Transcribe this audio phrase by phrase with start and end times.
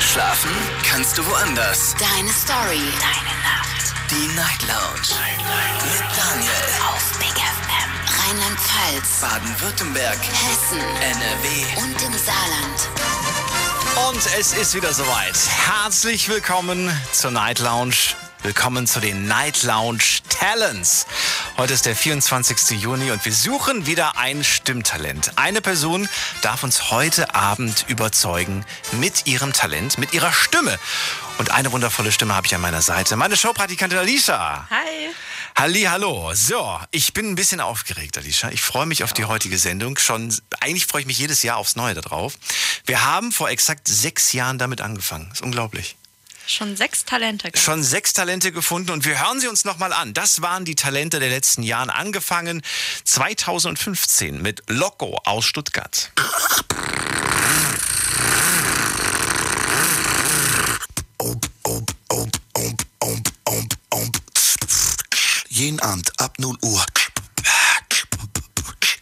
[0.00, 0.50] Schlafen
[0.82, 1.94] kannst du woanders.
[1.98, 2.80] Deine Story.
[2.98, 3.92] Deine Nacht.
[4.10, 5.20] Die Night Lounge.
[5.84, 6.50] Mit Daniel.
[6.88, 7.90] Auf Big FM.
[8.18, 9.20] Rheinland-Pfalz.
[9.20, 10.18] Baden-Württemberg.
[10.18, 10.80] Hessen.
[10.80, 11.82] NRW.
[11.82, 12.88] Und im Saarland.
[14.08, 15.36] Und es ist wieder soweit.
[15.68, 17.94] Herzlich willkommen zur Night Lounge.
[18.42, 21.06] Willkommen zu den Night Lounge Talents.
[21.60, 22.80] Heute ist der 24.
[22.80, 25.32] Juni und wir suchen wieder ein Stimmtalent.
[25.36, 26.08] Eine Person
[26.40, 30.78] darf uns heute Abend überzeugen mit ihrem Talent, mit ihrer Stimme.
[31.36, 33.14] Und eine wundervolle Stimme habe ich an meiner Seite.
[33.16, 34.66] Meine Showpraktikantin Alicia.
[34.70, 35.10] Hi.
[35.54, 36.32] Halli, hallo.
[36.32, 38.48] So, ich bin ein bisschen aufgeregt, Alicia.
[38.48, 39.98] Ich freue mich auf die heutige Sendung.
[39.98, 42.38] Schon, eigentlich freue ich mich jedes Jahr aufs Neue darauf.
[42.86, 45.28] Wir haben vor exakt sechs Jahren damit angefangen.
[45.30, 45.98] Ist unglaublich.
[46.50, 47.50] Schon sechs Talente.
[47.50, 47.58] gehabt.
[47.64, 50.14] Schon sechs Talente gefunden und wir hören sie uns nochmal an.
[50.14, 51.90] Das waren die Talente der letzten Jahren.
[51.90, 52.62] Angefangen
[53.04, 56.10] 2015 mit Loco aus Stuttgart.
[65.48, 66.84] Jeden Abend ab 0 Uhr.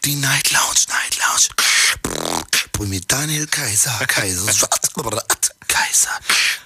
[0.05, 2.58] Die Night Lounge, Night Lounge.
[2.81, 4.69] Mit Daniel Kaiser, Kaiser,
[5.67, 6.11] Kaiser.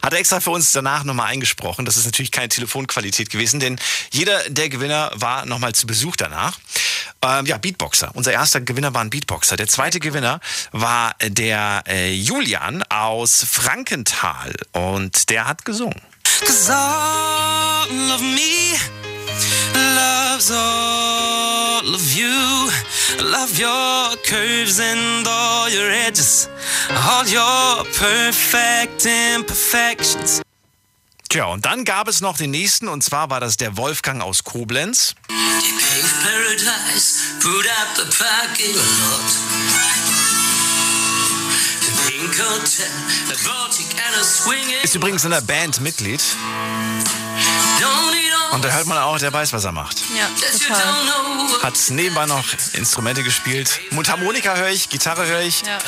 [0.02, 1.84] Hat er extra für uns danach nochmal eingesprochen.
[1.86, 3.78] Das ist natürlich keine Telefonqualität gewesen, denn
[4.10, 6.58] jeder der Gewinner war nochmal zu Besuch danach.
[7.22, 8.10] Ähm, ja, Beatboxer.
[8.14, 9.56] Unser erster Gewinner war ein Beatboxer.
[9.56, 10.40] Der zweite Gewinner
[10.72, 16.00] war der äh, Julian aus Frankenthal und der hat gesungen.
[16.44, 19.01] Cause all of me
[19.74, 22.70] loves all of you.
[23.20, 26.48] Love your curves and all your edges,
[26.90, 30.42] all your perfect imperfections.
[31.28, 34.44] Tja, und dann gab es noch den nächsten und zwar war das der Wolfgang aus
[34.44, 35.14] Koblenz.
[35.28, 39.32] They paved paradise, put up the parking lot.
[41.80, 42.86] The Pink Hotel,
[43.28, 44.82] the Baltic and a swinging.
[44.82, 46.20] Ist übrigens in der Band Mitglied
[48.52, 50.02] und da hört man auch, der weiß, was er macht.
[50.16, 50.28] Ja,
[50.68, 51.62] total.
[51.62, 53.80] Hat nebenbei noch Instrumente gespielt.
[53.90, 55.62] Mundharmonika höre ich, Gitarre höre ich.
[55.62, 55.78] Ja,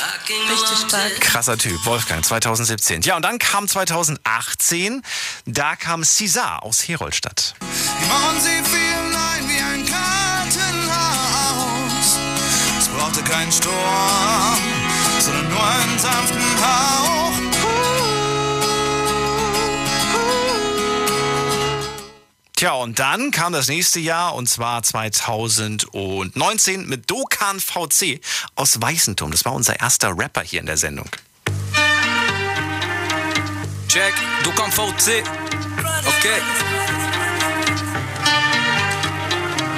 [0.50, 1.20] richtig stark.
[1.20, 3.02] Krasser Typ, Wolfgang, 2017.
[3.02, 5.02] Ja, und dann kam 2018,
[5.46, 7.54] da kam Cesar aus Heroldstadt.
[8.08, 10.58] Mauern, sie fielen ein wie ein Kartenhaus.
[12.78, 14.58] Es brauchte keinen Sturm,
[15.20, 17.23] sondern nur einen sanften Hauch.
[22.56, 28.20] Tja, und dann kam das nächste Jahr, und zwar 2019 mit Dokan VC
[28.54, 29.32] aus Weißenturm.
[29.32, 31.08] Das war unser erster Rapper hier in der Sendung.
[33.88, 34.14] Check,
[34.54, 35.24] kommst VC.
[36.06, 36.40] Okay.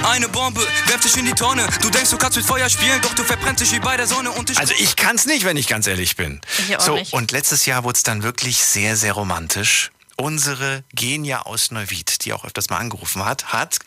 [0.04, 1.66] Eine Bombe, werf dich in die Tonne.
[1.82, 4.30] Du denkst, du kannst mit Feuer spielen, doch du verbrennst dich wie bei der Sonne
[4.30, 4.58] und ich.
[4.58, 6.40] Also ich kann's nicht, wenn ich ganz ehrlich bin.
[6.58, 7.12] Ich auch so, nicht.
[7.12, 9.90] und letztes Jahr wurde es dann wirklich sehr, sehr romantisch.
[10.16, 13.78] Unsere Genia aus Neuwied, die auch öfters mal angerufen hat, hat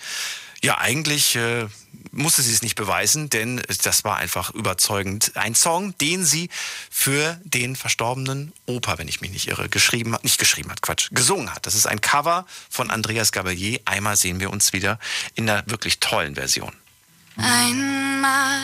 [0.62, 1.67] ja eigentlich äh,
[2.12, 5.31] musste sie es nicht beweisen, denn das war einfach überzeugend.
[5.35, 6.50] Ein Song, den sie
[6.90, 11.09] für den verstorbenen Opa, wenn ich mich nicht irre, geschrieben hat, nicht geschrieben hat, Quatsch,
[11.12, 11.66] gesungen hat.
[11.66, 13.79] Das ist ein Cover von Andreas Gabalier.
[13.85, 15.00] Einmal sehen wir uns wieder
[15.35, 16.73] in einer wirklich tollen Version.
[17.38, 18.61] Einmal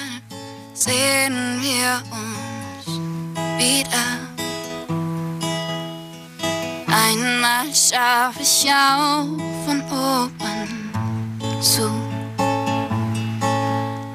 [0.74, 2.98] sehen wir uns
[3.58, 4.55] wieder.
[7.16, 9.26] Einmal schau ich auf
[9.66, 10.92] von oben
[11.62, 11.90] zu.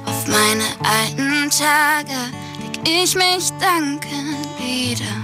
[0.05, 2.13] Auf meine alten Tage
[2.61, 5.17] leg ich mich danken wieder.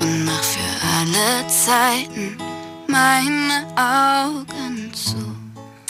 [0.00, 0.60] Und mach für
[1.00, 2.38] alle Zeiten
[2.86, 5.16] meine Augen zu.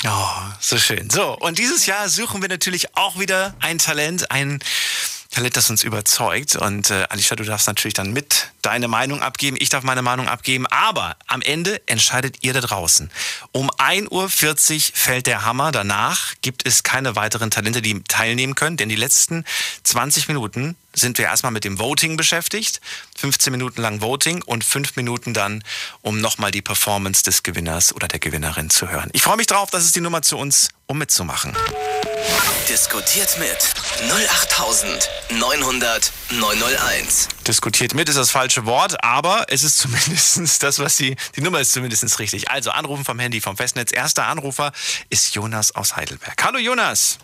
[0.06, 1.10] Oh, so schön.
[1.10, 4.58] So, und dieses Jahr suchen wir natürlich auch wieder ein Talent, ein
[5.36, 6.56] Das uns überzeugt.
[6.56, 9.56] Und äh, Alicia, du darfst natürlich dann mit deine Meinung abgeben.
[9.60, 10.66] Ich darf meine Meinung abgeben.
[10.68, 13.10] Aber am Ende entscheidet ihr da draußen.
[13.52, 15.72] Um 1.40 Uhr fällt der Hammer.
[15.72, 18.78] Danach gibt es keine weiteren Talente, die teilnehmen können.
[18.78, 19.44] Denn die letzten
[19.84, 22.80] 20 Minuten sind wir erstmal mit dem Voting beschäftigt.
[23.16, 25.62] 15 Minuten lang Voting und 5 Minuten dann,
[26.02, 29.10] um nochmal die Performance des Gewinners oder der Gewinnerin zu hören.
[29.12, 31.56] Ich freue mich drauf, das ist die Nummer zu uns, um mitzumachen.
[32.68, 33.74] Diskutiert mit
[34.10, 37.28] 08900 901.
[37.46, 41.60] Diskutiert mit ist das falsche Wort, aber es ist zumindest das, was die, die Nummer
[41.60, 42.50] ist zumindest richtig.
[42.50, 43.92] Also anrufen vom Handy, vom Festnetz.
[43.92, 44.72] Erster Anrufer
[45.10, 46.42] ist Jonas aus Heidelberg.
[46.42, 47.18] Hallo Jonas.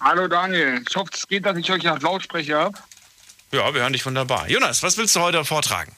[0.00, 2.78] Hallo Daniel, ich hoffe, es geht, dass ich euch auf Lautsprecher habe.
[3.52, 4.48] Ja, wir hören dich wunderbar.
[4.48, 5.92] Jonas, was willst du heute vortragen?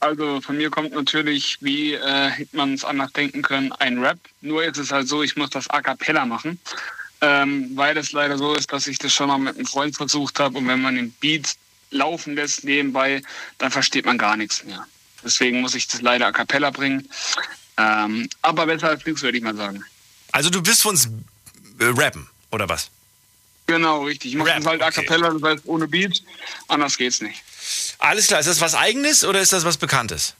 [0.00, 4.18] Also von mir kommt natürlich, wie äh, hätte man es anders denken können, ein Rap.
[4.40, 6.58] Nur ist es halt so, ich muss das a cappella machen.
[7.22, 10.40] Ähm, weil es leider so ist, dass ich das schon mal mit einem Freund versucht
[10.40, 11.54] habe und wenn man den Beat
[11.90, 13.22] laufen lässt nebenbei,
[13.58, 14.86] dann versteht man gar nichts mehr.
[15.22, 17.06] Deswegen muss ich das leider a cappella bringen.
[17.76, 19.84] Ähm, aber besser als nichts, würde ich mal sagen.
[20.32, 21.06] Also du bist für uns
[21.78, 22.90] äh, rappen, oder was?
[23.66, 24.32] Genau, richtig.
[24.32, 25.04] Ich mache das halt a okay.
[25.04, 26.22] cappella, das heißt ohne Beat.
[26.68, 27.42] Anders geht's nicht.
[27.98, 30.34] Alles klar, ist das was Eigenes oder ist das was Bekanntes?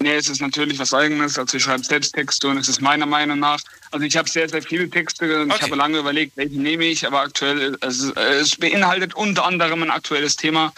[0.00, 1.38] Nee, es ist natürlich was Eigenes.
[1.38, 3.60] Also ich schreibe selbst Texte und es ist meiner Meinung nach.
[3.90, 5.56] Also ich habe sehr, sehr viele Texte und Okay.
[5.56, 9.82] ich habe lange überlegt, welche nehme ich, aber aktuell, es, ist- es beinhaltet unter anderem
[9.82, 10.72] ein aktuelles Thema.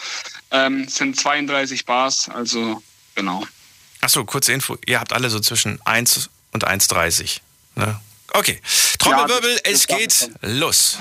[0.51, 2.81] Ähm, es sind 32 Bars, also
[3.15, 3.45] genau.
[4.01, 4.77] Achso, kurze Info.
[4.87, 7.39] Ihr habt alle so zwischen 1 und 1,30.
[7.75, 7.99] Ne?
[8.33, 8.59] Okay.
[8.97, 10.97] Trommelwirbel, das es geht los.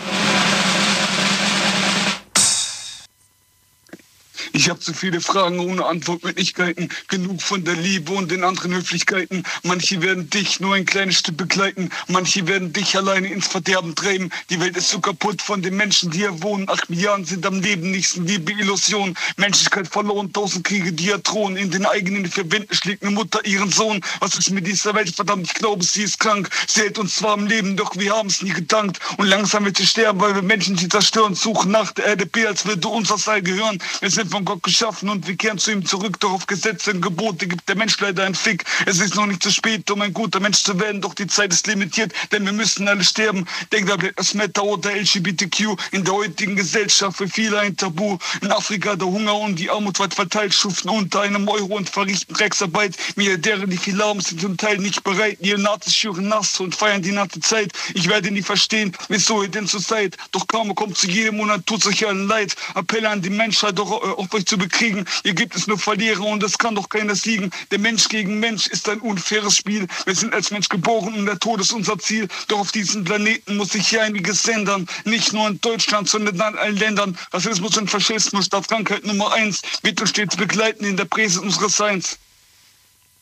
[4.53, 6.89] Ich habe zu viele Fragen ohne Antwortmöglichkeiten.
[7.09, 9.45] Genug von der Liebe und den anderen Höflichkeiten.
[9.63, 11.91] Manche werden dich nur ein kleines Stück begleiten.
[12.09, 14.31] Manche werden dich alleine ins Verderben treiben.
[14.49, 16.69] Die Welt ist so kaputt von den Menschen, die hier wohnen.
[16.69, 19.15] Acht Milliarden sind am Leben, nichts Liebe, Illusion.
[19.37, 21.57] Menschlichkeit verloren, tausend Kriege, die drohen.
[21.57, 24.01] In den eigenen vier schlägt eine Mutter ihren Sohn.
[24.21, 25.15] Was ist mit dieser Welt?
[25.15, 26.49] Verdammt, ich glaube, sie ist krank.
[26.67, 29.01] Sie hält uns zwar am Leben, doch wir haben es nie gedankt.
[29.17, 31.35] Und langsam wird sie sterben, weil wir Menschen sie zerstören.
[31.35, 33.79] Suchen nach der Erde B, als würde uns das All gehören.
[34.01, 36.19] Wir sind von Gott geschaffen und wir kehren zu ihm zurück.
[36.21, 38.65] Doch auf Gesetze und Gebote gibt der Mensch leider einen Fick.
[38.87, 41.01] Es ist noch nicht zu spät, um ein guter Mensch zu werden.
[41.01, 43.47] Doch die Zeit ist limitiert, denn wir müssen alle sterben.
[43.71, 45.77] Black Lives Matter oder LGBTQ.
[45.93, 48.19] In der heutigen Gesellschaft für viele ein Tabu.
[48.41, 52.35] In Afrika der Hunger und die Armut weit verteilt, schuften unter einem Euro und verrichten
[52.35, 52.97] Drecksarbeit.
[53.17, 55.41] Milliardäre, die viel arm sind zum Teil nicht bereit.
[55.41, 57.73] Neonazis schüren Nass und feiern die Nazi-Zeit.
[57.95, 60.17] Ich werde nie verstehen, wieso ihr denn so seid.
[60.33, 62.55] Doch Karma kommt zu jedem Monat, tut euch allen leid.
[62.75, 65.05] Appelle an die Menschheit, doch äh, auf euch zu bekriegen.
[65.23, 67.51] Hier gibt es nur Verlierer und es kann doch keiner siegen.
[67.71, 69.87] Der Mensch gegen Mensch ist ein unfaires Spiel.
[70.05, 72.29] Wir sind als Mensch geboren und der Tod ist unser Ziel.
[72.49, 74.87] Doch auf diesem Planeten muss sich hier einiges ändern.
[75.05, 77.19] Nicht nur in Deutschland, sondern in allen Ländern.
[77.33, 81.77] Rassismus und Faschismus, das Krankheit Nummer eins, wird uns stets begleiten in der Präse unseres
[81.77, 82.19] Seins.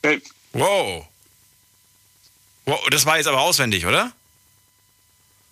[0.01, 0.19] Äh,
[0.53, 1.05] Wow.
[2.65, 4.11] Wow, das war jetzt aber auswendig, oder?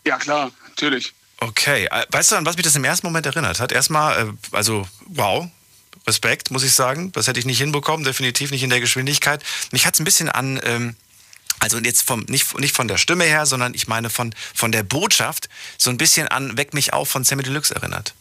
[0.06, 1.14] Ja, klar, natürlich.
[1.40, 1.86] Okay.
[1.86, 3.72] Äh, Weißt du, an was mich das im ersten Moment erinnert hat?
[3.72, 5.48] Erstmal, äh, also, wow.
[6.06, 7.12] Respekt, muss ich sagen.
[7.12, 9.44] Das hätte ich nicht hinbekommen, definitiv nicht in der Geschwindigkeit.
[9.72, 10.96] Mich hat es ein bisschen an, ähm,
[11.60, 14.84] also jetzt vom, nicht, nicht von der Stimme her, sondern ich meine von, von der
[14.84, 18.14] Botschaft, so ein bisschen an Weck mich auf von Sammy Deluxe erinnert.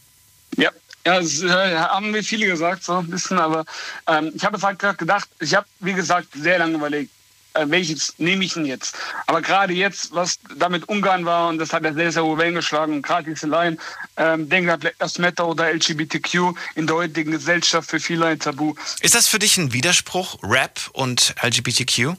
[0.57, 0.71] Ja,
[1.05, 3.63] ja, das äh, haben mir viele gesagt, so ein bisschen, aber
[4.07, 7.11] ähm, ich habe es halt gerade gedacht, ich habe, wie gesagt, sehr lange überlegt,
[7.57, 8.95] äh, welches nehme ich denn jetzt?
[9.25, 12.55] Aber gerade jetzt, was damit Ungarn war, und das hat ja sehr, sehr hohe Wellen
[12.55, 13.77] geschlagen, und gerade diese Line,
[14.17, 18.39] ähm, denke an Black Lives Matter oder LGBTQ in der heutigen Gesellschaft für viele ein
[18.39, 18.75] Tabu.
[19.01, 22.15] Ist das für dich ein Widerspruch, Rap und LGBTQ?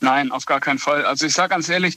[0.00, 1.04] Nein, auf gar keinen Fall.
[1.06, 1.96] Also ich sage ganz ehrlich,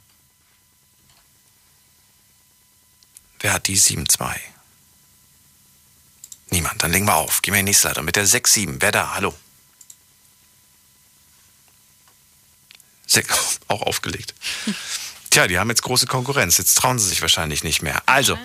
[3.40, 4.36] Wer hat die 7.2?
[6.50, 6.82] Niemand.
[6.82, 7.42] Dann legen wir auf.
[7.42, 8.76] Gehen wir in die nächste Leitung mit der 6.7.
[8.80, 9.14] Wer da?
[9.14, 9.34] Hallo.
[13.06, 14.34] Sech- auch aufgelegt.
[15.30, 16.56] Tja, die haben jetzt große Konkurrenz.
[16.56, 18.02] Jetzt trauen sie sich wahrscheinlich nicht mehr.
[18.06, 18.38] Also,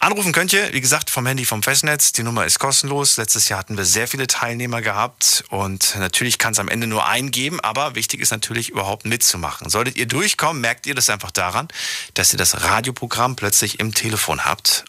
[0.00, 2.12] anrufen könnt ihr, wie gesagt, vom Handy vom Festnetz.
[2.12, 3.16] Die Nummer ist kostenlos.
[3.16, 7.06] Letztes Jahr hatten wir sehr viele Teilnehmer gehabt und natürlich kann es am Ende nur
[7.06, 9.70] einen geben, aber wichtig ist natürlich überhaupt mitzumachen.
[9.70, 11.68] Solltet ihr durchkommen, merkt ihr das einfach daran,
[12.14, 14.84] dass ihr das Radioprogramm plötzlich im Telefon habt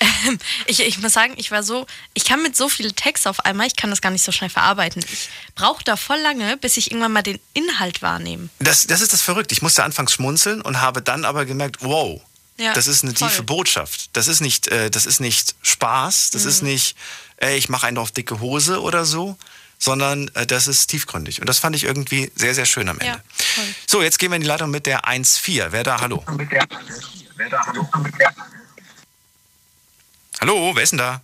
[0.00, 0.42] äh, gesagt.
[0.66, 3.66] Ich, ich muss sagen, ich war so, ich kann mit so viel Text auf einmal,
[3.66, 5.04] ich kann das gar nicht so schnell verarbeiten.
[5.12, 8.48] Ich brauche da voll lange, bis ich irgendwann mal den Inhalt wahrnehme.
[8.58, 9.52] Das, das ist das Verrückte.
[9.52, 12.20] Ich musste anfangs schmunzeln und habe dann aber gemerkt, wow,
[12.56, 13.28] Ja, das ist eine voll.
[13.28, 14.10] tiefe Botschaft.
[14.14, 16.68] Das ist nicht, äh, das ist nicht Spaß, das ist Mhm.
[16.70, 16.96] nicht,
[17.38, 19.36] ey, ich mache einen auf dicke Hose oder so,
[19.78, 21.40] sondern äh, das ist tiefgründig.
[21.40, 23.18] Und das fand ich irgendwie sehr, sehr schön am Ende.
[23.18, 23.62] Ja.
[23.86, 25.66] So, jetzt gehen wir in die Leitung mit der 1.4.
[25.72, 26.00] Wer da?
[26.00, 26.24] Hallo.
[26.26, 27.88] Hallo,
[30.52, 31.20] wer ist denn da?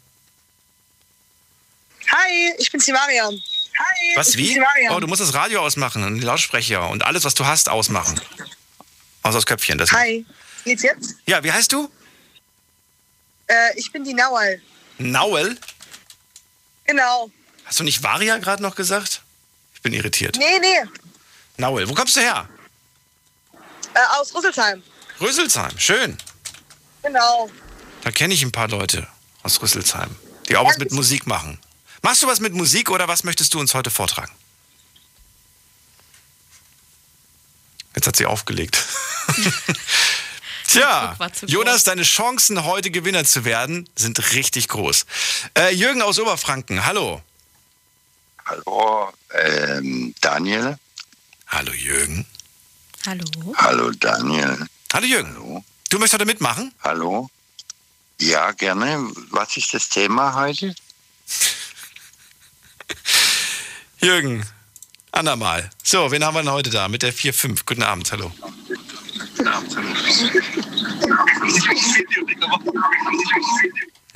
[2.10, 3.34] Hi, ich bin's die Mariam.
[3.78, 4.16] Hi.
[4.16, 4.60] Was, wie?
[4.90, 8.20] Oh, du musst das Radio ausmachen und die Lautsprecher und alles, was du hast, ausmachen.
[9.22, 9.78] Außer das Köpfchen.
[9.78, 10.24] Das Hi.
[10.64, 11.16] Geht's jetzt?
[11.26, 11.90] Ja, wie heißt du?
[13.46, 14.60] Äh, ich bin die Nawal.
[14.98, 15.58] Nauel?
[16.84, 17.30] Genau.
[17.64, 19.22] Hast du nicht Varia gerade noch gesagt?
[19.74, 20.36] Ich bin irritiert.
[20.38, 20.88] Nee, nee.
[21.56, 22.48] Nauel, wo kommst du her?
[23.94, 24.82] Äh, aus Rüsselsheim.
[25.20, 26.18] Rüsselsheim, schön.
[27.02, 27.50] Genau.
[28.02, 29.06] Da kenne ich ein paar Leute
[29.42, 30.14] aus Rüsselsheim,
[30.48, 31.58] die auch was mit Musik machen.
[32.02, 34.32] Machst du was mit Musik oder was möchtest du uns heute vortragen?
[37.94, 38.82] Jetzt hat sie aufgelegt.
[40.66, 41.16] Tja.
[41.46, 45.04] Jonas, deine Chancen, heute Gewinner zu werden, sind richtig groß.
[45.58, 47.20] Äh, Jürgen aus Oberfranken, hallo.
[48.46, 50.78] Hallo, ähm, Daniel.
[51.48, 52.24] Hallo Jürgen.
[53.04, 53.54] Hallo.
[53.56, 54.66] Hallo, Daniel.
[54.92, 55.34] Hallo Jürgen.
[55.34, 55.64] Hallo.
[55.88, 56.72] Du möchtest heute mitmachen?
[56.82, 57.28] Hallo.
[58.20, 59.10] Ja, gerne.
[59.30, 60.74] Was ist das Thema heute?
[63.98, 64.46] Jürgen,
[65.10, 65.70] andermal.
[65.82, 67.62] So, wen haben wir denn heute da mit der 4-5?
[67.64, 68.30] Guten Abend, hallo.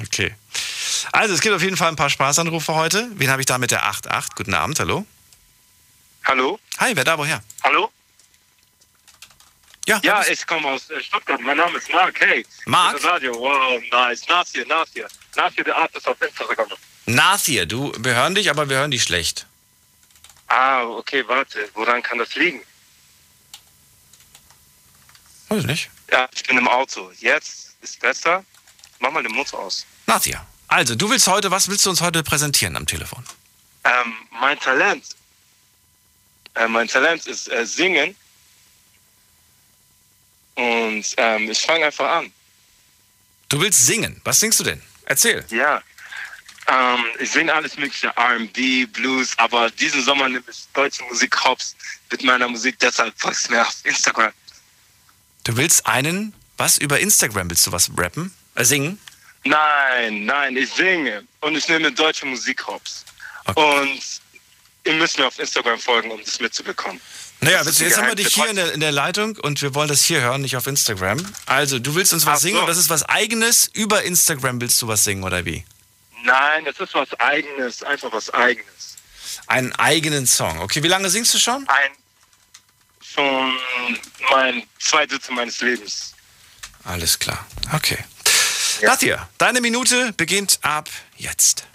[0.03, 0.35] Okay.
[1.13, 3.11] Also, es gibt auf jeden Fall ein paar Spaßanrufe heute.
[3.15, 4.37] Wen habe ich da mit der 8-8?
[4.37, 5.07] Guten Abend, hallo.
[6.25, 6.59] Hallo?
[6.79, 7.43] Hi, wer da woher?
[7.63, 7.91] Hallo?
[9.87, 11.41] Ja, Ja, ich komme aus äh, Stuttgart.
[11.41, 12.19] Mein Name ist Mark.
[12.21, 12.47] Hey.
[12.67, 12.95] Mark?
[12.97, 13.35] Das Radio.
[13.35, 14.27] Wow, nice.
[14.29, 15.09] Nasir, Nasir.
[15.37, 16.69] Nasir, der Artist auf Instagram.
[17.07, 19.47] Nathir, du, wir hören dich, aber wir hören dich schlecht.
[20.49, 21.69] Ah, okay, warte.
[21.75, 22.63] Woran kann das liegen?
[25.49, 25.91] Weiß ich nicht.
[26.11, 27.13] Ja, ich bin im Auto.
[27.19, 28.45] Jetzt ist besser.
[29.01, 29.85] Mach mal den Motor aus.
[30.07, 33.25] Nathir, also, du willst heute, was willst du uns heute präsentieren am Telefon?
[33.85, 35.05] Ähm, mein Talent.
[36.55, 38.17] Äh, mein Talent ist äh, Singen.
[40.55, 42.33] Und ähm, ich fange einfach an.
[43.49, 44.21] Du willst singen.
[44.25, 44.81] Was singst du denn?
[45.07, 45.45] Erzähl.
[45.51, 45.83] Ja.
[46.67, 51.77] Ähm, ich singe alles mögliche, R&B, Blues, aber diesen Sommer nehme ich deutsche Musik hops
[52.11, 54.33] mit meiner Musik, deshalb folgst du mir auf Instagram.
[55.45, 58.35] Du willst einen, was über Instagram willst du was rappen?
[58.55, 58.99] Äh, singen?
[59.45, 63.05] Nein, nein, ich singe und ich nehme deutsche Musik hops.
[63.55, 64.01] Und
[64.85, 66.99] ihr müsst mir auf Instagram folgen, um das mitzubekommen.
[67.45, 69.89] Naja, jetzt, die haben wir dich hier in der, in der Leitung und wir wollen
[69.89, 71.25] das hier hören, nicht auf Instagram.
[71.47, 72.61] Also, du willst uns was Ach singen so.
[72.63, 73.71] und das ist was Eigenes.
[73.73, 75.65] Über Instagram willst du was singen oder wie?
[76.25, 78.97] Nein, das ist was Eigenes, einfach was Eigenes.
[79.47, 80.61] Einen eigenen Song.
[80.61, 81.67] Okay, wie lange singst du schon?
[81.69, 81.91] Ein,
[83.03, 83.53] schon
[84.31, 86.15] mein zwei Drittel meines Lebens.
[86.85, 87.47] Alles klar.
[87.73, 87.99] Okay.
[88.83, 91.67] Nathia, deine Minute beginnt ab jetzt.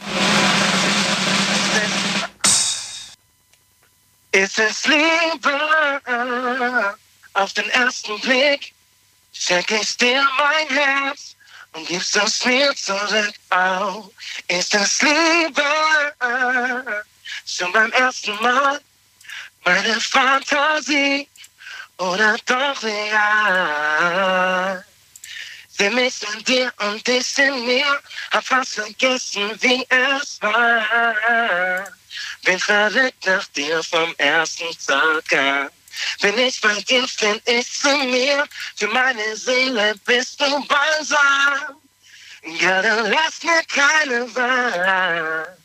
[4.31, 6.03] Ist es Liebe
[7.33, 8.73] auf den ersten Blick?
[9.33, 11.35] Schenke ich dir mein Herz
[11.73, 13.33] und gibst es mir zurück.
[13.49, 14.11] Oh,
[14.47, 15.63] ist es Liebe
[17.45, 18.79] schon beim ersten Mal?
[19.65, 21.27] Meine Fantasie
[21.97, 24.85] oder doch real?
[25.71, 27.99] Für mich in dir und dich in mir,
[28.31, 31.98] hab fast vergessen, wie es war.
[32.43, 35.69] Bin verrückt nach dir vom ersten Tag an.
[36.21, 38.45] Bin ich bei dir, find ich zu mir.
[38.75, 41.75] Für meine Seele bist du balsam.
[42.43, 45.57] Ja, dann lass mir keine Wahl.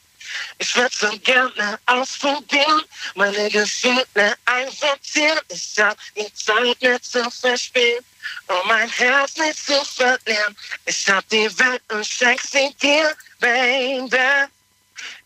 [0.58, 2.82] Ich würd so gerne ausprobieren,
[3.14, 5.38] meine Gefühle einsortieren.
[5.48, 8.04] Ich hab die Zeit nicht zu verspielen,
[8.48, 10.56] um mein Herz nicht zu verlieren.
[10.86, 14.48] Ich hab die Welt und schenk sie dir, Baby.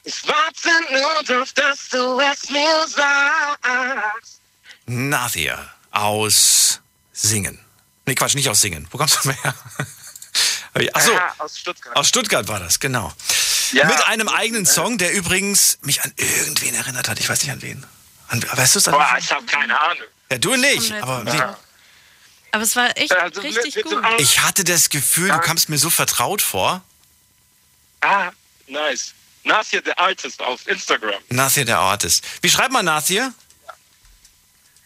[0.05, 4.41] Ich warte nur darauf, dass du es mir sagst.
[4.87, 6.81] Nathia aus
[7.13, 7.59] Singen.
[8.07, 8.87] Nee, Quatsch, nicht aus Singen.
[8.91, 9.55] Wo kommst du her?
[10.95, 11.97] Achso, Aha, aus Stuttgart.
[11.97, 13.13] aus Stuttgart war das, genau.
[13.73, 13.87] Ja.
[13.87, 17.19] Mit einem eigenen Song, der übrigens mich an irgendwen erinnert hat.
[17.21, 17.85] Ich weiß nicht an wen.
[18.29, 18.85] An, weißt du es?
[18.85, 20.05] Boah, ich hab keine Ahnung.
[20.31, 21.57] Ja, du nicht, aber noch.
[22.53, 24.05] Aber es war echt Also, richtig mit- mit gut.
[24.21, 26.83] ich hatte das Gefühl, du kamst mir so vertraut vor.
[28.01, 28.31] Ah,
[28.69, 29.13] nice.
[29.49, 31.21] Nasir, the Artist auf Instagram.
[31.31, 32.25] Nathia, der Artist.
[32.43, 33.33] Wie schreibt man Nathia?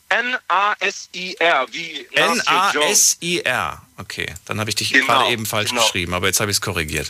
[0.08, 2.42] N-A-S-I-R, wie Nasir.
[2.42, 3.82] N-A-S-I-R.
[3.96, 5.82] Okay, dann habe ich dich Genau, gerade eben falsch genau.
[5.82, 7.08] geschrieben, aber jetzt habe ich es korrigiert.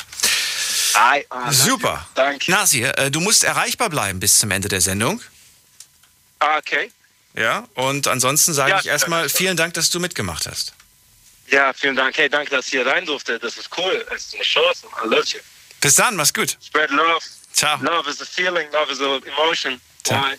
[0.94, 2.06] Ai, ah, Nasir, Super.
[2.14, 2.50] Danke.
[2.50, 5.20] Nasir, äh, du musst erreichbar bleiben bis zum Ende der Sendung.
[6.38, 6.90] Ah, okay.
[7.34, 10.74] Ja, und ansonsten sage Ja, ich erstmal vielen Dank, dass du mitgemacht hast.
[11.48, 12.16] Ja, vielen Dank.
[12.16, 13.38] Hey, danke, dass ich hier rein durfte.
[13.38, 14.06] Das ist cool.
[14.14, 14.86] Es ist eine Chance.
[15.04, 15.38] I love you.
[15.80, 16.56] Bis dann, mach's gut.
[16.64, 17.20] Spread love.
[17.52, 17.78] Ciao.
[17.82, 18.66] Love is a feeling.
[18.72, 19.80] Love is a emotion.
[20.04, 20.20] Ciao.
[20.22, 20.38] Bye.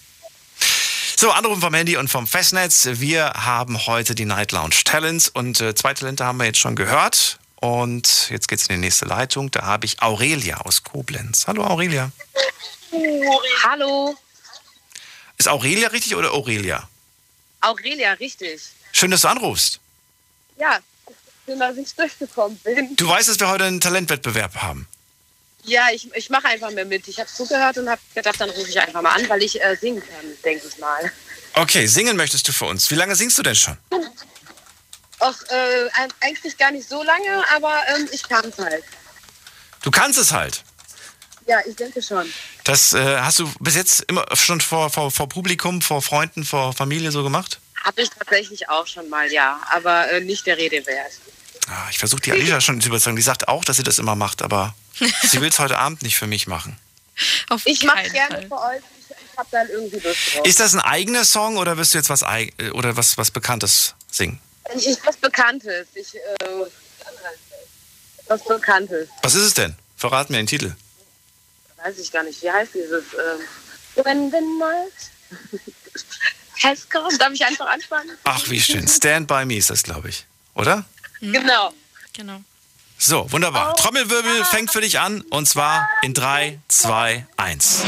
[1.15, 2.85] So, Anrufen vom Handy und vom Festnetz.
[2.91, 6.75] Wir haben heute die Night Lounge Talents und äh, zwei Talente haben wir jetzt schon
[6.75, 7.39] gehört.
[7.57, 9.49] Und jetzt geht's in die nächste Leitung.
[9.51, 11.47] Da habe ich Aurelia aus Koblenz.
[11.47, 12.11] Hallo Aurelia.
[13.63, 14.17] Hallo.
[15.37, 16.89] Ist Aurelia richtig oder Aurelia?
[17.61, 18.61] Aurelia, richtig.
[18.91, 19.79] Schön, dass du anrufst.
[20.57, 20.79] Ja,
[21.45, 22.95] schön, dass ich durchgekommen bin.
[22.97, 24.87] Du weißt, dass wir heute einen Talentwettbewerb haben.
[25.63, 27.07] Ja, ich, ich mache einfach mehr mit.
[27.07, 29.75] Ich habe zugehört und habe gedacht, dann rufe ich einfach mal an, weil ich äh,
[29.79, 31.11] singen kann, denke ich mal.
[31.53, 32.89] Okay, singen möchtest du für uns.
[32.91, 33.77] Wie lange singst du denn schon?
[35.19, 35.89] Ach, äh,
[36.19, 38.83] eigentlich gar nicht so lange, aber ähm, ich kann es halt.
[39.81, 40.63] Du kannst es halt.
[41.45, 42.31] Ja, ich denke schon.
[42.63, 46.73] Das äh, hast du bis jetzt immer schon vor, vor, vor Publikum, vor Freunden, vor
[46.73, 47.59] Familie so gemacht?
[47.83, 49.61] Habe ich tatsächlich auch schon mal, ja.
[49.71, 51.11] Aber äh, nicht der Rede wert.
[51.67, 53.15] Ah, ich versuche die Alicia schon zu überzeugen.
[53.15, 54.73] Die sagt auch, dass sie das immer macht, aber
[55.23, 56.77] sie will es heute Abend nicht für mich machen.
[57.65, 58.81] ich mache gerne für euch.
[59.09, 60.45] Ich, habe dann irgendwie Lust drauf.
[60.45, 63.95] Ist das ein eigener Song oder wirst du jetzt was äh, oder was, was Bekanntes
[64.09, 64.39] singen?
[64.75, 65.87] Ich, ich was Bekanntes.
[65.95, 66.65] Ich, äh,
[68.27, 69.09] was Bekanntes.
[69.21, 69.75] Was ist es denn?
[69.97, 70.75] Verrat mir den Titel.
[71.83, 72.41] Weiß ich gar nicht.
[72.41, 73.03] Wie heißt dieses?
[73.13, 75.11] Ähm, When the night
[76.63, 77.15] has come.
[77.17, 78.17] Darf ich einfach anfangen?
[78.23, 78.87] Ach, wie schön.
[78.87, 80.25] Stand by me ist das, glaube ich.
[80.55, 80.85] Oder?
[81.19, 81.73] Genau.
[82.13, 82.41] Genau.
[83.05, 83.75] So, wunderbar.
[83.75, 87.83] Trommelwirbel fängt für dich an und zwar in 3, 2, 1.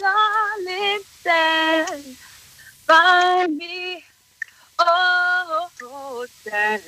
[0.00, 2.16] Darling, stand
[2.84, 4.02] by me.
[4.76, 6.82] Oh, stand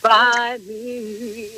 [0.00, 1.50] by me.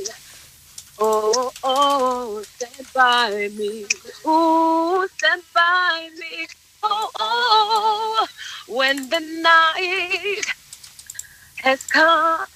[0.97, 3.87] Oh, oh, stand by me.
[4.25, 6.49] Oh, stand by me.
[6.83, 8.27] Oh, oh,
[8.69, 10.64] when the night
[11.65, 12.47] has come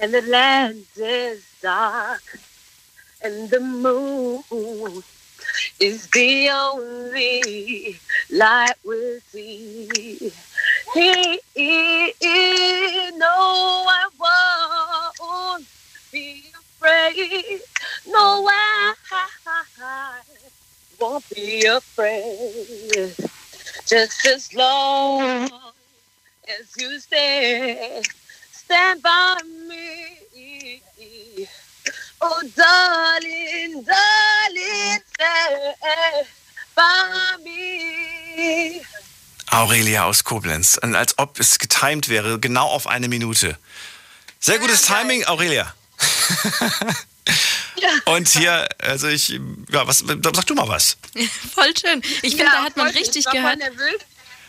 [0.00, 2.22] and the land is dark
[3.22, 4.42] and the moon
[5.80, 7.98] is the only
[8.30, 10.32] light we'll see.
[10.94, 14.08] He, he, he, no, I
[15.20, 15.66] won't
[16.12, 17.60] be afraid.
[18.08, 18.94] No, I
[21.00, 23.14] won't be afraid.
[23.86, 25.65] Just as long
[26.48, 28.02] as you stay,
[28.52, 29.36] stand by
[29.68, 30.82] me.
[32.20, 36.26] Oh, darling, darling, stand
[36.74, 38.80] by me.
[39.50, 40.78] Aurelia aus Koblenz.
[40.82, 43.58] Und als ob es getimed wäre, genau auf eine Minute.
[44.40, 45.74] Sehr gutes Timing, Aurelia.
[48.06, 49.28] Und hier, also ich,
[49.70, 50.96] ja, was, sag du mal was.
[51.54, 52.02] Voll schön.
[52.22, 53.58] Ich finde, da hat man richtig gehört.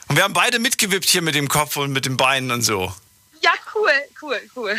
[0.08, 2.94] Und wir haben beide mitgewippt hier mit dem Kopf und mit den Beinen und so.
[3.42, 3.92] Ja, cool,
[4.22, 4.78] cool, cool.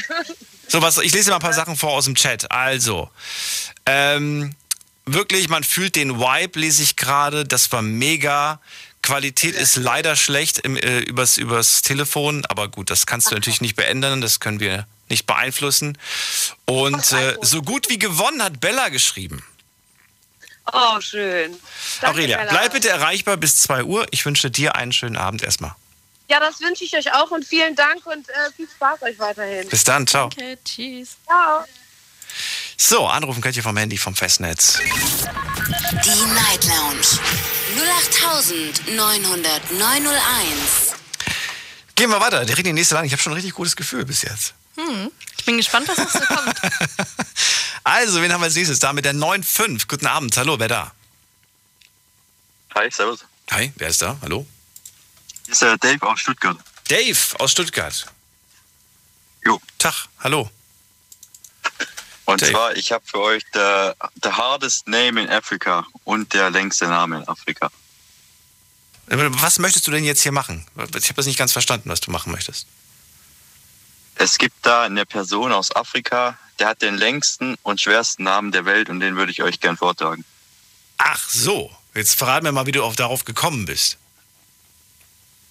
[0.69, 2.51] So, was, ich lese mal ein paar Sachen vor aus dem Chat.
[2.51, 3.11] Also,
[3.87, 4.55] ähm,
[5.07, 7.45] wirklich, man fühlt den Vibe, lese ich gerade.
[7.45, 8.61] Das war mega.
[9.03, 13.61] Qualität ist leider schlecht im, äh, übers, übers Telefon, aber gut, das kannst du natürlich
[13.61, 15.97] nicht beändern, das können wir nicht beeinflussen.
[16.67, 19.43] Und äh, so gut wie gewonnen hat Bella geschrieben.
[20.73, 21.57] Oh, schön.
[22.01, 22.51] Danke, Aurelia, Bella.
[22.51, 24.07] bleib bitte erreichbar bis 2 Uhr.
[24.11, 25.75] Ich wünsche dir einen schönen Abend erstmal.
[26.31, 29.67] Ja, das wünsche ich euch auch und vielen Dank und äh, viel Spaß euch weiterhin.
[29.69, 30.27] Bis dann, ciao.
[30.27, 31.17] Okay, tschüss.
[31.27, 31.65] Ciao.
[32.77, 34.79] So, anrufen könnt ihr vom Handy vom Festnetz.
[34.79, 37.19] Die Night Lounge
[38.87, 40.95] 0890901.
[41.95, 43.07] Gehen wir weiter, direkt in die nächste Line.
[43.07, 44.55] Ich habe schon ein richtig gutes Gefühl bis jetzt.
[44.77, 45.11] Hm.
[45.39, 46.55] Ich bin gespannt, was noch so kommt.
[47.85, 48.79] Also, wen haben wir als nächstes?
[48.79, 49.87] Da mit der 9.5.
[49.89, 50.93] Guten Abend, hallo, wer da?
[52.75, 53.25] Hi, servus.
[53.51, 54.17] Hi, wer ist da?
[54.23, 54.47] Hallo?
[55.45, 56.59] Hier ist äh, Dave aus Stuttgart.
[56.89, 58.07] Dave aus Stuttgart.
[59.45, 59.61] Jo.
[59.79, 60.51] Tag, hallo.
[62.27, 62.53] Und Dave.
[62.53, 67.19] zwar, ich habe für euch the, the hardest name in Africa und der längste Name
[67.19, 67.71] in Afrika.
[69.07, 70.67] Was möchtest du denn jetzt hier machen?
[70.77, 72.67] Ich habe das nicht ganz verstanden, was du machen möchtest.
[74.21, 78.65] Es gibt da eine Person aus Afrika, der hat den längsten und schwersten Namen der
[78.65, 80.25] Welt und den würde ich euch gern vortragen.
[80.99, 83.97] Ach so, jetzt verrat mir mal, wie du auf, darauf gekommen bist.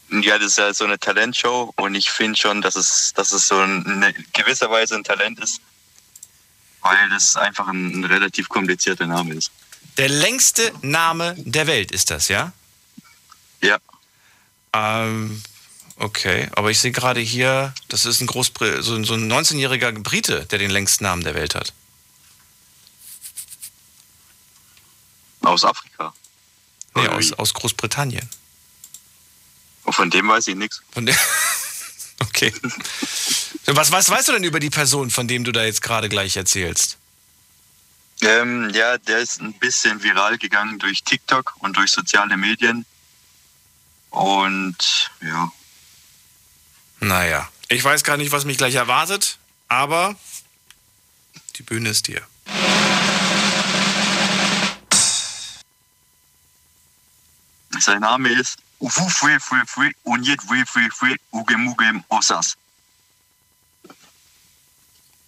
[0.10, 3.47] Ja, das ist ja so eine Talentshow und ich finde schon, dass es, dass es
[3.47, 5.62] so ein, eine gewisser Weise ein Talent ist,
[6.82, 9.49] weil das einfach ein, ein relativ komplizierter Name ist.
[9.97, 12.51] Der längste Name der Welt ist das, ja?
[13.62, 13.77] Ja.
[14.73, 15.41] Ähm,
[15.98, 20.46] okay, aber ich sehe gerade hier, das ist ein Großbr so, so ein 19-jähriger Brite,
[20.46, 21.74] der den längsten Namen der Welt hat.
[25.42, 26.14] Aus Afrika.
[26.96, 28.28] Nee, aus, aus Großbritannien.
[29.84, 30.82] Und von dem weiß ich nichts.
[30.92, 31.16] Von der
[32.20, 32.54] okay.
[33.66, 36.36] Was, was weißt du denn über die Person, von dem du da jetzt gerade gleich
[36.36, 36.98] erzählst?
[38.22, 42.86] Ähm, ja, der ist ein bisschen viral gegangen durch TikTok und durch soziale Medien.
[44.10, 45.52] Und ja,
[47.08, 49.38] Naja, ich weiß gar nicht, was mich gleich erwartet,
[49.70, 50.17] aber
[51.56, 52.22] Die Bühne ist dir.
[57.80, 62.56] Sein Name ist Ufu Fui Fui Fui Unjet Fui Fui Fui Ugem Ugem Osas.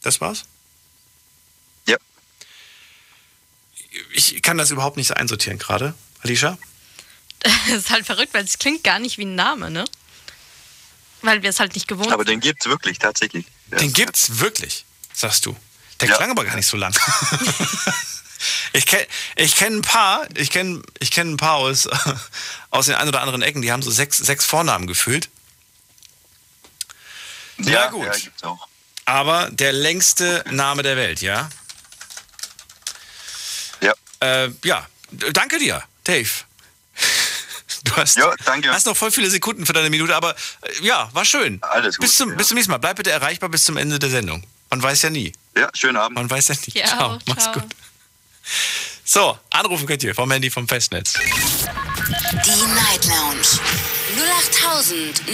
[0.02, 0.46] Das war's?
[1.88, 1.98] Ja.
[4.14, 5.96] Ich kann das überhaupt nicht einsortieren gerade.
[6.22, 6.58] Alicia?
[7.42, 9.86] Das ist halt verrückt, weil es klingt gar nicht wie ein Name, ne?
[11.22, 13.46] Weil wir es halt nicht gewohnt Aber den gibt's wirklich, tatsächlich.
[13.68, 15.56] Den gibt's wirklich, sagst du.
[16.00, 16.16] Der Ja.
[16.18, 16.94] klang aber gar nicht so lang.
[18.74, 19.06] ich kenne
[19.36, 21.88] ich kenn ein paar, ich kenne ich kenn ein paar aus,
[22.70, 25.30] aus den ein oder anderen Ecken, die haben so sechs, sechs Vornamen gefühlt.
[27.58, 28.06] Ja, Ja, gut.
[28.06, 28.68] Ja, gibt's auch.
[29.06, 31.50] Aber der längste Name der Welt, ja?
[33.82, 33.94] Ja.
[34.20, 34.88] Äh, ja,
[35.34, 36.30] danke dir, Dave.
[37.84, 38.70] Du hast, Ja, danke.
[38.72, 41.60] hast noch voll viele Sekunden für deine Minute, aber äh, ja, war schön.
[41.62, 42.36] Alles gut, Bis zum, ja.
[42.36, 42.78] bis zum nächsten Mal.
[42.78, 44.44] Bleib bitte erreichbar bis zum Ende der Sendung.
[44.70, 45.32] Man weiß ja nie.
[45.58, 46.16] Ja, schönen Abend.
[46.18, 46.78] Man weiß ja nie.
[46.80, 47.54] Ja, ciao, auch, mach's ciao.
[47.54, 47.64] gut.
[49.04, 51.14] So, anrufen könnt ihr vom Handy vom Festnetz.
[51.14, 53.42] Die Night Lounge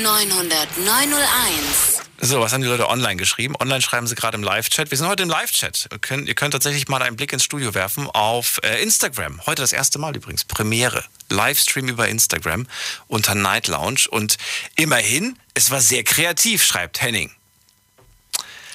[0.04, 1.95] 0890901.
[2.22, 3.56] So, was haben die Leute online geschrieben?
[3.60, 4.90] Online schreiben sie gerade im Live-Chat.
[4.90, 5.90] Wir sind heute im Live-Chat.
[5.92, 9.46] Ihr könnt, ihr könnt tatsächlich mal einen Blick ins Studio werfen auf äh, Instagram.
[9.46, 10.44] Heute das erste Mal übrigens.
[10.46, 11.04] Premiere.
[11.30, 12.68] Livestream über Instagram
[13.08, 14.06] unter Night Lounge.
[14.10, 14.38] Und
[14.76, 17.32] immerhin, es war sehr kreativ, schreibt Henning.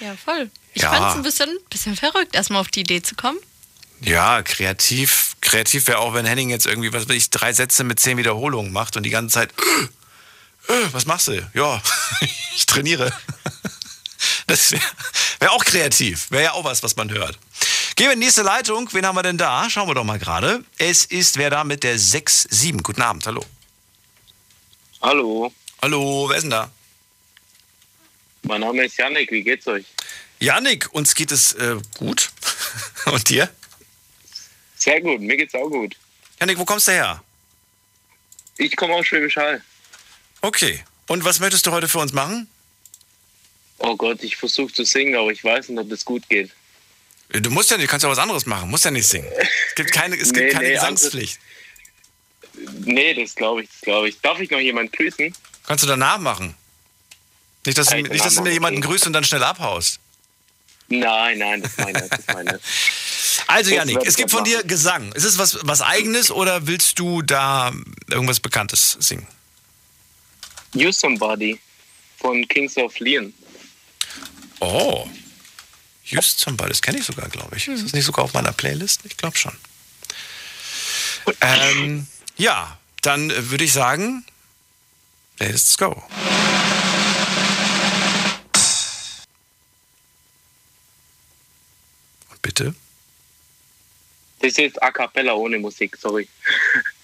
[0.00, 0.50] Ja, voll.
[0.74, 0.92] Ich Ja.
[0.92, 3.38] fand es ein bisschen, bisschen verrückt, erstmal auf die Idee zu kommen.
[4.02, 5.36] Ja, kreativ.
[5.40, 8.72] Kreativ wäre auch, wenn Henning jetzt irgendwie, was weiß ich, drei Sätze mit zehn Wiederholungen
[8.72, 9.52] macht und die ganze Zeit,
[10.70, 11.50] äh, was machst du?
[11.54, 11.82] Ja,
[12.56, 13.12] ich trainiere.
[14.46, 14.82] Das wäre
[15.38, 16.28] wär auch kreativ.
[16.32, 17.38] Wäre ja auch was, was man hört.
[17.94, 18.88] Gehen wir in die nächste Leitung.
[18.92, 19.70] Wen haben wir denn da?
[19.70, 20.64] Schauen wir doch mal gerade.
[20.76, 22.82] Es ist wer da mit der 6-7.
[22.82, 23.46] Guten Abend, hallo.
[25.00, 25.52] Hallo,
[25.82, 26.70] Hallo, wer ist denn da?
[28.42, 29.84] mein Name ist Janik, wie geht's euch?
[30.40, 32.30] Janik, uns geht es äh, gut.
[33.06, 33.48] Und dir?
[34.76, 35.94] Sehr gut, mir geht's auch gut.
[36.40, 37.22] Janik, wo kommst du her?
[38.56, 39.62] Ich komme aus Schwäbisch Hall.
[40.40, 40.82] Okay.
[41.06, 42.48] Und was möchtest du heute für uns machen?
[43.78, 46.50] Oh Gott, ich versuche zu singen, aber ich weiß nicht, ob das gut geht.
[47.30, 49.28] Du musst ja nicht, du kannst ja was anderes machen, musst ja nicht singen.
[49.68, 51.38] Es gibt keine, es gibt Nee, keine nee, Gesangspflicht.
[52.84, 54.20] Nee, das glaube ich, das glaube ich.
[54.20, 55.34] Darf ich noch jemand grüßen?
[55.66, 56.54] Kannst du danach machen.
[57.64, 60.00] Nicht, dass, du, Kann nicht, dass du mir jemanden grüßt und dann schnell abhaust.
[60.88, 62.60] Nein, nein, das meine ich, das meine.
[63.46, 65.12] Also Janik, es gibt von dir Gesang.
[65.12, 67.72] Ist es was, was eigenes oder willst du da
[68.08, 69.26] irgendwas Bekanntes singen?
[70.72, 71.58] You Somebody
[72.18, 73.32] von Kings of Leon.
[74.60, 75.08] Oh.
[76.36, 77.68] Zum Beispiel, das kenne ich sogar, glaube ich.
[77.68, 79.04] Ist das nicht sogar auf meiner Playlist?
[79.04, 79.56] Ich glaube schon.
[81.40, 82.06] Ähm,
[82.36, 84.24] ja, dann äh, würde ich sagen,
[85.38, 86.02] let's go.
[92.30, 92.74] Und bitte?
[94.40, 96.28] Das ist A Cappella ohne Musik, sorry.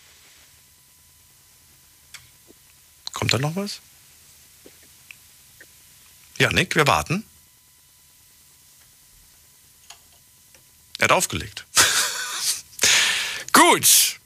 [3.16, 3.80] Kommt da noch was?
[6.36, 7.24] Ja, Nick, wir warten.
[10.98, 11.64] Er hat aufgelegt.
[13.54, 14.20] Gut.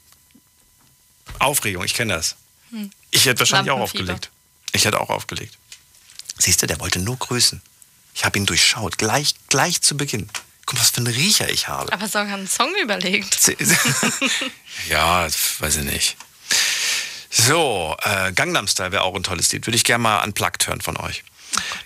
[1.39, 2.35] Aufregung, ich kenne das.
[2.71, 2.91] Hm.
[3.11, 4.29] Ich hätte wahrscheinlich auch aufgelegt.
[4.73, 5.57] Ich hätte auch aufgelegt.
[6.37, 7.61] Siehst du, der wollte nur grüßen.
[8.13, 10.29] Ich habe ihn durchschaut, gleich, gleich zu Beginn.
[10.65, 11.93] Guck mal, was für ein Riecher ich habe.
[11.93, 13.39] Aber sogar einen Song überlegt.
[14.89, 16.17] Ja, weiß ich nicht.
[17.31, 19.65] So, äh, Gangnam Style wäre auch ein tolles Lied.
[19.65, 21.23] Würde ich gerne mal unplugged hören von euch.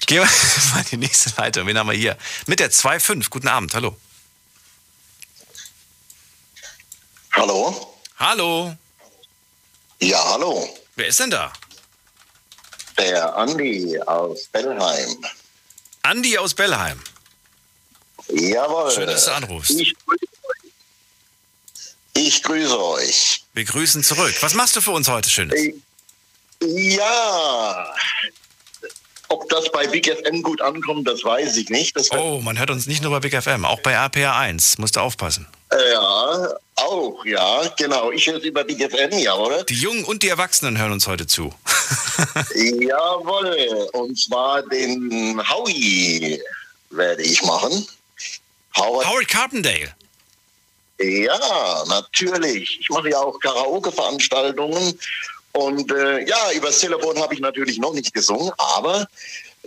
[0.08, 0.30] Gehen wir
[0.74, 1.68] mal in die nächste Leitung.
[1.68, 2.18] Wen haben wir hier?
[2.48, 3.30] Mit der 2.5.
[3.30, 3.96] Guten Abend, hallo.
[7.34, 7.96] Hallo?
[8.18, 8.76] Hallo.
[10.00, 10.68] Ja, hallo.
[10.96, 11.54] Wer ist denn da?
[12.98, 15.26] Der Andi aus Bellheim.
[16.02, 17.00] Andi aus Bellheim.
[18.30, 18.92] Jawohl.
[18.92, 19.72] Schön, dass du anrufst.
[19.72, 19.96] Ich,
[22.16, 23.44] ich grüße euch.
[23.54, 24.34] Wir grüßen zurück.
[24.42, 25.60] Was machst du für uns heute Schönes?
[26.62, 27.94] Ja.
[29.28, 31.96] Ob das bei Big FM gut ankommt, das weiß ich nicht.
[31.96, 34.78] Das Oh, man hört uns nicht nur bei Big FM, auch bei RPA 1.
[34.78, 35.48] Musst du aufpassen.
[35.72, 38.12] Ja, auch, ja, genau.
[38.12, 39.64] Ich höre es über Big FM, ja, oder?
[39.64, 41.54] Die Jungen und die Erwachsenen hören uns heute zu.
[42.56, 43.90] Jawohl.
[43.94, 46.40] Und zwar den Howie
[46.92, 47.88] werde ich machen.
[48.78, 49.94] Howard, Howard Carpendale.
[51.00, 52.80] Ja, natürlich.
[52.80, 54.98] Ich mache ja auch Karaoke-Veranstaltungen.
[55.52, 59.08] Und äh, ja, über das Telefon habe ich natürlich noch nicht gesungen, aber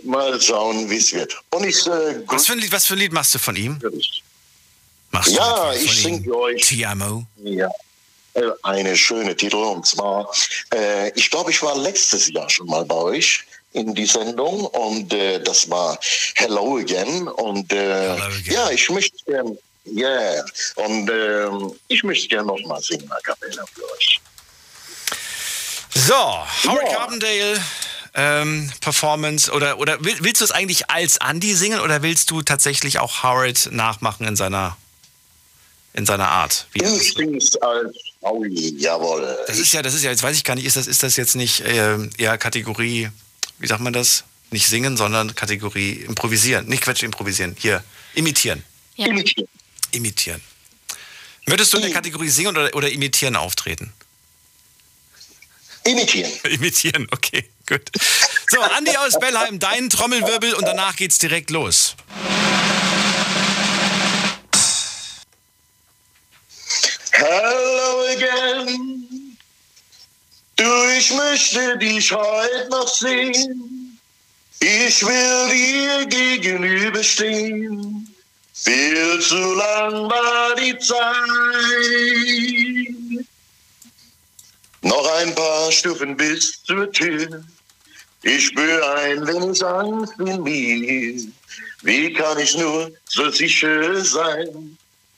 [0.03, 1.35] mal schauen, wie es wird.
[1.51, 3.79] Und ich äh, Was für, ein Lied, was für ein Lied machst du von ihm?
[5.11, 6.23] Machst du Ja, etwas ich von sing ihm?
[6.25, 6.61] für euch.
[6.67, 7.23] Tiamo.
[7.43, 7.69] Ja.
[8.35, 10.31] Äh, Eine schöne Titel und zwar,
[10.73, 15.11] äh, ich glaube, ich war letztes Jahr schon mal bei euch in die Sendung und
[15.13, 15.97] äh, das war
[16.35, 17.27] Hello Again.
[17.27, 18.15] Und äh,
[18.45, 20.43] ja, ich möchte gern, ja,
[20.75, 24.19] und ähm, ich möchte gern noch mal singen, a cappella für euch.
[25.95, 27.61] So, Howard Carbondale.
[28.15, 32.41] Ähm, Performance oder oder will, willst du es eigentlich als Andy singen oder willst du
[32.41, 34.77] tatsächlich auch Howard nachmachen in seiner
[35.93, 36.67] in seiner Art?
[36.73, 39.37] Wie Ich sing's als Howie, jawohl.
[39.47, 41.15] Das ist ja, das ist ja, jetzt weiß ich gar nicht, ist das, ist das
[41.17, 43.09] jetzt nicht äh, eher Kategorie,
[43.59, 44.23] wie sagt man das?
[44.51, 46.65] Nicht singen, sondern Kategorie improvisieren.
[46.67, 47.55] Nicht Quatsch, improvisieren.
[47.59, 47.83] Hier,
[48.15, 48.63] imitieren.
[48.95, 49.07] Ja.
[49.07, 49.47] Imitieren.
[49.91, 50.41] Imitieren.
[51.45, 53.93] Würdest du in der Kategorie singen oder, oder imitieren auftreten?
[55.83, 56.31] Imitieren.
[56.49, 57.89] imitieren, okay, gut.
[58.49, 61.95] So, Andi aus Bellheim, dein Trommelwirbel und danach geht's direkt los.
[67.11, 69.37] Hello again.
[70.55, 70.63] Du,
[70.97, 73.99] ich möchte dich heute noch sehen.
[74.59, 78.08] Ich will dir gegenüberstehen.
[78.63, 80.99] Viel zu lang war die Zeit.
[84.81, 87.43] Noch ein paar Stufen bis zur Tür.
[88.23, 91.23] Ich spüre ein wenig Angst in mir.
[91.83, 94.77] Wie kann ich nur so sicher sein?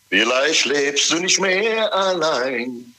[0.10, 2.94] Vielleicht lebst du nicht mehr allein.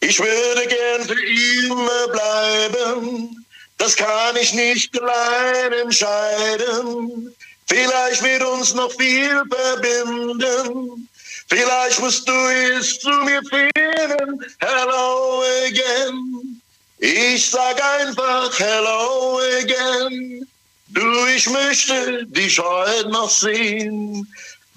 [0.00, 3.44] Ich würde gern für immer bleiben.
[3.76, 7.35] Das kann ich nicht allein entscheiden.
[7.68, 11.08] Vielleicht wird uns noch viel verbinden.
[11.48, 12.32] Vielleicht musst du
[12.78, 14.44] es zu mir finden.
[14.58, 16.60] Hello again.
[16.98, 20.46] Ich sag einfach Hello again.
[20.88, 24.26] Du, ich möchte dich heute noch sehen.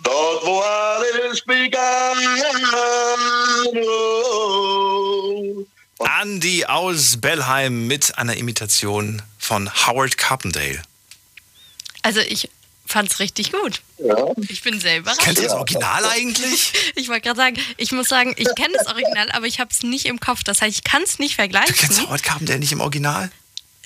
[0.03, 2.17] Dort, wo alles begann.
[3.75, 5.65] Oh.
[6.21, 10.81] Andy aus Bellheim mit einer Imitation von Howard Carpendale.
[12.01, 12.49] Also ich
[12.89, 13.81] fand's richtig gut.
[13.99, 14.15] Ja.
[14.49, 15.21] Ich bin sehr überrascht.
[15.21, 16.73] Kennst du das Original eigentlich?
[16.95, 19.83] Ich wollte gerade sagen, ich muss sagen, ich kenne das Original, aber ich habe es
[19.83, 20.43] nicht im Kopf.
[20.43, 21.73] Das heißt, ich kann es nicht vergleichen.
[21.73, 23.31] Du kennst Howard Carpendale nicht im Original?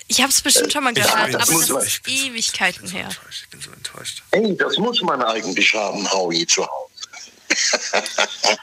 [0.08, 3.08] Ich habe es bestimmt schon mal gehört, aber das ich- ist Ewigkeiten her.
[3.30, 4.22] Ich bin so enttäuscht.
[4.32, 7.08] Hey, das muss man eigentlich haben, Howie, zu Hause.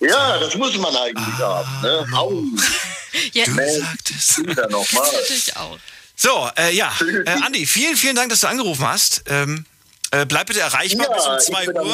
[0.00, 1.82] ja, das muss man eigentlich haben.
[1.82, 2.06] Ne?
[2.12, 2.60] Howie.
[3.32, 5.10] Ja, Kinder nochmal.
[5.12, 5.78] natürlich auch.
[6.16, 9.24] So, äh, ja, äh, Andi, vielen, vielen Dank, dass du angerufen hast.
[9.26, 9.64] Ähm,
[10.10, 11.88] äh, bleib bitte erreichbar Ja, bis um ich 2 bedanke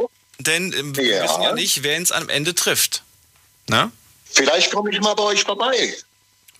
[0.00, 1.24] Uhr, denn ähm, wir Ja.
[1.24, 3.02] wissen ja nicht, wer uns am Ende trifft.
[3.68, 3.90] Ne?
[4.30, 5.94] Vielleicht komme ich mal bei euch vorbei.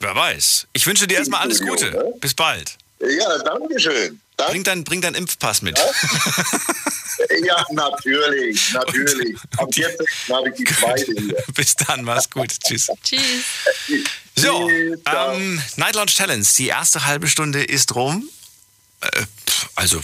[0.01, 0.66] Wer weiß.
[0.72, 1.90] Ich wünsche dir erstmal alles Gute.
[1.90, 2.12] ne?
[2.20, 2.77] Bis bald.
[3.01, 4.20] Ja, danke schön.
[4.49, 5.79] Bring deinen bring dein Impfpass mit.
[7.45, 9.37] Ja, natürlich, natürlich.
[9.59, 10.07] Am 14.
[10.31, 11.45] habe ich die zweite hier.
[11.55, 12.51] Bis dann, mach's gut.
[12.61, 12.89] Tschüss.
[13.03, 13.45] Tschüss.
[14.37, 16.47] So, ähm, Night Lounge Challenge.
[16.59, 18.29] Die erste halbe Stunde ist rum.
[19.01, 19.27] Äh,
[19.75, 20.01] also,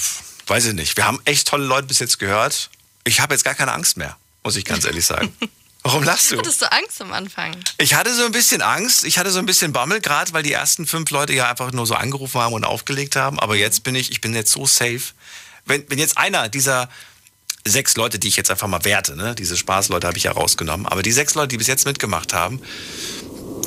[0.47, 0.97] weiß ich nicht.
[0.97, 2.71] Wir haben echt tolle Leute bis jetzt gehört.
[3.05, 5.35] Ich habe jetzt gar keine Angst mehr, muss ich ganz ehrlich sagen.
[5.89, 6.39] Warum lachst du?
[6.39, 7.57] Hattest du Angst am Anfang?
[7.79, 10.53] Ich hatte so ein bisschen Angst, ich hatte so ein bisschen Bammel, gerade weil die
[10.53, 13.41] ersten fünf Leute ja einfach nur so angerufen haben und aufgelegt haben.
[13.41, 15.01] Aber jetzt bin ich, ich bin jetzt so safe.
[15.65, 16.91] Wenn, wenn jetzt einer dieser
[17.67, 20.87] sechs Leute, die ich jetzt einfach mal werte, ne, diese Spaßleute habe ich ja rausgenommen,
[20.87, 22.61] aber die sechs Leute, die bis jetzt mitgemacht haben,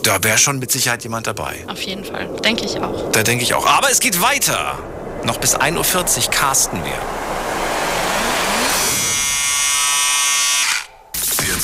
[0.04, 1.66] da wäre schon mit Sicherheit jemand dabei.
[1.68, 2.28] Auf jeden Fall.
[2.44, 3.12] Denke ich auch.
[3.12, 3.66] Da denke ich auch.
[3.66, 4.78] Aber es geht weiter.
[5.24, 7.00] Noch bis 1.40 Uhr casten wir.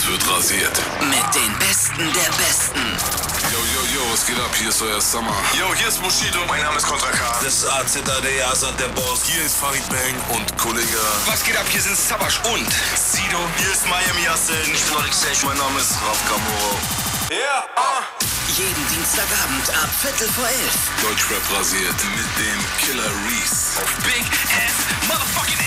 [0.08, 0.72] Wird rasiert.
[1.02, 2.80] Mit den Besten der Besten.
[3.52, 4.56] Yo, yo, yo, was geht ab?
[4.58, 5.36] Hier ist euer Summer.
[5.60, 6.40] Yo, hier ist Bushido.
[6.48, 7.40] Mein Name ist Kontra K.
[7.44, 8.08] Das ist AZAD,
[8.50, 9.26] Asad, der Boss.
[9.26, 10.98] Hier ist Farid Bang und Kollege.
[11.26, 11.66] Was geht ab?
[11.70, 13.40] Hier sind Sabash und Sido.
[13.58, 14.56] Hier ist Miami Yassin.
[14.74, 15.44] Ich bin Alex Sech.
[15.44, 16.80] Mein Name ist Raf Kamoro.
[17.30, 17.68] Yeah.
[17.76, 18.04] ah.
[18.56, 20.78] Jeden Dienstagabend ab Viertel vor elf.
[21.04, 23.84] Deutschrap rasiert mit dem Killer Reese.
[23.84, 25.67] Auf Big F Motherfucking.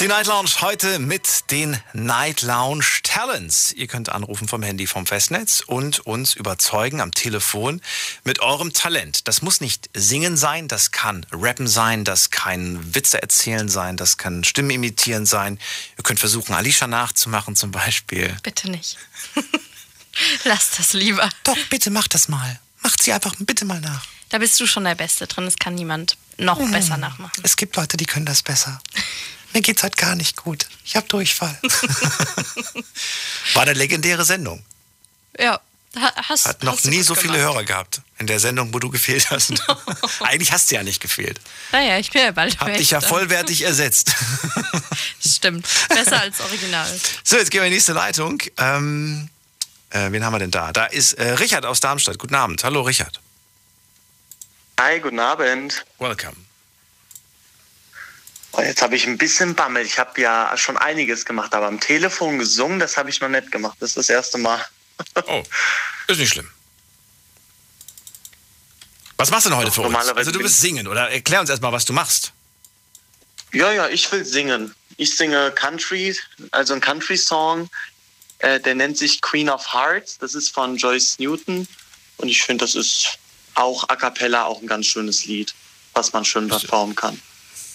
[0.00, 3.72] Die Night Lounge heute mit den Night Lounge Talents.
[3.72, 7.80] Ihr könnt anrufen vom Handy vom Festnetz und uns überzeugen am Telefon
[8.22, 9.26] mit eurem Talent.
[9.26, 14.18] Das muss nicht singen sein, das kann rappen sein, das kann Witze erzählen sein, das
[14.18, 15.58] kann Stimmen imitieren sein.
[15.96, 18.36] Ihr könnt versuchen, Alicia nachzumachen zum Beispiel.
[18.42, 18.98] Bitte nicht.
[20.44, 21.28] Lass das lieber.
[21.44, 22.60] Doch, bitte mach das mal.
[22.82, 24.04] Macht sie einfach bitte mal nach.
[24.28, 25.44] Da bist du schon der Beste drin.
[25.46, 26.70] Das kann niemand noch Mhm.
[26.70, 27.40] besser nachmachen.
[27.42, 28.78] Es gibt Leute, die können das besser.
[29.56, 30.66] Mir geht's halt gar nicht gut.
[30.84, 31.58] Ich habe Durchfall.
[33.54, 34.62] War eine legendäre Sendung.
[35.38, 35.58] Ja,
[35.98, 37.54] Ha- Hast, Hat noch hast nie so viele gemacht.
[37.54, 39.54] Hörer gehabt in der Sendung, wo du gefehlt hast.
[40.20, 41.40] Eigentlich hast du ja nicht gefehlt.
[41.72, 44.12] Naja, ich bin ja bald Hab dich ja vollwertig ersetzt.
[45.26, 45.66] Stimmt.
[45.88, 47.00] Besser als Original.
[47.24, 48.42] So, jetzt gehen wir in die nächste Leitung.
[48.58, 49.30] Ähm,
[49.88, 50.70] äh, wen haben wir denn da?
[50.74, 52.18] Da ist äh, Richard aus Darmstadt.
[52.18, 52.62] Guten Abend.
[52.62, 53.20] Hallo, Richard.
[54.78, 55.82] Hi, guten Abend.
[55.98, 56.36] Welcome.
[58.56, 59.84] Oh, jetzt habe ich ein bisschen Bammel.
[59.84, 63.52] Ich habe ja schon einiges gemacht, aber am Telefon gesungen, das habe ich noch nicht
[63.52, 63.76] gemacht.
[63.80, 64.64] Das ist das erste Mal.
[65.26, 65.42] Oh,
[66.06, 66.50] ist nicht schlimm.
[69.18, 69.92] Was machst du denn heute für uns?
[69.92, 72.32] normalerweise Also du bist singen oder erklär uns erstmal, was du machst.
[73.52, 74.74] Ja, ja, ich will singen.
[74.96, 76.16] Ich singe Country,
[76.50, 77.68] also ein Country-Song.
[78.38, 80.16] Äh, der nennt sich Queen of Hearts.
[80.16, 81.68] Das ist von Joyce Newton.
[82.16, 83.18] Und ich finde, das ist
[83.54, 85.54] auch a cappella auch ein ganz schönes Lied,
[85.92, 87.20] was man schön performen kann.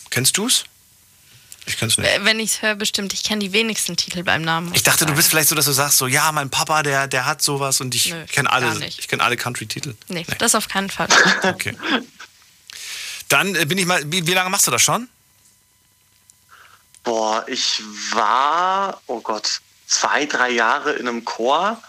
[0.10, 0.66] Kennst du's?
[1.66, 2.10] Ich kenn's nicht.
[2.10, 3.14] Äh, Wenn ich es höre, bestimmt.
[3.14, 4.74] Ich kenne die wenigsten Titel beim Namen.
[4.74, 7.26] Ich dachte, du bist vielleicht so, dass du sagst, so ja, mein Papa, der, der
[7.26, 9.00] hat sowas und ich kenne gar alle, nicht.
[9.00, 9.96] ich kenne alle Country-Titel.
[10.08, 11.08] Nee, das auf keinen Fall.
[11.44, 11.76] Okay.
[13.30, 15.08] Dann äh, bin ich mal, wie, wie lange machst du das schon?
[17.04, 21.82] Boah, ich war, oh Gott, zwei, drei Jahre in einem Chor.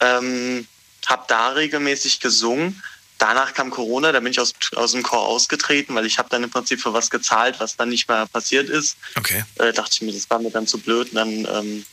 [0.00, 0.66] Ähm,
[1.06, 2.82] hab da regelmäßig gesungen.
[3.22, 6.42] Danach kam Corona, da bin ich aus, aus dem Chor ausgetreten, weil ich habe dann
[6.42, 8.96] im Prinzip für was gezahlt, was dann nicht mehr passiert ist.
[9.14, 9.44] Okay.
[9.60, 11.10] Äh, dachte ich mir, das war mir dann zu blöd.
[11.10, 11.86] Und dann ähm,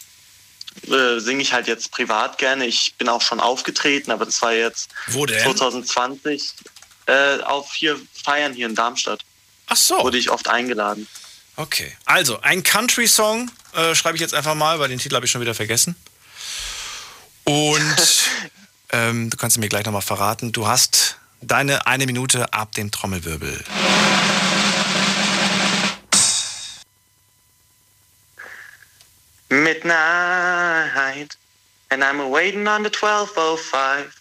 [0.92, 2.66] äh, singe ich halt jetzt privat gerne.
[2.66, 5.40] Ich bin auch schon aufgetreten, aber das war jetzt Wo denn?
[5.40, 6.52] 2020
[7.06, 9.22] äh, auf hier Feiern hier in Darmstadt.
[9.68, 10.00] Ach so.
[10.00, 11.08] Wurde ich oft eingeladen.
[11.58, 11.96] Okay.
[12.06, 15.42] Also, ein Country-Song äh, schreibe ich jetzt einfach mal, weil den Titel habe ich schon
[15.42, 15.96] wieder vergessen.
[17.44, 18.24] Und
[18.92, 23.64] ähm, du kannst mir gleich nochmal verraten, du hast deine eine Minute ab dem Trommelwirbel.
[29.50, 31.36] midnight,
[31.92, 34.16] and I'm waiting on the 1205,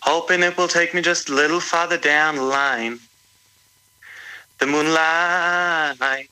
[0.00, 2.98] hoping it will take me just a little farther down the line.
[4.58, 6.28] The moonlight,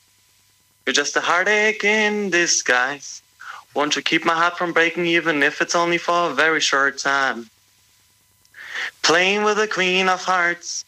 [0.87, 3.23] you're just a heartache in disguise.
[3.75, 6.99] Won't you keep my heart from breaking, even if it's only for a very short
[6.99, 7.51] time?
[9.03, 10.85] Playing with the queen of hearts,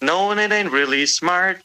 [0.00, 1.62] knowing it ain't really smart.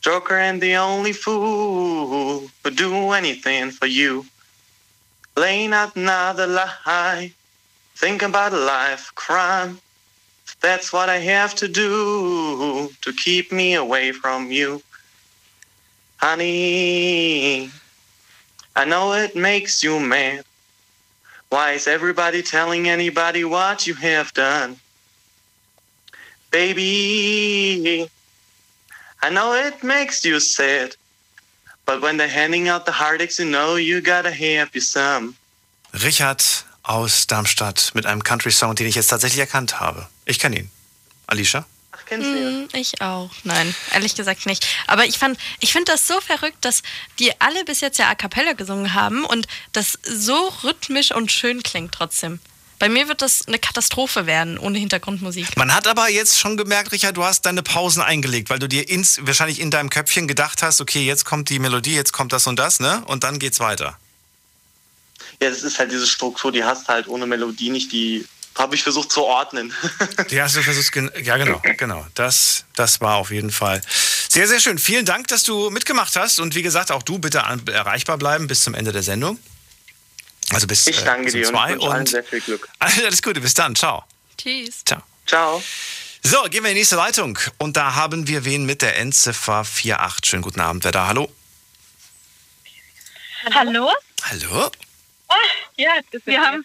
[0.00, 4.26] Joker and the only fool who do anything for you.
[5.36, 7.32] Laying out another lie,
[7.96, 9.80] thinking about a life crime.
[10.60, 14.82] That's what I have to do to keep me away from you.
[16.18, 17.70] Honey,
[18.74, 20.44] I know it makes you mad.
[21.50, 24.76] Why is everybody telling anybody what you have done?
[26.50, 28.08] Baby,
[29.22, 30.96] I know it makes you sad,
[31.86, 35.34] but when they're handing out the heartaches, you know you gotta have you some.
[35.92, 36.42] Richard
[36.82, 40.06] aus Darmstadt mit einem Country-Song, den ich jetzt tatsächlich erkannt habe.
[40.24, 40.70] Ich kenne ihn.
[41.26, 41.66] Alicia?
[42.08, 43.30] Kennst du Hm, ich auch.
[43.44, 44.66] Nein, ehrlich gesagt nicht.
[44.86, 46.82] Aber ich fand, ich finde das so verrückt, dass
[47.18, 51.62] die alle bis jetzt ja a cappella gesungen haben und das so rhythmisch und schön
[51.62, 52.40] klingt trotzdem.
[52.78, 55.56] Bei mir wird das eine Katastrophe werden ohne Hintergrundmusik.
[55.56, 58.88] Man hat aber jetzt schon gemerkt, Richard, du hast deine Pausen eingelegt, weil du dir
[58.88, 62.46] ins, wahrscheinlich in deinem Köpfchen gedacht hast, okay, jetzt kommt die Melodie, jetzt kommt das
[62.46, 63.02] und das, ne?
[63.06, 63.98] Und dann geht's weiter.
[65.42, 68.26] Ja, das ist halt diese Struktur, die hast halt ohne Melodie nicht, die
[68.58, 69.72] habe ich versucht zu ordnen.
[70.30, 72.06] Die hast du versucht, ja genau, genau.
[72.14, 73.80] Das, das war auf jeden Fall
[74.28, 74.78] sehr, sehr schön.
[74.78, 78.46] Vielen Dank, dass du mitgemacht hast und wie gesagt, auch du bitte an, erreichbar bleiben
[78.46, 79.38] bis zum Ende der Sendung.
[80.50, 82.68] Also bis Ich äh, danke um dir und zwei allen und sehr viel Glück.
[82.78, 84.04] alles Gute, bis dann, ciao.
[84.36, 84.84] Tschüss.
[84.84, 85.02] Ciao.
[85.26, 85.62] Ciao.
[86.22, 87.38] So, gehen wir in die nächste Leitung.
[87.58, 90.26] Und da haben wir wen mit der Endziffer 48.
[90.26, 91.06] Schönen guten Abend, wer da?
[91.06, 91.32] Hallo?
[93.54, 93.90] Hallo?
[94.22, 94.70] Hallo?
[95.28, 95.34] Ah,
[95.76, 95.92] ja,
[96.24, 96.64] wir haben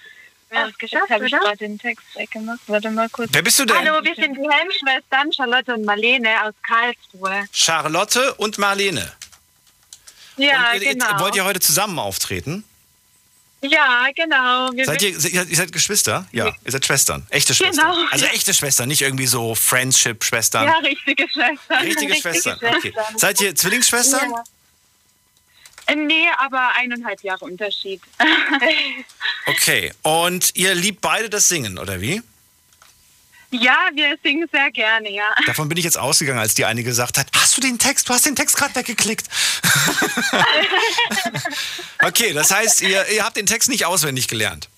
[0.53, 1.09] es geschafft.
[1.09, 2.59] Jetzt ich gerade den Text weggemacht.
[2.67, 3.29] Warte mal kurz.
[3.31, 3.77] Wer bist du denn?
[3.77, 7.45] Hallo, wir sind die Helmschwestern Charlotte und Marlene aus Karlsruhe.
[7.51, 9.11] Charlotte und Marlene.
[10.37, 11.19] Ja, und ihr, genau.
[11.19, 12.63] Wollt ihr heute zusammen auftreten?
[13.61, 14.71] Ja, genau.
[14.73, 16.27] Wir Seid ihr, ihr, ihr seid Geschwister?
[16.33, 17.25] Ja, ihr seid Schwestern.
[17.29, 18.07] Echte Genau, Schwestern.
[18.11, 18.31] Also ja.
[18.31, 20.65] echte Schwestern, nicht irgendwie so Friendship-Schwestern.
[20.65, 21.77] ja, richtige Schwestern.
[21.81, 22.59] Richtige Schwestern.
[22.61, 22.93] Okay.
[23.15, 24.31] Seid ihr Zwillingsschwestern?
[24.31, 24.43] Ja.
[25.87, 28.01] Äh, Nee, aber eineinhalb Jahre Unterschied.
[29.45, 29.91] Okay.
[30.03, 32.21] Und ihr liebt beide das Singen, oder wie?
[33.53, 35.35] ja, wir singen sehr gerne, ja.
[35.45, 38.09] Davon bin ich jetzt ausgegangen, als die eine gesagt hat, hast du den Text?
[38.09, 39.27] Du hast den Text gerade weggeklickt.
[42.03, 44.69] okay, das heißt, ihr, ihr habt den Text nicht auswendig gelernt.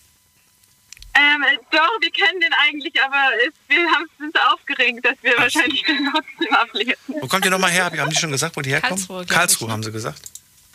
[1.17, 5.81] Ähm, doch, wir kennen den eigentlich, aber es, wir haben uns aufgeregt, dass wir wahrscheinlich
[5.83, 6.95] den trotzdem ablesen.
[7.07, 7.85] Wo kommt ihr nochmal her?
[7.85, 8.97] Haben die schon gesagt, wo die herkommen?
[8.97, 10.21] Karlsruhe, Karlsruhe haben sie gesagt.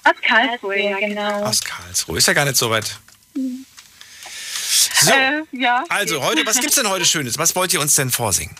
[0.05, 1.43] Aus Karlsruhe, ja, genau.
[1.45, 2.19] Aus Karlsruhe.
[2.19, 2.97] Ist ja gar nicht so weit.
[3.35, 5.85] So, Äh, ja.
[5.89, 7.39] also heute, was gibt's denn heute Schönes?
[7.39, 8.55] Was wollt ihr uns denn vorsingen?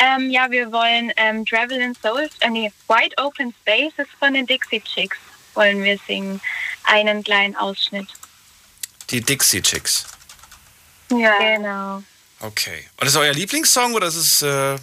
[0.00, 4.46] Ähm, ja, wir wollen ähm, Travel in Soul, äh, nee, Wide Open Spaces von den
[4.46, 5.18] Dixie Chicks
[5.54, 6.40] wollen wir singen.
[6.84, 8.06] Einen kleinen Ausschnitt.
[9.10, 10.04] Die Dixie Chicks.
[11.10, 11.36] Ja.
[11.38, 12.02] Genau.
[12.40, 12.86] Okay.
[12.92, 14.78] Und das ist euer Lieblingssong oder ist es äh,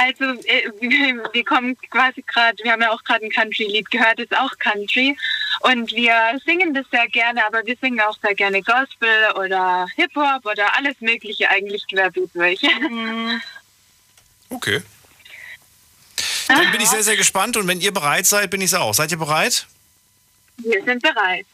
[0.00, 4.18] Also äh, wir, wir kommen quasi gerade, wir haben ja auch gerade ein Country-Lied gehört,
[4.18, 5.14] ist auch Country.
[5.60, 6.14] Und wir
[6.46, 10.94] singen das sehr gerne, aber wir singen auch sehr gerne Gospel oder Hip-Hop oder alles
[11.00, 12.60] Mögliche eigentlich querbeet durch.
[14.52, 14.82] Okay.
[16.48, 18.92] Dann bin ich sehr, sehr gespannt und wenn ihr bereit seid, bin ich es auch.
[18.92, 19.68] Seid ihr bereit?
[20.56, 21.46] Wir sind bereit.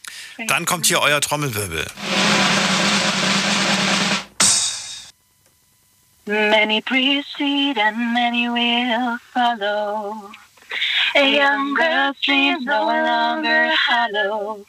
[0.47, 1.85] Dann kommt hier euer Trommelwirbel.
[6.27, 10.29] Many precede and many will follow.
[11.15, 14.65] A young girl's dreams no longer hollow.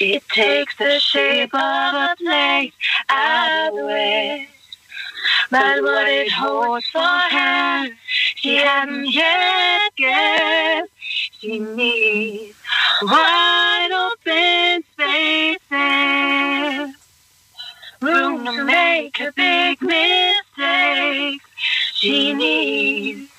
[0.00, 2.72] It takes the shape of a place
[3.08, 4.50] out of the west.
[5.52, 7.88] But what it holds for her,
[8.34, 10.90] she hasn't yet guessed.
[11.38, 12.56] She needs
[13.02, 15.62] wide open spaces
[18.02, 20.51] room to make a big mistake.
[21.94, 23.30] She needs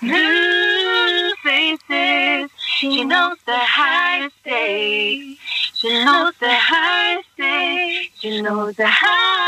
[0.00, 2.50] new faces.
[2.78, 5.40] She knows the high stakes.
[5.74, 8.20] She knows the high stakes.
[8.20, 9.41] She knows the high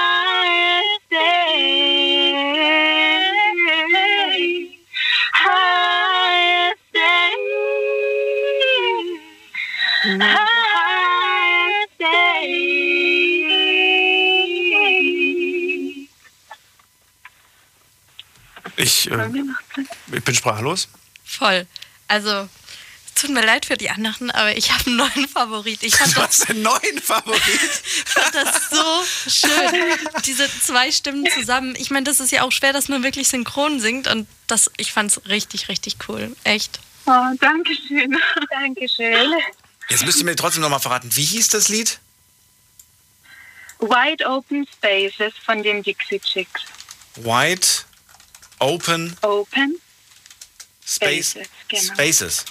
[18.84, 19.30] Ich, äh,
[20.12, 20.88] ich bin sprachlos.
[21.24, 21.66] Voll.
[22.06, 22.48] Also,
[23.06, 25.82] es tut mir leid für die anderen, aber ich habe einen neuen Favorit.
[25.82, 27.40] Ich fand Du das, hast einen neuen Favorit.
[27.82, 29.96] ich fand das so schön.
[30.26, 31.74] Diese zwei Stimmen zusammen.
[31.78, 34.92] Ich meine, das ist ja auch schwer, dass man wirklich synchron singt und das, ich
[34.92, 36.36] fand es richtig, richtig cool.
[36.44, 36.78] Echt.
[37.06, 38.14] Oh, danke schön.
[38.50, 39.32] Dankeschön.
[39.88, 42.00] Jetzt müsst ihr mir trotzdem nochmal verraten, wie hieß das Lied?
[43.78, 46.62] Wide Open Spaces von den Dixie Chicks.
[47.16, 47.66] Wide
[48.58, 49.80] Open Open
[50.86, 51.94] Space Spaces, genau.
[51.94, 52.44] Spaces.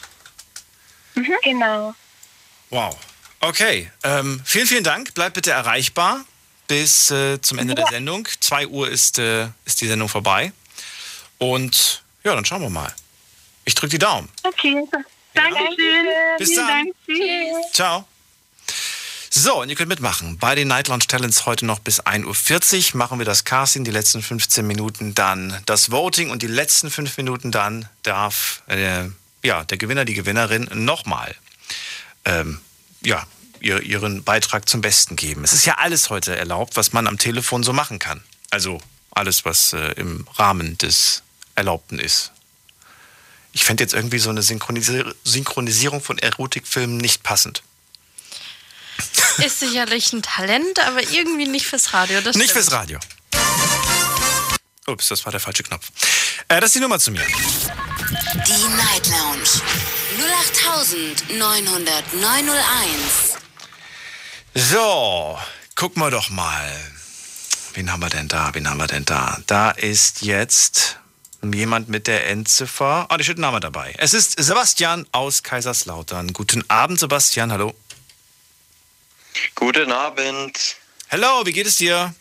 [1.15, 1.33] Mhm.
[1.43, 1.95] Genau.
[2.69, 2.97] Wow.
[3.39, 3.91] Okay.
[4.03, 5.13] Ähm, vielen, vielen Dank.
[5.13, 6.25] Bleibt bitte erreichbar
[6.67, 8.27] bis äh, zum Ende der Sendung.
[8.39, 10.51] 2 Uhr ist, äh, ist die Sendung vorbei.
[11.37, 12.93] Und ja, dann schauen wir mal.
[13.65, 14.29] Ich drücke die Daumen.
[14.43, 14.83] Okay.
[15.33, 16.07] Dankeschön.
[16.37, 16.85] Bis Vielen dann.
[16.85, 16.95] Dank.
[17.05, 17.71] Tschüss.
[17.73, 18.07] Ciao.
[19.35, 20.37] So, und ihr könnt mitmachen.
[20.37, 23.89] Bei den Night Lounge Talents heute noch bis 1.40 Uhr machen wir das Casting, die
[23.89, 29.05] letzten 15 Minuten dann das Voting und die letzten 5 Minuten dann darf äh,
[29.41, 31.33] ja, der Gewinner, die Gewinnerin nochmal
[32.25, 32.59] ähm,
[33.01, 33.25] ja,
[33.59, 35.43] ihr, ihren Beitrag zum Besten geben.
[35.43, 38.21] Es ist ja alles heute erlaubt, was man am Telefon so machen kann.
[38.51, 41.23] Also alles, was äh, im Rahmen des
[41.55, 42.33] Erlaubten ist.
[43.51, 47.63] Ich fände jetzt irgendwie so eine Synchronisi Synchronisierung von Erotikfilmen nicht passend.
[49.43, 52.21] Ist sicherlich ein Talent, aber irgendwie nicht fürs Radio.
[52.21, 52.65] Das Nicht stimmt.
[52.65, 52.99] fürs Radio.
[54.85, 55.87] Ups, das war der falsche Knopf.
[56.49, 57.25] Äh, das ist die Nummer zu mir.
[57.25, 59.61] Die Night Lounge
[62.13, 63.37] 0890901.
[64.55, 65.37] So,
[65.75, 66.71] gucken wir doch mal.
[67.73, 68.53] Wen haben wir denn da?
[68.53, 69.39] Wen haben wir denn da?
[69.47, 70.99] Da ist jetzt
[71.41, 73.07] jemand mit der Endziffer.
[73.09, 73.93] Ah, oh, da steht ein Name dabei.
[73.97, 76.33] Es ist Sebastian aus Kaiserslautern.
[76.33, 77.51] Guten Abend, Sebastian.
[77.51, 77.73] Hallo.
[79.55, 80.75] Guten Abend.
[81.09, 82.13] Hallo, wie geht es dir?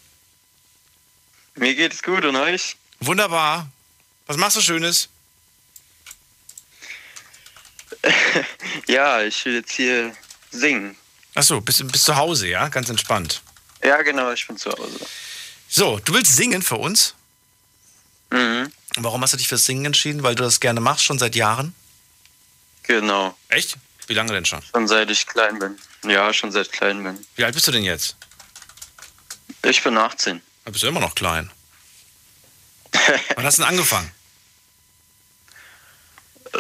[1.55, 2.77] Mir geht es gut und euch?
[3.01, 3.69] Wunderbar.
[4.27, 5.09] Was machst du Schönes?
[8.87, 10.15] Ja, ich will jetzt hier
[10.51, 10.97] singen.
[11.35, 12.69] Achso, bist, bist zu Hause, ja?
[12.69, 13.43] Ganz entspannt.
[13.83, 14.99] Ja, genau, ich bin zu Hause.
[15.69, 17.15] So, du willst singen für uns?
[18.31, 18.73] Mhm.
[18.97, 20.23] Warum hast du dich fürs Singen entschieden?
[20.23, 21.75] Weil du das gerne machst, schon seit Jahren?
[22.83, 23.37] Genau.
[23.49, 23.77] Echt?
[24.09, 24.63] Wie lange denn schon?
[24.75, 25.79] Schon seit ich klein bin.
[26.05, 27.27] Ja, schon seit klein bin.
[27.37, 28.17] Wie alt bist du denn jetzt?
[29.63, 30.41] Ich bin 18.
[30.65, 31.51] Da bist du immer noch klein.
[33.37, 34.11] Wann hast du denn angefangen?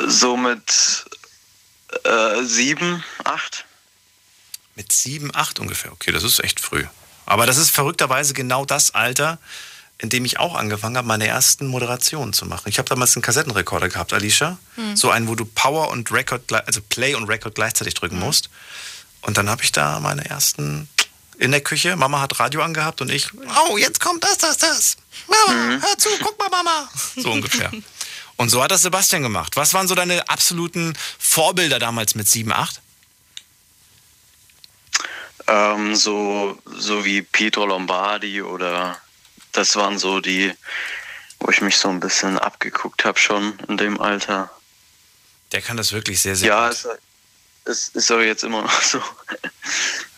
[0.06, 1.04] So mit
[2.04, 3.64] äh, sieben, acht.
[4.74, 5.92] Mit sieben, acht ungefähr.
[5.92, 6.84] Okay, das ist echt früh.
[7.26, 9.38] Aber das ist verrückterweise genau das Alter,
[9.98, 12.68] in dem ich auch angefangen habe, meine ersten Moderationen zu machen.
[12.68, 14.58] Ich habe damals einen Kassettenrekorder gehabt, Alicia.
[14.76, 14.96] Hm.
[14.96, 18.48] So einen, wo du Power und Record, also Play und Record gleichzeitig drücken musst.
[19.22, 20.88] Und dann habe ich da meine ersten
[21.38, 21.96] in der Küche.
[21.96, 23.28] Mama hat Radio angehabt und ich,
[23.68, 24.96] oh, jetzt kommt das, das, das.
[25.26, 26.88] Mama, hör zu, guck mal, Mama.
[27.16, 27.70] So ungefähr.
[28.36, 29.54] Und so hat das Sebastian gemacht.
[29.56, 32.80] Was waren so deine absoluten Vorbilder damals mit 7, 8?
[35.46, 38.98] Ähm, so, so wie Pietro Lombardi oder
[39.52, 40.52] das waren so die,
[41.40, 44.50] wo ich mich so ein bisschen abgeguckt habe schon in dem Alter.
[45.52, 46.76] Der kann das wirklich sehr, sehr Ja, gut.
[46.76, 46.88] es,
[47.64, 49.00] es ist aber jetzt immer noch so.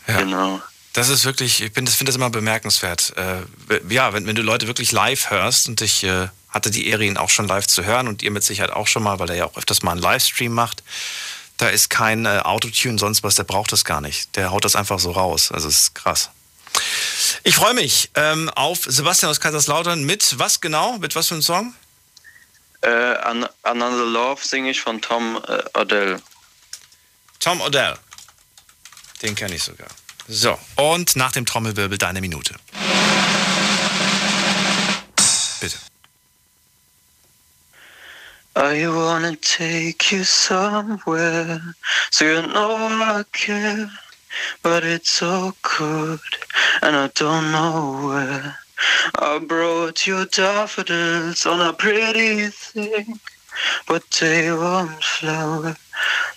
[0.07, 0.19] Ja.
[0.19, 0.61] Genau.
[0.93, 3.13] Das ist wirklich, ich das finde das immer bemerkenswert.
[3.17, 3.41] Äh,
[3.89, 7.17] ja, wenn, wenn du Leute wirklich live hörst und ich äh, hatte die Ehre, ihn
[7.17, 9.45] auch schon live zu hören und ihr mit Sicherheit auch schon mal, weil er ja
[9.45, 10.83] auch öfters mal einen Livestream macht.
[11.57, 14.35] Da ist kein äh, Autotune, sonst was, der braucht das gar nicht.
[14.37, 15.51] Der haut das einfach so raus.
[15.51, 16.29] Also es ist krass.
[17.43, 20.97] Ich freue mich ähm, auf Sebastian aus Kaiserslautern mit was genau?
[20.97, 21.73] Mit was für einem Song?
[22.81, 26.21] Äh, An Another Love singe ich von Tom äh, Odell.
[27.39, 27.95] Tom Odell.
[29.21, 29.87] Den kenne ich sogar.
[30.27, 32.55] So, und nach dem Trommelwirbel deine Minute.
[35.59, 35.77] Bitte.
[38.57, 41.61] I wanna take you somewhere
[42.09, 43.89] so you know I care,
[44.63, 46.19] but it's so good
[46.81, 48.57] and I don't know where.
[49.19, 53.19] I brought you daffodils on a pretty thing,
[53.87, 55.75] but they won't flower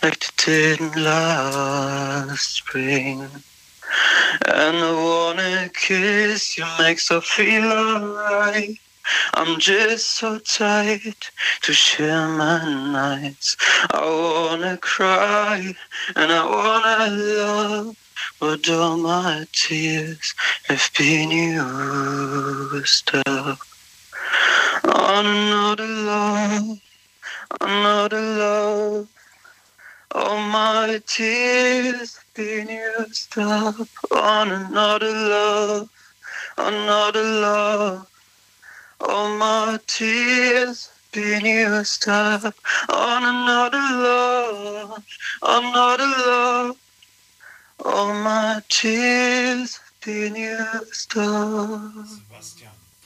[0.03, 3.29] like they did last spring.
[4.47, 8.79] And I wanna kiss you, makes her feel alright.
[9.35, 11.17] I'm just so tired
[11.63, 12.63] to share my
[12.93, 13.57] nights.
[13.91, 15.75] I wanna cry
[16.15, 17.97] and I wanna love,
[18.39, 20.35] but all my tears
[20.69, 23.59] have been used up
[24.85, 26.81] on another love,
[27.61, 29.09] another love.
[30.13, 35.89] All my tears been used up on another love,
[36.57, 38.07] another love.
[39.01, 42.55] All my tears been used up
[42.89, 45.05] on another love,
[45.43, 46.77] another love.
[47.85, 51.93] All my tears been used up.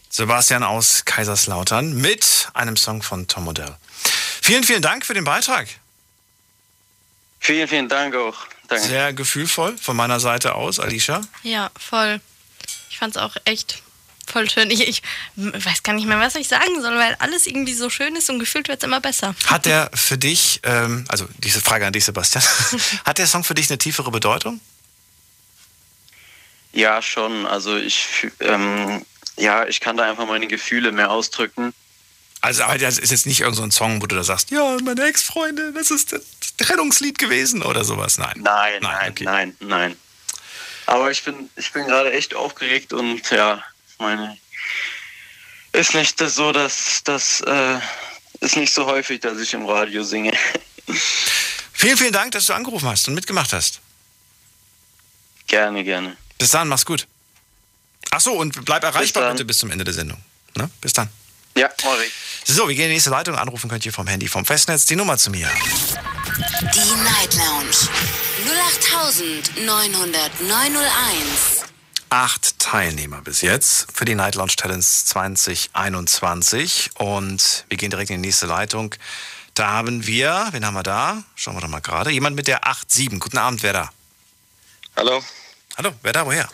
[0.09, 3.77] Sebastian aus Kaiserslautern mit einem Song von Tom Odell.
[4.43, 5.69] Vielen, vielen Dank für den Beitrag.
[7.39, 8.37] Vielen, vielen Dank auch.
[8.69, 8.85] Danke.
[8.85, 11.23] Sehr gefühlvoll von meiner Seite aus, Alicia.
[11.43, 12.21] Ja, voll.
[12.91, 13.83] Ich fand's auch echt
[14.27, 14.71] voll schön.
[14.71, 15.03] Ich, ich
[15.37, 18.39] weiß gar nicht mehr, was ich sagen soll, weil alles irgendwie so schön ist und
[18.41, 19.35] gefühlt wird's immer besser.
[19.47, 22.45] Hat der für dich, ähm, also diese Frage an dich, Sebastian,
[23.05, 24.61] hat der Song für dich eine tiefere Bedeutung?
[26.73, 27.47] Ja, schon.
[27.47, 29.05] Also ich, ähm,
[29.37, 31.75] ja, ich kann da einfach meine Gefühle mehr ausdrücken.
[32.43, 34.77] Also, aber das ist jetzt nicht irgendein so ein Song, wo du da sagst, ja,
[34.83, 36.23] meine Ex-Freundin, das ist das
[36.59, 38.19] Trennungslied gewesen oder sowas.
[38.19, 38.35] Nein.
[38.37, 39.97] Nein, nein, nein, nein.
[40.87, 43.63] Aber ich bin, ich bin gerade echt aufgeregt und ja,
[43.99, 44.37] meine,
[45.73, 47.79] ist nicht das so, dass das äh,
[48.41, 50.37] ist nicht so häufig, dass ich im Radio singe.
[51.73, 53.81] Vielen, vielen Dank, dass du angerufen hast und mitgemacht hast.
[55.49, 56.17] Gerne, gerne.
[56.39, 57.09] Bis dann, mach's gut.
[58.11, 59.33] Ach so, und bleib erreichbar dann.
[59.33, 60.23] bitte bis zum Ende der Sendung.
[60.55, 60.71] Ne?
[60.81, 61.09] Bis dann.
[61.55, 61.69] Ja,
[62.05, 62.13] ich.
[62.45, 63.37] So, wir gehen in die nächste Leitung.
[63.37, 64.87] Anrufen könnt ihr vom Handy, vom Festnetz.
[64.87, 65.49] Die Nummer zu mir.
[66.75, 67.77] Die Night Lounge
[69.57, 71.65] 0890901.
[72.09, 76.91] Acht Teilnehmer bis jetzt für die Night Lounge Challenge 2021.
[76.95, 78.95] Und wir gehen direkt in die nächste Leitung.
[79.55, 81.23] Da haben wir, wen haben wir da?
[81.35, 82.11] Schauen wir doch mal gerade.
[82.11, 83.21] Jemand mit der 87.
[83.21, 83.91] Guten Abend, wer da?
[84.97, 85.23] Hallo?
[85.77, 86.49] Hallo, wer da, woher?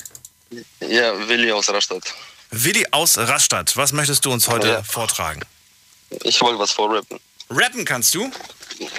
[0.81, 2.15] Ja, Willi aus Rastatt.
[2.51, 3.77] Willi aus Rastatt.
[3.77, 4.83] Was möchtest du uns heute Ja.
[4.83, 5.41] vortragen?
[6.23, 7.21] Ich wollte was vorrappen.
[7.51, 8.31] Rappen kannst du?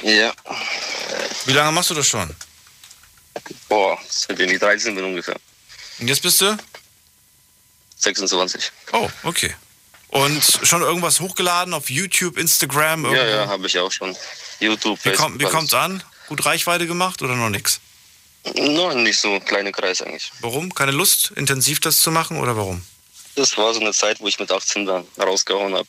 [0.03, 0.33] Ja.
[1.45, 2.35] Wie lange machst du das schon?
[3.67, 5.35] Boah, seitdem ich 13 bin ungefähr.
[5.99, 6.57] Und jetzt bist du?
[7.97, 8.71] 26.
[8.93, 9.53] Oh, okay.
[10.09, 13.05] Und schon irgendwas hochgeladen auf YouTube, Instagram?
[13.05, 13.31] Ja, irgendwo?
[13.37, 14.15] ja, habe ich auch schon.
[14.59, 15.55] YouTube, Wie, kommt, wie alles.
[15.55, 16.03] kommt's an?
[16.27, 17.79] Gut Reichweite gemacht oder noch nichts?
[18.55, 20.31] Nein, nicht so ein kleiner Kreis eigentlich.
[20.41, 20.73] Warum?
[20.73, 22.83] Keine Lust, intensiv das zu machen oder warum?
[23.39, 25.87] Das war so eine Zeit, wo ich mit 18 dann rausgehauen habe.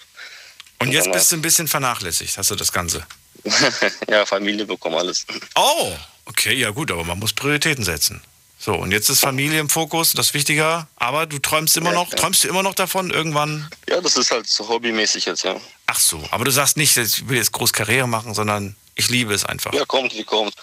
[0.78, 3.04] Und jetzt bist du ein bisschen vernachlässigt, hast du das Ganze.
[4.08, 5.26] ja, Familie bekommen alles.
[5.56, 5.92] Oh,
[6.26, 8.22] okay, ja gut, aber man muss Prioritäten setzen.
[8.58, 10.86] So, und jetzt ist Familie im Fokus, das ist wichtiger.
[10.96, 12.16] Aber du träumst immer Ja, noch, ja.
[12.16, 13.68] träumst du immer noch davon, irgendwann.
[13.88, 15.56] Ja, das ist halt so hobbymäßig jetzt, ja.
[15.86, 19.32] Ach so, aber du sagst nicht, ich will jetzt groß Karriere machen, sondern ich liebe
[19.34, 19.72] es einfach.
[19.72, 20.54] Ja, kommt, wie kommt.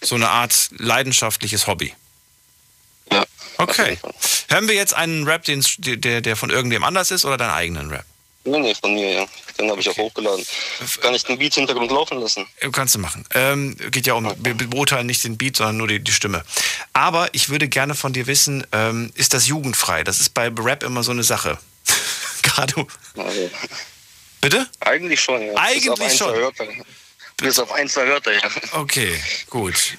[0.00, 1.92] So eine Art leidenschaftliches Hobby.
[3.10, 3.24] Ja.
[3.62, 3.98] Okay.
[4.48, 7.90] Hören wir jetzt einen Rap, den, der, der von irgendwem anders ist oder deinen eigenen
[7.90, 8.04] Rap?
[8.44, 9.26] Nee, nee, von mir, ja.
[9.58, 10.44] Den habe ich auch hochgeladen.
[11.00, 12.46] Kann ich den Beat Hintergrund laufen lassen?
[12.72, 13.24] Kannst du machen.
[13.34, 16.44] Ähm, geht ja um, wir beurteilen nicht den Beat, sondern nur die, die Stimme.
[16.92, 20.02] Aber ich würde gerne von dir wissen, ähm, ist das jugendfrei?
[20.02, 21.58] Das ist bei Rap immer so eine Sache.
[22.42, 22.86] Gerade.
[23.16, 23.50] Also,
[24.40, 24.68] Bitte?
[24.80, 25.52] eigentlich schon, ja.
[25.54, 26.34] Eigentlich schon.
[27.36, 28.50] Bis auf ein, zwei Wörter, ja.
[28.72, 29.96] Okay, gut.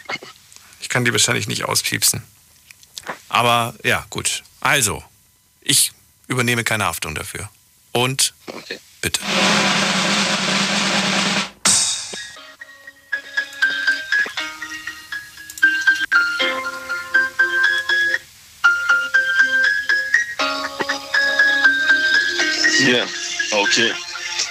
[0.82, 2.24] Ich kann die wahrscheinlich nicht auspiepsen.
[3.30, 4.44] Aber ja, gut.
[4.62, 5.04] Also,
[5.62, 5.92] ich
[6.28, 7.50] übernehme keine Haftung dafür.
[7.92, 8.34] Und
[9.02, 9.20] bitte.
[22.86, 23.06] Ja,
[23.52, 23.94] okay.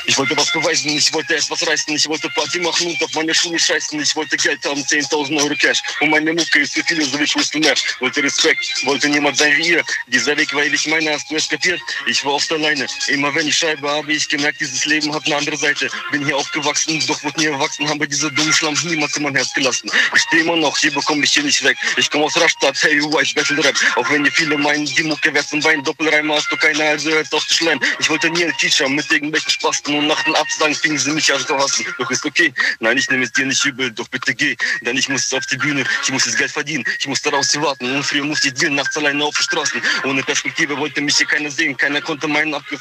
[0.07, 3.35] Ich wollte was beweisen, ich wollte etwas reißen, ich wollte Party machen und auf meine
[3.35, 4.01] Schuhe scheißen.
[4.01, 5.81] Ich wollte Geld haben, 10.000 Euro Cash.
[6.01, 7.97] Und meine Mucke ist für viele so wie Meth.
[8.01, 9.85] Wollte Respekt, wollte niemand sein wie ihr.
[10.09, 11.81] Dieser Weg, weil ich meine, hast du es kapiert?
[12.07, 12.87] Ich war oft alleine.
[13.09, 15.89] Immer wenn ich schreibe, habe ich gemerkt, dieses Leben hat eine andere Seite.
[16.11, 19.37] Bin hier aufgewachsen, doch wurde nie erwachsen, haben bei dieser dummen Schlamms niemals in mein
[19.37, 19.91] Herz gelassen.
[20.15, 21.77] Ich stehe immer noch, hier bekomme ich hier nicht weg.
[21.97, 23.77] Ich komme aus Rastatt, hey, Uwa, ich wechsel Rap.
[23.97, 27.11] Auch wenn ihr viele meinen, die Mucke wäre zum Bein, Doppelreime hast du keine, also
[27.11, 27.83] hört auf zu schleimen.
[28.01, 31.33] Ich wollte nie ein Feature mit irgendwelchen Spasten und nach den Absagen fingen sie mich
[31.33, 31.87] an zu hassen.
[31.99, 34.57] Doch ist okay, nein, ich nehme es dir nicht übel, doch bitte geh.
[34.83, 37.95] Denn ich muss auf die Bühne, ich muss das Geld verdienen, ich muss daraus warten.
[37.95, 39.83] Und früher musste ich dealen, nachts alleine auf den Straßen.
[40.05, 42.79] Ohne Perspektive wollte mich hier keiner sehen, keiner konnte meinen Abge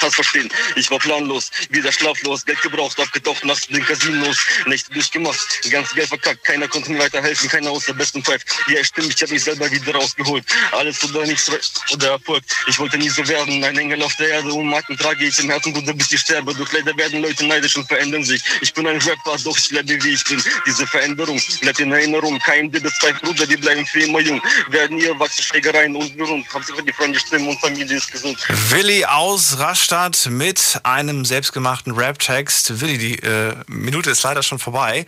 [0.00, 0.48] Hass verstehen.
[0.76, 5.38] Ich war planlos, wieder schlaflos, Geld gebraucht, abgetaucht, nachts in den Casinos, Nächte durchgemacht,
[5.70, 8.42] ganz Geld verkackt, keiner konnte mir weiterhelfen, keiner außer besten Pfeif.
[8.68, 10.44] Ja, stimmt, ich habe mich selber wieder rausgeholt.
[10.72, 11.50] Alles oder nichts
[11.92, 12.44] oder Erfolg.
[12.66, 15.50] Ich wollte nie so werden, ein Engel auf der Erde, und Marken trage ich im
[15.50, 16.47] Herzen, Bruder, bis ich sterbe.
[16.54, 18.42] Doch leider werden Leute neidisch und verändern sich.
[18.60, 20.42] Ich bin ein Rapper, doch ich bleibe wie ich bin.
[20.66, 22.38] Diese Veränderung bleibt in Erinnerung.
[22.40, 24.40] Kein Dibbe, zwei Brüder, die bleiben für immer jung.
[24.70, 26.46] Werden ihr wachsen Schlägereien und berühmt.
[26.52, 28.38] Hauptsache die Freunde stimmen und Familie ist gesund.
[28.70, 32.80] Willi aus Rastatt mit einem selbstgemachten Rap-Text.
[32.80, 35.06] Willi, die äh, Minute ist leider schon vorbei.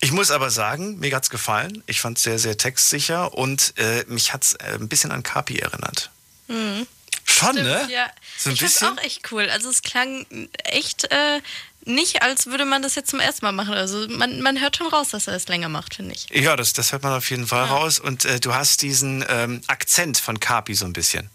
[0.00, 1.82] Ich muss aber sagen, mir hat's gefallen.
[1.86, 5.58] Ich fand es sehr, sehr textsicher und äh, mich hat's äh, ein bisschen an Kapi
[5.58, 6.10] erinnert.
[6.48, 6.86] Mhm.
[7.36, 7.88] Schon, Stimmt, ne?
[7.90, 8.10] Ja.
[8.38, 8.98] So ein ich bisschen?
[8.98, 9.50] auch echt cool.
[9.50, 10.26] Also es klang
[10.64, 11.42] echt äh,
[11.84, 13.74] nicht, als würde man das jetzt zum ersten Mal machen.
[13.74, 16.28] Also man, man hört schon raus, dass er es länger macht, finde ich.
[16.30, 17.98] Ja, das, das hört man auf jeden Fall raus.
[17.98, 21.28] Und äh, du hast diesen ähm, Akzent von Kapi so ein bisschen.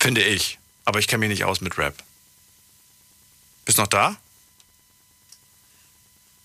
[0.00, 0.58] Finde ich.
[0.84, 1.94] Aber ich kenne mich nicht aus mit Rap.
[3.64, 4.16] Bist noch da?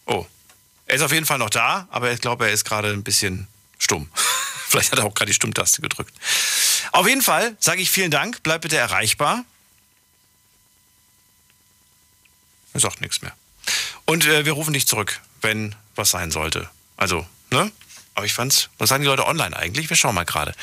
[0.06, 0.28] Oh.
[0.86, 3.48] Er ist auf jeden Fall noch da, aber ich glaube, er ist gerade ein bisschen
[3.80, 4.08] stumm.
[4.68, 6.14] Vielleicht hat er auch gerade die Stummtaste gedrückt.
[6.96, 8.42] Auf jeden Fall sage ich vielen Dank.
[8.42, 9.44] Bleib bitte erreichbar.
[12.74, 13.34] Er sagt nichts mehr.
[14.06, 16.70] Und äh, wir rufen dich zurück, wenn was sein sollte.
[16.96, 17.70] Also, ne?
[18.14, 19.90] Aber ich fand's, was sagen die Leute online eigentlich?
[19.90, 20.54] Wir schauen mal gerade.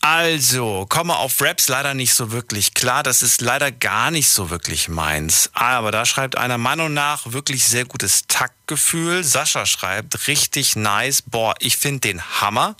[0.00, 3.02] Also, komme auf Raps leider nicht so wirklich klar.
[3.02, 5.50] Das ist leider gar nicht so wirklich meins.
[5.52, 9.22] Aber da schreibt einer Meinung nach wirklich sehr gutes Taktgefühl.
[9.22, 11.20] Sascha schreibt richtig nice.
[11.22, 12.74] Boah, ich finde den Hammer.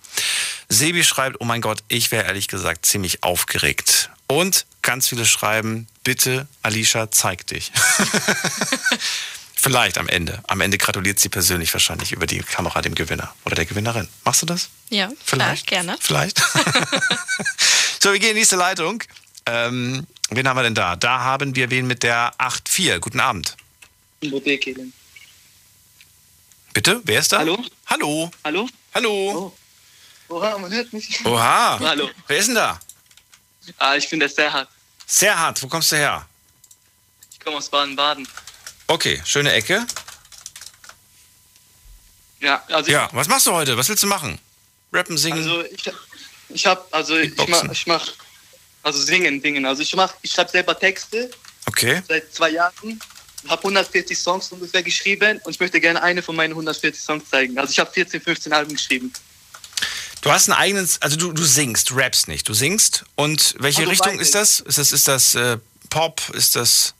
[0.72, 4.08] Sebi schreibt, oh mein Gott, ich wäre ehrlich gesagt ziemlich aufgeregt.
[4.26, 7.70] Und ganz viele schreiben, bitte, Alicia, zeig dich.
[9.54, 10.42] Vielleicht am Ende.
[10.48, 14.08] Am Ende gratuliert sie persönlich wahrscheinlich über die Kamera dem Gewinner oder der Gewinnerin.
[14.24, 14.70] Machst du das?
[14.88, 15.66] Ja, Vielleicht.
[15.66, 15.98] klar, gerne.
[16.00, 16.38] Vielleicht.
[18.02, 19.04] so, wir gehen in die nächste Leitung.
[19.44, 20.96] Ähm, wen haben wir denn da?
[20.96, 22.98] Da haben wir wen mit der 8.4.
[22.98, 23.56] Guten Abend.
[26.72, 27.02] Bitte?
[27.04, 27.40] Wer ist da?
[27.40, 27.62] Hallo?
[27.86, 28.30] Hallo.
[28.42, 28.68] Hallo?
[28.94, 29.54] Hallo.
[30.32, 31.24] Oha, man hört mich.
[31.26, 31.78] Oha.
[31.78, 32.08] Hallo.
[32.26, 32.80] Wer ist denn da?
[33.76, 34.66] Ah, ich bin der Serhat.
[35.06, 36.26] Serhat, wo kommst du her?
[37.30, 38.26] Ich komme aus Baden-Baden.
[38.86, 39.86] Okay, schöne Ecke.
[42.40, 43.76] Ja, also Ja, was machst du heute?
[43.76, 44.38] Was willst du machen?
[44.90, 45.38] Rappen, singen?
[45.38, 45.84] Also ich,
[46.48, 48.08] ich habe, also ich mach, ich mach,
[48.82, 49.66] also singen, dingen.
[49.66, 51.30] Also ich mach, ich schreibe selber Texte
[51.66, 52.02] okay.
[52.08, 53.00] seit zwei Jahren.
[53.48, 57.58] Habe 140 Songs ungefähr geschrieben und ich möchte gerne eine von meinen 140 Songs zeigen.
[57.58, 59.12] Also ich habe 14, 15 Alben geschrieben.
[60.22, 62.48] Du hast ein eigenes, also du, du singst, rappst nicht.
[62.48, 64.60] Du singst und welche Also Richtung ist das?
[64.60, 65.58] Ist das, ist das äh,
[65.90, 66.22] Pop?
[66.32, 66.94] Ist das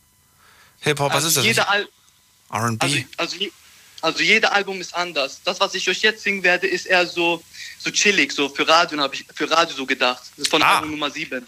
[0.81, 1.13] Hip-Hop?
[1.13, 1.67] Was also ist das?
[1.67, 3.07] R&B?
[3.17, 3.37] also, also,
[4.01, 5.41] also jeder Album ist anders.
[5.45, 7.43] Das, was ich euch jetzt singen werde, ist eher so,
[7.79, 10.23] so chillig, so für Radio habe ich für Radio so gedacht.
[10.37, 10.77] Das ist von Ah.
[10.77, 11.47] Album Nummer 7.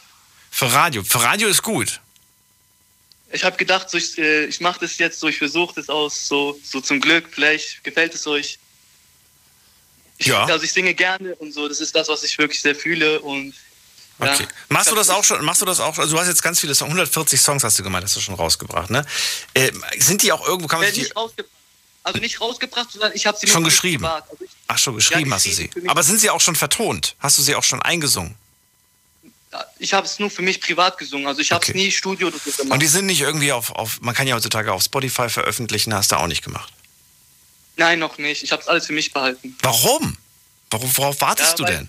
[0.53, 1.03] Für Radio.
[1.03, 2.01] Für Radio ist gut.
[3.33, 6.29] Ich habe gedacht, so, ich, äh, ich mache das jetzt so, ich versuche das aus,
[6.29, 8.61] so, so zum Glück, vielleicht gefällt es euch.
[10.19, 10.45] Ich, Ja.
[10.45, 13.55] Also ich singe gerne und so, das ist das, was ich wirklich sehr fühle und
[14.21, 14.33] ja.
[14.33, 14.47] Okay.
[14.69, 15.45] Machst du das auch schon?
[15.45, 15.99] Machst du das auch?
[15.99, 18.37] Also du hast jetzt ganz viele Songs, 140 Songs hast du gemeint, hast du schon
[18.37, 19.05] rausgebracht, ne?
[19.55, 20.69] Äh, sind die auch irgendwo?
[20.69, 21.53] Kann man Äh, die, nicht rausgebracht.
[22.05, 24.05] Also nicht rausgebracht, sondern ich habe sie Schon geschrieben?
[24.05, 25.71] Also ich, ach schon geschrieben Ja, hast du sie.
[25.87, 27.17] Aber sind sie auch schon vertont?
[27.19, 28.37] Hast du sie auch schon eingesungen?
[29.79, 32.61] ich habe es nur für mich privat gesungen, also ich habe es nie Studio gemacht.
[32.71, 36.13] Und die sind nicht irgendwie auf, auf, man kann ja heutzutage auf Spotify veröffentlichen, hast
[36.13, 36.73] du auch nicht gemacht.
[37.77, 38.43] Nein, noch nicht.
[38.43, 39.57] Ich habe es alles für mich behalten.
[39.63, 40.17] Warum?
[40.71, 41.89] Warum worauf wartest Ja, du denn?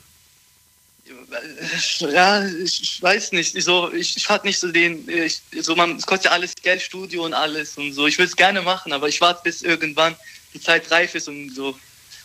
[1.99, 3.61] Ja, ich, ich weiß nicht.
[3.61, 5.07] So, ich, ich hatte nicht so den.
[5.09, 8.07] Ich, so man, es kostet ja alles Geld, Studio und alles und so.
[8.07, 10.15] Ich will es gerne machen, aber ich warte bis irgendwann
[10.53, 11.77] die Zeit reif ist und so.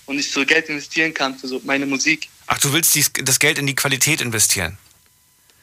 [0.07, 2.29] und ich so Geld investieren kann für so meine Musik.
[2.47, 4.79] Ach, du willst dies, das Geld in die Qualität investieren?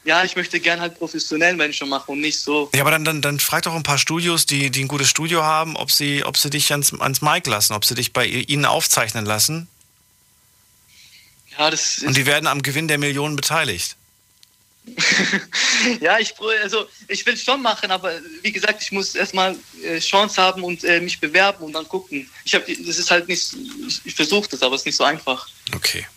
[0.07, 2.69] Ja, ich möchte gern halt professionell Menschen machen und nicht so.
[2.73, 5.43] Ja, aber dann, dann, dann frag doch ein paar Studios, die, die ein gutes Studio
[5.43, 8.63] haben, ob sie, ob sie dich ans, ans Mic lassen, ob sie dich bei ihnen
[8.63, 9.67] aufzeichnen lassen.
[11.57, 13.97] Ja, das Und die werden am Gewinn der Millionen beteiligt.
[15.99, 16.33] ja, ich,
[16.63, 20.85] also, ich will schon machen, aber wie gesagt, ich muss erstmal äh, Chance haben und
[20.85, 22.29] äh, mich bewerben und dann gucken.
[22.45, 23.53] Ich hab, das ist halt nicht,
[23.85, 25.49] ich, ich versuche das, aber es ist nicht so einfach.
[25.75, 26.07] Okay.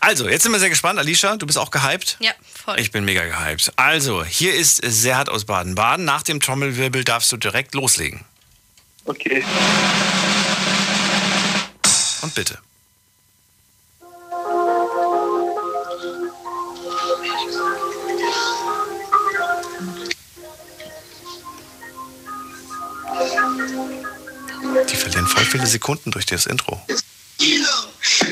[0.00, 0.98] Also, jetzt sind wir sehr gespannt.
[0.98, 2.16] Alicia, du bist auch gehypt?
[2.20, 2.32] Ja,
[2.62, 2.78] voll.
[2.78, 3.72] Ich bin mega gehypt.
[3.76, 6.04] Also, hier ist Serhat aus Baden-Baden.
[6.04, 8.24] Nach dem Trommelwirbel darfst du direkt loslegen.
[9.04, 9.44] Okay.
[12.22, 12.58] Und bitte.
[24.88, 26.80] Die verlieren voll viele Sekunden durch das Intro.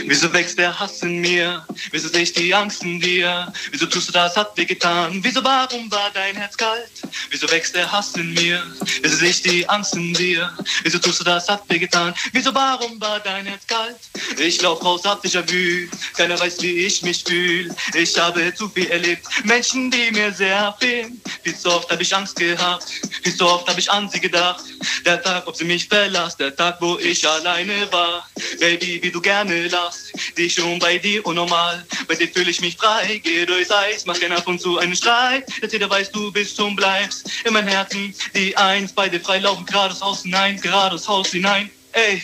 [0.07, 1.65] Wieso wächst der Hass in mir?
[1.93, 3.53] Wieso sehe ich die Angst in dir?
[3.71, 5.21] Wieso tust du das, hat dir getan?
[5.23, 6.91] Wieso, warum war dein Herz kalt?
[7.31, 8.63] Wieso wächst der Hass in mir?
[9.03, 10.53] Wieso sehe ich die Angst in dir?
[10.83, 12.15] Wieso tust du das, hat dir getan?
[12.33, 13.97] Wieso, warum war dein Herz kalt?
[14.39, 15.89] Ich lauf raus, hab Déjà-vu.
[16.17, 17.75] Keiner weiß, wie ich mich fühl.
[17.95, 19.27] Ich habe zu viel erlebt.
[19.45, 21.21] Menschen, die mir sehr fehlen.
[21.43, 22.85] Viel zu oft habe ich Angst gehabt.
[23.23, 24.65] Viel zu oft habe ich an sie gedacht.
[25.05, 26.41] Der Tag, ob sie mich verlässt.
[26.41, 28.29] Der Tag, wo ich alleine war.
[28.59, 30.13] Baby, wie du gerne lachst.
[30.37, 31.85] Dich schon bei dir unnormal.
[32.09, 33.19] Bei dir fühle ich mich frei.
[33.19, 35.45] Gehe durchs Eis, mach gerne ab und zu einen Streit.
[35.63, 37.31] Dass jeder weiß, du bist und bleibst.
[37.45, 38.93] In mein Herzen, die Eins.
[38.93, 40.61] Beide frei laufen geradeaus Haus hinein.
[40.61, 41.71] Geradeaus Haus hinein.
[41.93, 42.23] Ey.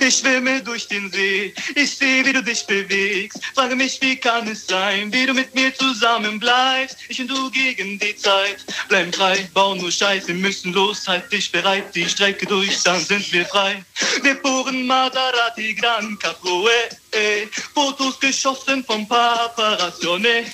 [0.00, 3.40] Ich schwimme durch den See, ich sehe, wie du dich bewegst.
[3.54, 6.98] Frage mich, wie kann es sein, wie du mit mir zusammen bleibst.
[7.08, 11.30] Ich und du gegen die Zeit, bleiben frei, bauen nur Scheiß, wir müssen los, halt
[11.32, 13.82] dich bereit, die Strecke durch, dann sind wir frei.
[14.22, 16.70] Wir fuhren Maserati Gran Caproe,
[17.12, 17.46] eh.
[17.74, 20.44] Fotos geschossen vom Paparazzone.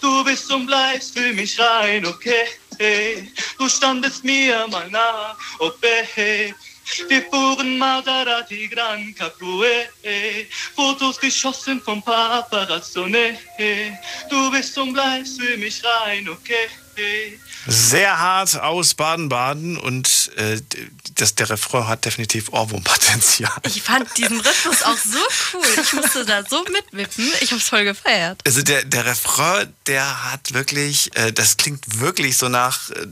[0.00, 3.28] Du bist und bleibst für mich rein, okay.
[3.58, 5.36] Du standest mir mal nah,
[6.16, 6.52] eh.
[7.08, 9.88] Wir fuhren Maserati Gran Caprue,
[10.74, 13.38] Fotos geschossen vom Paparazzone.
[14.28, 16.68] Du bist und bleibst für mich rein, okay.
[17.66, 20.60] Sehr hart aus Baden-Baden und äh,
[21.14, 23.52] das, der Refrain hat definitiv Ohrwurmpotenzial.
[23.64, 25.18] Ich fand diesen Rhythmus auch so
[25.54, 25.66] cool.
[25.82, 27.30] Ich musste da so mitwippen.
[27.40, 28.40] Ich hab's voll gefeiert.
[28.46, 33.06] Also der, der Refrain, der hat wirklich, äh, das klingt wirklich so nach, äh,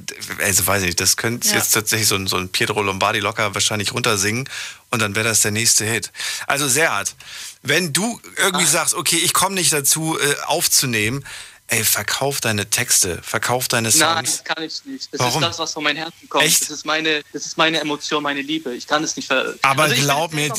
[0.45, 1.55] also weiß ich nicht, das könnte Ja.
[1.57, 4.49] jetzt tatsächlich so ein, so ein Pietro Lombardi locker wahrscheinlich runtersingen
[4.91, 6.11] und dann wäre das der nächste Hit.
[6.47, 7.15] Also sehr hart.
[7.63, 11.25] Wenn du irgendwie sagst, okay, ich komme nicht dazu äh, aufzunehmen,
[11.71, 14.03] ey, verkauf deine Texte, verkauf deine Songs.
[14.03, 15.09] Nein, das kann ich nicht.
[15.13, 15.43] Das Warum?
[15.43, 16.45] ist das, was von meinem Herzen kommt.
[16.45, 16.63] Echt?
[16.63, 18.75] Das ist meine, das ist meine Emotion, meine Liebe.
[18.75, 20.53] Ich kann es nicht ver Aber Also glaub mir,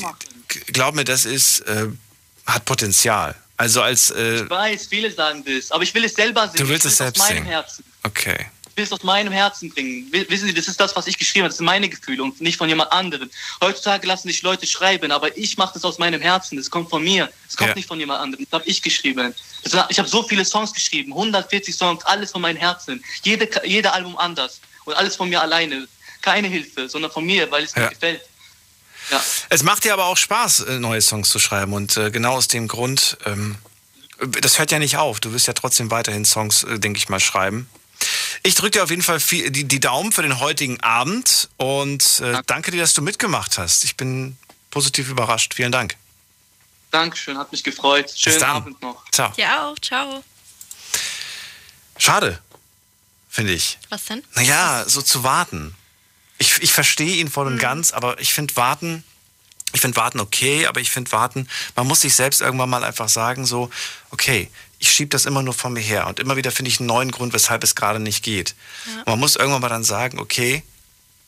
[0.67, 1.87] glaub mir, das ist, äh,
[2.45, 3.35] hat Potenzial.
[3.57, 6.65] Also als, äh, Ich weiß, viele sagen das, aber ich will es selber singen.
[6.65, 7.49] Du willst ich es selbst aus meinem singen.
[7.51, 7.83] Herzen.
[8.03, 8.47] okay.
[8.81, 10.07] Ich will es aus meinem Herzen bringen.
[10.11, 11.49] Wissen Sie, das ist das, was ich geschrieben habe.
[11.49, 13.29] Das sind meine Gefühle und nicht von jemand anderem.
[13.61, 16.57] Heutzutage lassen sich Leute schreiben, aber ich mache das aus meinem Herzen.
[16.57, 17.29] Das kommt von mir.
[17.45, 17.75] Das kommt Ja.
[17.75, 18.47] nicht von jemand anderem.
[18.49, 19.35] Das habe ich geschrieben.
[19.71, 23.03] War, ich habe so viele Songs geschrieben, 140 Songs, alles von meinem Herzen.
[23.21, 25.87] Jede, jeder Album anders und alles von mir alleine.
[26.23, 27.83] Keine Hilfe, sondern von mir, weil es Ja.
[27.83, 28.21] mir gefällt.
[29.11, 29.23] Ja.
[29.49, 31.73] Es macht dir aber auch Spaß, äh, neue Songs zu schreiben.
[31.73, 33.57] Und äh, genau aus dem Grund, ähm,
[34.41, 35.19] das hört ja nicht auf.
[35.19, 37.69] Du wirst ja trotzdem weiterhin Songs, äh, denke ich mal, schreiben.
[38.43, 42.21] Ich drücke dir auf jeden Fall viel, die, die Daumen für den heutigen Abend und
[42.21, 43.83] äh, danke dir, dass du mitgemacht hast.
[43.83, 44.37] Ich bin
[44.71, 45.53] positiv überrascht.
[45.53, 45.95] Vielen Dank.
[46.89, 48.11] Dankeschön, hat mich gefreut.
[48.15, 48.49] Schönen dann.
[48.49, 49.09] Abend noch.
[49.11, 49.31] Ciao.
[49.37, 50.23] Ja auch, ciao.
[51.97, 52.39] Schade,
[53.29, 53.77] finde ich.
[53.89, 54.23] Was denn?
[54.33, 55.75] Naja, so zu warten.
[56.39, 59.03] Ich, ich verstehe ihn voll und ganz, aber ich finde warten,
[59.73, 63.07] ich finde warten okay, aber ich finde warten, man muss sich selbst irgendwann mal einfach
[63.07, 63.69] sagen, so,
[64.09, 64.49] okay,
[64.81, 67.11] ich schiebe das immer nur von mir her und immer wieder finde ich einen neuen
[67.11, 68.55] Grund, weshalb es gerade nicht geht.
[68.97, 70.63] Und man muss irgendwann mal dann sagen, okay,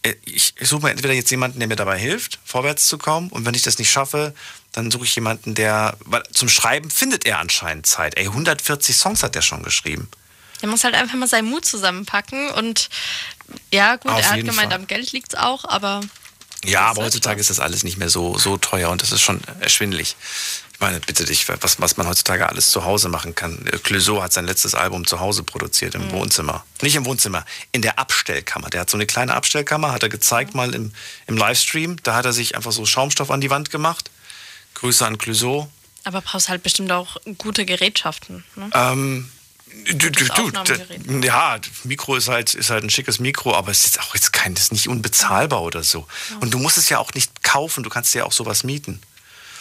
[0.01, 3.45] äh, ich, suche mir entweder jetzt jemanden, der mir dabei hilft, vorwärts zu kommen, und
[3.45, 4.33] wenn ich das nicht schaffe,
[4.71, 8.17] dann suche ich jemanden, der, weil zum Schreiben findet er anscheinend Zeit.
[8.17, 10.09] Ey, 140 Songs hat er schon geschrieben.
[10.63, 12.89] Der muss halt einfach mal seinen Mut zusammenpacken und
[13.71, 14.73] ja, gut, Auf er hat gemeint, Fall.
[14.73, 16.01] am Geld liegt's auch, aber
[16.65, 19.41] Ja, aber heutzutage ist das alles nicht mehr so, so teuer und das ist schon
[19.59, 20.15] erschwindlich.
[20.73, 23.63] Ich meine, bitte dich, was, was man heutzutage alles zu Hause machen kann.
[23.83, 26.11] Clouseau hat sein letztes Album zu Hause produziert, im Mhm.
[26.11, 26.65] Wohnzimmer.
[26.81, 28.69] Nicht im Wohnzimmer, in der Abstellkammer.
[28.69, 30.91] Der hat so eine kleine Abstellkammer, hat er gezeigt mal im,
[31.27, 31.97] im Livestream.
[32.03, 34.11] Da hat er sich einfach so Schaumstoff an die Wand gemacht.
[34.73, 35.69] Grüße an Clouseau.
[36.03, 38.43] aber brauchst halt bestimmt auch gute Gerätschaften.
[38.55, 38.69] Ne?
[38.73, 39.31] Ähm,
[39.85, 44.01] du, du, du, ja, Mikro ist halt, ist halt ein schickes Mikro, aber es ist
[44.01, 46.05] auch jetzt kein, das ist nicht unbezahlbar oder so.
[46.41, 48.99] Und du musst es ja auch nicht kaufen, du kannst dir ja auch sowas mieten.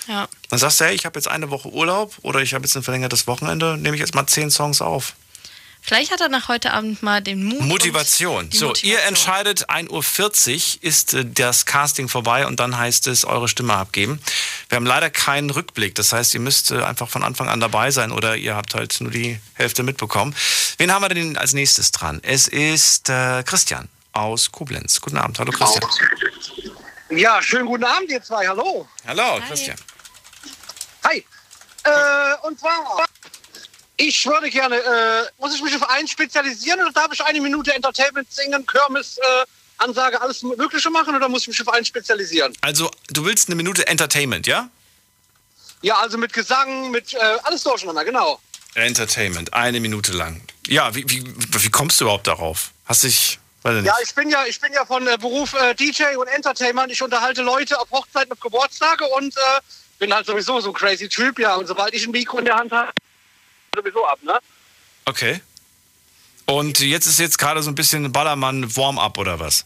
[0.09, 0.28] Ja.
[0.50, 2.82] Dann sagst du, hey, ich habe jetzt eine Woche Urlaub oder ich habe jetzt ein
[2.82, 5.14] verlängertes Wochenende, nehme ich jetzt mal zehn Songs auf.
[5.84, 7.61] Vielleicht hat er nach heute Abend mal den Mut.
[7.61, 8.48] Motivation.
[8.53, 8.92] So, Motivation.
[8.92, 13.74] ihr entscheidet, 1.40 Uhr ist äh, das Casting vorbei und dann heißt es, eure Stimme
[13.74, 14.20] abgeben.
[14.68, 15.96] Wir haben leider keinen Rückblick.
[15.96, 18.96] Das heißt, ihr müsst äh, einfach von Anfang an dabei sein oder ihr habt halt
[19.00, 20.36] nur die Hälfte mitbekommen.
[20.78, 22.20] Wen haben wir denn als nächstes dran?
[22.22, 25.00] Es ist äh, Christian aus Koblenz.
[25.00, 25.40] Guten Abend.
[25.40, 25.84] Hallo Christian.
[27.11, 28.46] Ja, schönen guten Abend, ihr zwei.
[28.46, 28.86] Hallo.
[29.05, 29.76] Hallo Christian.
[31.05, 31.24] Hi.
[31.84, 33.07] Äh, und zwar,
[33.96, 37.74] ich würde gerne, äh, muss ich mich auf einen spezialisieren oder darf ich eine Minute
[37.74, 39.22] Entertainment singen, Kirmes, äh,
[39.78, 42.57] Ansage, alles Mögliche machen oder muss ich mich auf einen spezialisieren?
[42.61, 44.68] Also, du willst eine Minute Entertainment, ja?
[45.82, 48.40] Ja, also mit Gesang, mit äh, alles durcheinander, genau.
[48.74, 50.40] Entertainment, eine Minute lang.
[50.68, 52.70] Ja, wie, wie, wie kommst du überhaupt darauf?
[52.86, 53.38] Hast dich.
[53.64, 56.90] Ja, ich bin ja, ich bin ja von äh, Beruf äh, DJ und Entertainment.
[56.90, 59.40] Ich unterhalte Leute auf Hochzeiten, auf Geburtstage und äh,
[60.03, 61.55] bin halt sowieso so ein crazy Typ, ja.
[61.55, 62.90] Und sobald ich ein Mikro in der Hand habe,
[63.72, 64.36] sowieso ab, ne?
[65.05, 65.40] Okay.
[66.44, 69.64] Und jetzt ist jetzt gerade so ein bisschen Ballermann Warm-up oder was?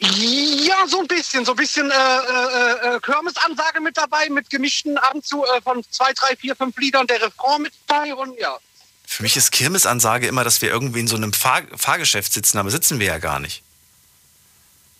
[0.00, 4.98] Ja, so ein bisschen, so ein bisschen äh, äh, äh, Kirmesansage mit dabei, mit gemischten
[4.98, 8.36] ab und zu äh, von zwei, drei, vier, fünf Liedern der Refrain mit dabei und
[8.38, 8.58] ja.
[9.06, 12.70] Für mich ist Kirmesansage immer, dass wir irgendwie in so einem Fahr Fahrgeschäft sitzen, aber
[12.70, 13.62] sitzen wir ja gar nicht.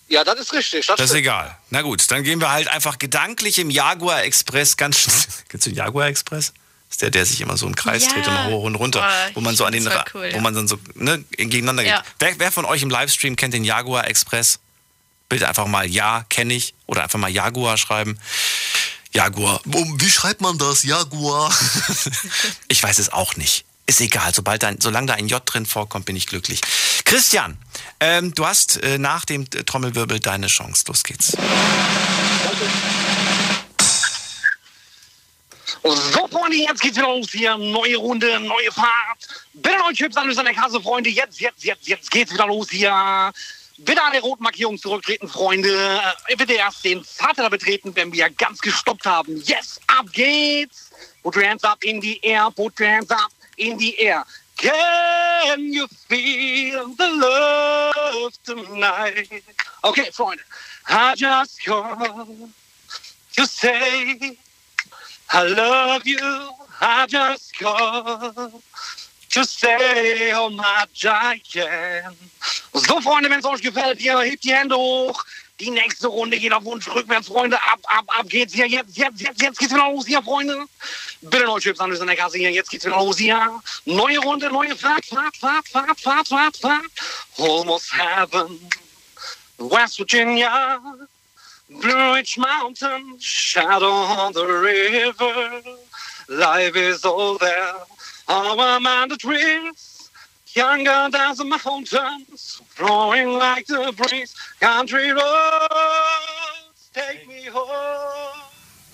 [0.08, 0.86] Ja, das ist richtig.
[0.86, 1.20] Das ist stimmt.
[1.20, 1.56] egal.
[1.70, 5.16] Na gut, dann gehen wir halt einfach gedanklich im Jaguar Express ganz schnell.
[5.48, 6.52] Kennst du den Jaguar Express?
[6.88, 8.12] Das ist der, der sich immer so im Kreis Ja.
[8.14, 10.40] dreht und hoch und runter, Boah, wo man so an den, das cool, wo ja.
[10.40, 11.96] man dann so ne, gegeneinander Ja.
[12.00, 12.04] geht.
[12.18, 14.58] Wer, wer von euch im Livestream kennt den Jaguar Express?
[15.28, 18.18] Bitte einfach mal Ja, kenne ich oder einfach mal Jaguar schreiben.
[19.12, 19.60] Jaguar.
[19.72, 20.82] Oh, Wie schreibt man das?
[20.84, 21.52] Jaguar.
[22.68, 23.64] ich weiß es auch nicht.
[23.86, 26.60] Ist egal, sobald da, solange da ein J drin vorkommt, bin ich glücklich.
[27.08, 27.56] Christian,
[28.00, 30.84] ähm, du hast äh, nach dem äh, Trommelwirbel deine Chance.
[30.88, 31.34] Los geht's.
[35.82, 37.56] So, Freunde, jetzt geht's wieder los hier.
[37.56, 39.26] Neue Runde, neue Fahrt.
[39.54, 41.08] Bitte euch Chips an der Kasse, Freunde.
[41.08, 43.32] Jetzt, jetzt, jetzt, jetzt geht's wieder los hier.
[43.78, 46.02] Bitte an der roten Markierung zurücktreten, Freunde.
[46.26, 49.42] Äh, Bitte erst den Vater betreten, wenn wir ganz gestoppt haben.
[49.46, 50.90] Yes, ab geht's.
[51.22, 54.26] Put your hands up in the air, put your hands up in the air.
[54.58, 59.42] Can you feel the love tonight?
[59.84, 60.40] Okay, Freunde.
[60.88, 62.50] I just called
[63.36, 64.36] to say
[65.30, 66.50] I love you.
[66.80, 68.62] I just called
[69.30, 71.46] to say, oh my giant.
[72.74, 75.24] So, Freunde, wenn es euch gefällt, ihr hebt die Hände hoch.
[75.60, 77.56] Die nächste Runde geht auf Wunsch rückwärts, Freunde.
[77.56, 78.66] Ab, ab, ab geht's hier.
[78.66, 80.64] Jetzt, jetzt, jetzt, jetzt geht's wieder los hier, Freunde.
[81.20, 82.52] Bitte neue Chips an in der Kasse hier.
[82.52, 83.60] Jetzt geht's wieder los hier.
[83.84, 86.90] Neue Runde, neue Fahrt, Fahrt, Fahrt, Fahrt, Fahrt, Fahrt, Fahrt.
[87.38, 88.60] Almost heaven.
[89.58, 90.80] West Virginia.
[91.70, 95.60] Blue Ridge Mountain, shadow on the river.
[96.26, 97.74] Life is all there.
[98.26, 100.08] Our among the trees,
[100.54, 104.34] younger than the mountains, flowing like the breeze.
[104.60, 108.40] Country roads, take me home.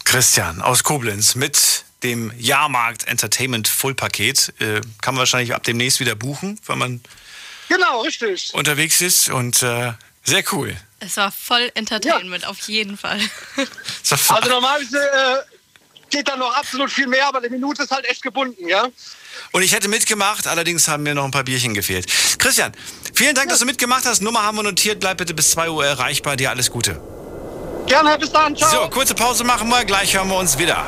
[0.05, 4.55] Christian aus Koblenz mit dem Jahrmarkt Entertainment Full-Paket.
[4.61, 7.01] Äh, kann man wahrscheinlich ab demnächst wieder buchen, wenn man
[7.69, 8.53] Genau, richtig.
[8.55, 9.31] unterwegs ist.
[9.31, 10.77] Und äh, sehr cool.
[11.01, 13.21] Es war voll Entertainment, auf jeden Fall.
[14.11, 15.54] Also normalerweise äh,
[16.15, 18.87] geht da noch absolut viel mehr, aber die Minute ist halt echt gebunden, ja?
[19.51, 22.07] Und ich hätte mitgemacht, allerdings haben mir noch ein paar Bierchen gefehlt.
[22.39, 22.73] Christian,
[23.13, 24.23] vielen Dank, dass du mitgemacht hast.
[24.23, 25.01] Nummer haben wir notiert.
[25.01, 26.37] Bleib bitte bis 2 Uhr erreichbar.
[26.37, 27.01] Dir alles Gute.
[27.87, 28.57] Gerne, bis dann.
[28.57, 28.85] Ciao.
[28.85, 29.85] So, kurze Pause machen wir.
[29.85, 30.87] Gleich hören wir uns wieder.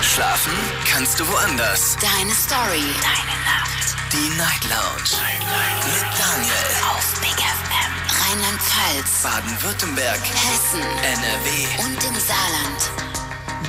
[0.00, 0.52] Schlafen
[0.88, 1.96] kannst du woanders.
[2.00, 2.86] Deine Story.
[3.02, 3.96] Deine Nacht.
[4.12, 5.10] Die Night Lounge.
[5.86, 6.68] Mit Daniel.
[6.94, 7.92] Auf Big FM.
[8.22, 9.22] Rheinland-Pfalz.
[9.24, 10.20] Baden-Württemberg.
[10.20, 10.82] Hessen.
[11.02, 11.84] NRW.
[11.84, 12.91] Und im Saarland.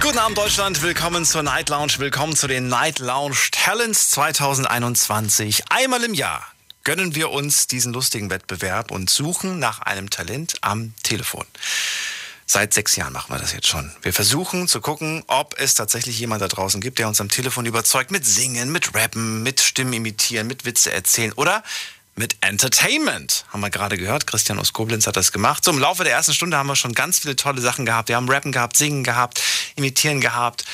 [0.03, 0.81] Guten Abend, Deutschland.
[0.81, 1.93] Willkommen zur Night Lounge.
[1.97, 5.63] Willkommen zu den Night Lounge Talents 2021.
[5.69, 6.45] Einmal im Jahr
[6.83, 11.45] gönnen wir uns diesen lustigen Wettbewerb und suchen nach einem Talent am Telefon.
[12.45, 13.93] Seit sechs Jahren machen wir das jetzt schon.
[14.01, 17.65] Wir versuchen zu gucken, ob es tatsächlich jemand da draußen gibt, der uns am Telefon
[17.65, 21.63] überzeugt mit Singen, mit Rappen, mit Stimmen imitieren, mit Witze erzählen oder
[22.15, 23.45] mit Entertainment.
[23.49, 24.27] Haben wir gerade gehört.
[24.27, 25.63] Christian aus Koblenz hat das gemacht.
[25.63, 28.09] So im Laufe der ersten Stunde haben wir schon ganz viele tolle Sachen gehabt.
[28.09, 29.41] Wir haben Rappen gehabt, Singen gehabt,
[29.75, 30.65] Imitieren gehabt,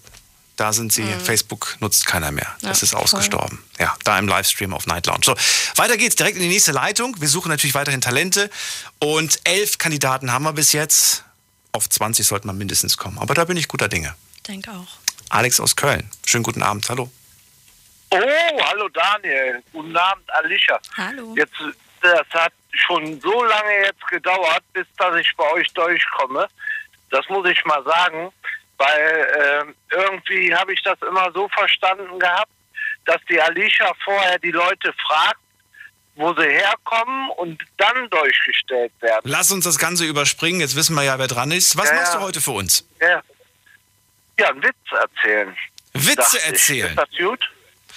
[0.61, 1.05] Da sind sie.
[1.05, 1.21] Mhm.
[1.21, 2.47] Facebook nutzt keiner mehr.
[2.61, 3.01] Ja, das ist voll.
[3.01, 3.65] ausgestorben.
[3.79, 5.23] Ja, da im Livestream auf Night Lounge.
[5.25, 5.35] So,
[5.77, 7.19] weiter geht's direkt in die nächste Leitung.
[7.19, 8.51] Wir suchen natürlich weiterhin Talente.
[8.99, 11.25] Und elf Kandidaten haben wir bis jetzt.
[11.73, 13.19] Auf 20 sollte man mindestens kommen.
[13.19, 14.15] Aber da bin ich guter Dinge.
[14.47, 14.99] Denke auch.
[15.31, 16.11] Alex aus Köln.
[16.27, 16.87] Schönen guten Abend.
[16.91, 17.11] Hallo.
[18.11, 19.63] Oh, hallo Daniel.
[19.73, 20.79] Guten Abend, Alicia.
[20.95, 21.35] Hallo.
[21.39, 21.55] Jetzt,
[22.03, 26.47] das hat schon so lange jetzt gedauert, bis dass ich bei euch durchkomme.
[27.09, 28.31] Das muss ich mal sagen,
[28.81, 32.51] weil ähm, irgendwie habe ich das immer so verstanden gehabt,
[33.05, 35.39] dass die Alicia vorher die Leute fragt,
[36.17, 39.23] wo sie herkommen und dann durchgestellt werden.
[39.25, 40.61] Lass uns das Ganze überspringen.
[40.61, 41.77] Jetzt wissen wir ja, wer dran ist.
[41.77, 42.87] Was Ja, machst du heute für uns?
[43.01, 43.23] Ja,
[44.39, 45.57] ja einen Witz erzählen.
[45.93, 46.45] Witze ich.
[46.47, 46.89] erzählen?
[46.91, 47.51] Ist das gut?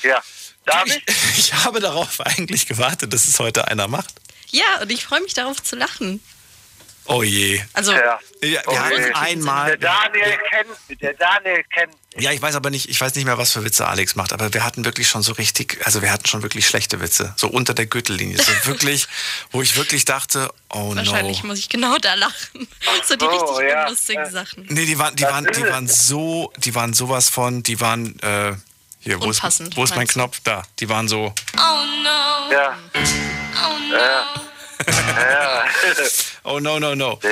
[0.04, 0.22] Ja.
[0.66, 1.04] Darf ich?
[1.38, 4.14] Ich habe darauf eigentlich gewartet, dass es heute einer macht.
[4.52, 6.22] Ja, und ich freue mich darauf zu lachen.
[7.06, 7.62] Oh je.
[7.74, 8.20] Also, Ja.
[8.42, 9.12] Ja, Oh, wir hatten nee.
[9.14, 9.78] einmal.
[9.78, 11.94] Der Daniel kennt, der Daniel kennt.
[12.18, 14.54] Ja, ich weiß aber nicht, ich weiß nicht mehr, was für Witze Alex macht, aber
[14.54, 17.34] wir hatten wirklich schon so richtig, also wir hatten schon wirklich schlechte Witze.
[17.38, 18.38] So unter der Gürtellinie.
[18.38, 19.08] So wirklich,
[19.52, 21.48] wo ich wirklich dachte, oh wahrscheinlich no.
[21.50, 22.68] muss ich genau da lachen.
[23.06, 23.84] So die so, richtig ja.
[23.86, 24.66] unlustigen Sachen.
[24.70, 28.54] Nee, die waren, die waren, die waren so, die waren sowas von, die waren, äh,
[29.00, 29.42] hier, wo ist,
[29.76, 30.08] wo ist mein?
[30.08, 30.40] Knopf?
[30.44, 30.64] Da.
[30.80, 31.60] Die waren so, Oh
[32.04, 32.52] no.
[32.54, 32.78] Ja.
[32.96, 33.96] Oh no.
[33.98, 34.53] Ja.
[36.44, 37.20] Oh no, no, no.
[37.24, 37.30] Nee,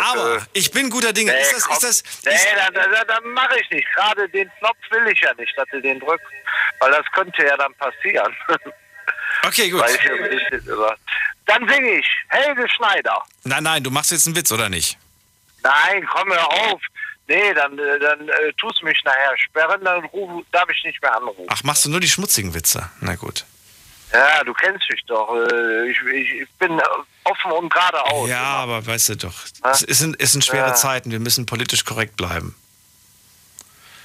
[0.00, 1.32] Aber ich bin guter Dinge.
[1.32, 1.74] Nee, ist das, komm.
[1.76, 3.86] ist das, Nee, dann, dann, dann mache ich nicht.
[3.94, 6.26] Gerade den Knopf will ich ja nicht, dass du den drückst.
[6.80, 8.34] Weil das könnte ja dann passieren.
[9.46, 9.82] Okay, gut.
[9.82, 10.94] Ja.
[11.46, 13.22] Dann singe ich Helge Schneider.
[13.42, 14.96] Nein, nein, du machst jetzt einen Witz, oder nicht?
[15.62, 16.80] Nein, komm hör auf.
[17.26, 21.02] Nee, dann, äh, dann äh, tust du mich nachher sperren, dann ruf, darf ich nicht
[21.02, 21.44] mehr anrufen.
[21.48, 22.88] Ach, machst du nur die schmutzigen Witze?
[23.00, 23.44] Na gut.
[24.14, 25.34] Ja, du kennst mich doch.
[25.34, 26.80] Äh, Ich, ich, bin
[27.24, 28.28] offen und geradeaus.
[28.28, 29.34] Ja, aber weißt du doch,
[29.72, 30.74] es es sind, es sind schwere Ja.
[30.74, 32.54] Zeiten, wir müssen politisch korrekt bleiben.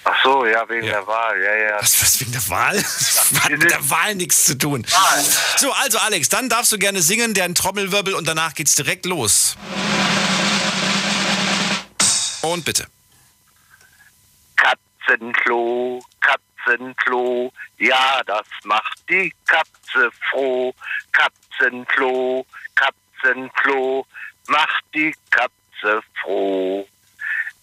[0.05, 1.39] Ach so, ja, wegen der Wahl.
[1.41, 1.78] Ja, ja.
[1.80, 2.76] Was, was wegen der Wahl?
[2.82, 4.84] Das hat mit der Wahl nichts zu tun.
[5.57, 9.55] So, also Alex, dann darfst du gerne singen, der Trommelwirbel und danach geht's direkt los.
[12.41, 12.88] Und bitte.
[14.55, 19.70] Katzenklo, Katzenklo, ja, das macht die Katze
[20.30, 20.74] froh.
[21.12, 24.06] Katzenklo, Katzenklo,
[24.48, 26.88] macht die Katze froh.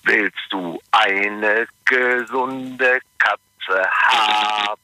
[0.05, 4.81] Willst du eine gesunde Katze haben?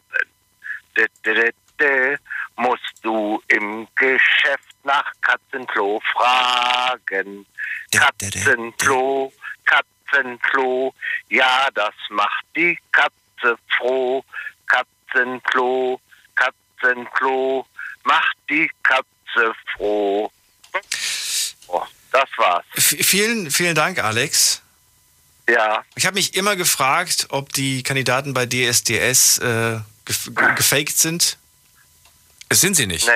[2.57, 7.47] Musst du im Geschäft nach Katzenklo fragen.
[7.93, 9.33] Katzenklo,
[9.65, 10.95] Katzenklo,
[11.29, 14.25] ja, das macht die Katze froh.
[14.67, 16.01] Katzenklo,
[16.87, 17.67] Katzenklo,
[18.05, 20.31] macht die Katze froh.
[21.69, 22.65] Oh, das war's.
[22.75, 24.63] V vielen, vielen Dank, Alex.
[25.49, 25.85] Ja.
[25.97, 31.37] Ich habe mich immer gefragt, ob die Kandidaten bei DSDS äh, gef ge- gefaked sind.
[32.49, 33.07] Es sind sie nicht.
[33.07, 33.13] Nee.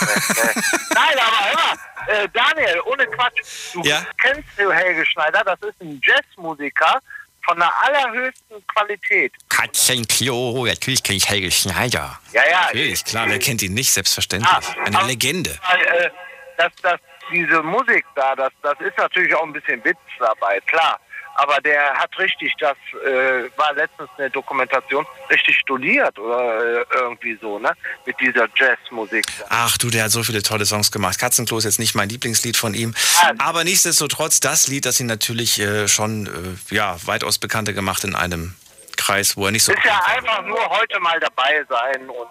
[0.00, 0.62] nee, nee.
[0.94, 1.78] Nein, aber hör mal,
[2.24, 3.40] äh, Daniel, ohne Quatsch.
[3.72, 4.06] Du Ja?
[4.20, 7.00] kennst du Helge Schneider, das ist ein Jazzmusiker
[7.46, 9.32] von der allerhöchsten Qualität.
[9.48, 12.18] Katzenklo, natürlich kenne ich Helge Schneider.
[12.32, 12.60] Ja, ja.
[12.66, 13.92] Natürlich, klar, wer kennt ihn nicht?
[13.92, 14.50] Selbstverständlich.
[14.84, 15.50] Eine aber- Legende.
[15.50, 16.10] Äh,
[16.58, 17.00] dass, dass
[17.32, 20.98] diese Musik da, das, das ist natürlich auch ein bisschen Witz dabei, klar.
[21.38, 27.38] Aber der hat richtig, das äh, war letztens eine Dokumentation, richtig studiert oder äh, irgendwie
[27.40, 27.72] so, ne?
[28.06, 29.26] Mit dieser Jazzmusik.
[29.48, 31.18] Ach du, der hat so viele tolle Songs gemacht.
[31.18, 32.94] Katzenklo ist jetzt nicht mein Lieblingslied von ihm.
[33.38, 38.14] Aber nichtsdestotrotz das Lied, das ihn natürlich äh, schon äh, ja, weitaus bekannter gemacht in
[38.14, 38.54] einem
[38.96, 39.72] Kreis, wo er nicht so...
[39.72, 42.28] Ist ja einfach nur heute mal dabei sein und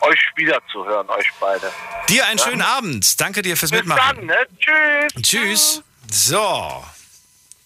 [0.00, 1.72] euch wiederzuhören, euch beide.
[2.08, 3.20] Dir einen schönen Abend.
[3.20, 4.16] Danke dir fürs Bis Mitmachen.
[4.16, 4.46] dann, ne?
[4.60, 5.22] Tschüss.
[5.22, 5.82] Tschüss.
[6.10, 6.84] So.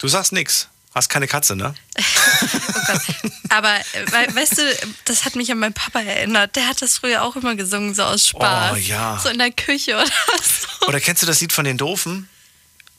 [0.03, 0.67] Du sagst nix.
[0.95, 1.75] Hast keine Katze, ne?
[3.51, 4.63] Aber äh, we weißt du,
[5.05, 6.57] das hat mich an meinen Papa erinnert.
[6.57, 8.73] Der hat das früher auch immer gesungen, so aus Spaß.
[8.73, 9.19] Oh, ja.
[9.23, 10.05] So in der Küche oder
[10.43, 10.89] so.
[10.89, 12.29] Oder kennst du das Lied von den Doofen?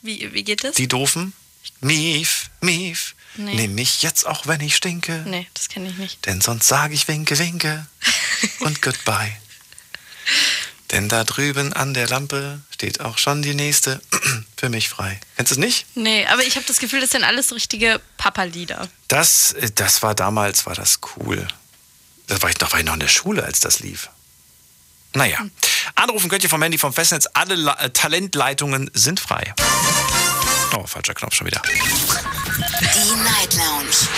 [0.00, 0.76] Wie, wie geht das?
[0.76, 1.34] Die Doofen?
[1.82, 3.14] Mief, Mief.
[3.36, 3.54] Nee.
[3.54, 5.22] Nimm mich jetzt auch, wenn ich stinke.
[5.26, 6.24] Nee, das kenne ich nicht.
[6.24, 7.86] Denn sonst sage ich Winke, Winke
[8.60, 9.36] und Goodbye.
[10.90, 14.00] Denn da drüben an der Lampe steht auch schon die nächste
[14.56, 15.18] für mich frei.
[15.36, 15.86] Kennst du es nicht?
[15.94, 18.88] Nee, aber ich habe das Gefühl, das sind alles richtige Papa-Lieder.
[19.08, 21.46] Das, äh, das war damals, war das cool.
[22.26, 24.08] Da war ich, noch, war ich noch in der Schule, als das lief.
[25.14, 25.38] Naja.
[25.94, 27.28] Anrufen könnt ihr vom Handy vom Festnetz.
[27.34, 29.54] Alle La äh, Talentleitungen sind frei.
[30.76, 31.62] Oh, falscher Knopf schon wieder.
[31.66, 34.08] Die Night Lounge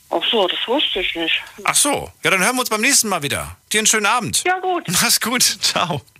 [0.09, 1.41] Ach so, das wusste ich nicht.
[1.63, 3.55] Ach so, ja, dann hören wir uns beim nächsten Mal wieder.
[3.71, 4.43] Dir einen schönen Abend.
[4.45, 4.85] Ja, gut.
[4.87, 5.43] Mach's gut.
[5.43, 6.01] Ciao.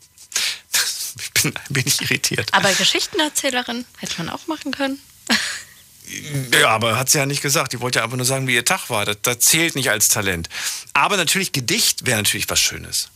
[1.16, 2.50] Ich bin ein wenig irritiert.
[2.54, 5.00] Aber Geschichtenerzählerin hätte man auch machen können.
[6.60, 7.74] Ja, aber hat sie ja nicht gesagt.
[7.74, 9.06] Die wollte ja einfach nur sagen, wie ihr Tag war.
[9.06, 10.50] Das, das zählt nicht als Talent.
[10.94, 13.10] Aber natürlich, Gedicht wäre natürlich was Schönes.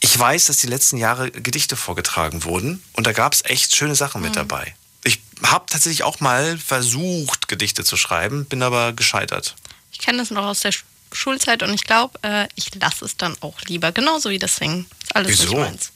[0.00, 3.94] Ich weiß, dass die letzten Jahre Gedichte vorgetragen wurden und da gab es echt schöne
[3.94, 4.36] Sachen mit Mhm.
[4.36, 4.74] dabei.
[5.04, 9.54] Ich habe tatsächlich auch mal versucht, Gedichte zu schreiben, bin aber gescheitert.
[9.92, 10.82] Ich kenne das noch aus der Sch-
[11.12, 13.92] Schulzeit und ich glaube, äh, ich lasse es dann auch lieber.
[13.92, 14.86] Genauso wie das Singen.
[15.02, 15.44] Ist alles Wieso?
[15.44, 15.92] nicht meins.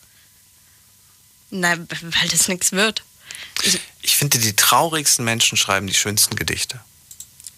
[1.50, 3.02] Na, weil das nichts wird.
[4.02, 6.80] Ich finde, die traurigsten Menschen schreiben die schönsten Gedichte.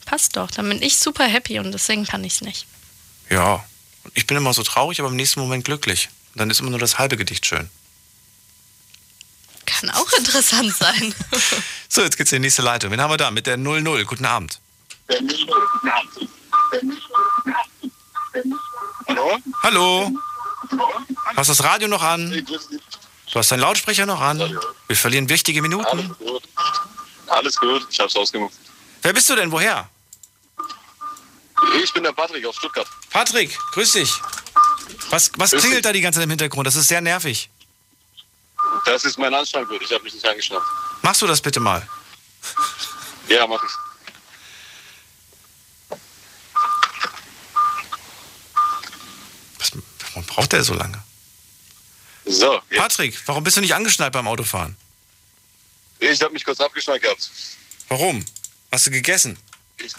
[0.05, 0.51] Passt doch.
[0.51, 2.67] Dann bin ich super happy und deswegen kann ich es nicht.
[3.31, 3.65] Ja,
[4.05, 6.11] und ich bin immer so traurig, aber im nächsten Moment glücklich.
[6.35, 7.71] Und dann ist immer nur das halbe Gedicht schön.
[9.67, 11.15] Kann auch interessant sein.
[11.89, 12.91] So, jetzt geht's in die nächste Leitung.
[12.91, 13.31] Wen haben wir da?
[13.31, 14.05] Mit der 00.
[14.05, 14.59] Guten Abend.
[19.07, 19.39] Hallo?
[19.63, 20.11] Hallo.
[21.37, 22.45] Hast das Radio noch an?
[23.35, 24.39] Du hast deinen Lautsprecher noch an.
[24.87, 26.15] Wir verlieren wichtige Minuten.
[26.21, 26.45] gut.
[27.27, 28.53] Alles gut, ich hab's ausgemacht.
[29.03, 29.51] Wer bist du denn?
[29.51, 29.91] Woher?
[31.83, 32.87] Ich bin der Patrick aus Stuttgart.
[33.11, 34.13] Patrick, grüß dich.
[35.11, 36.65] Was, was Grüß klingelt da die ganze Zeit im Hintergrund?
[36.65, 37.51] Das ist sehr nervig.
[38.87, 40.67] Das ist mein Anschlaggurt, ich habe mich nicht angeschnappt.
[41.03, 41.85] Machst du das bitte mal?
[43.27, 43.73] Ja, mach ich.
[50.13, 51.03] Warum braucht der so lange?
[52.25, 52.79] So, jetzt.
[52.79, 54.77] Patrick, warum bist du nicht angeschnallt beim Autofahren?
[55.99, 57.31] Ich habe mich kurz abgeschnallt gehabt.
[57.89, 58.25] Warum?
[58.73, 59.39] Hast du gegessen?
[59.79, 59.93] Ich,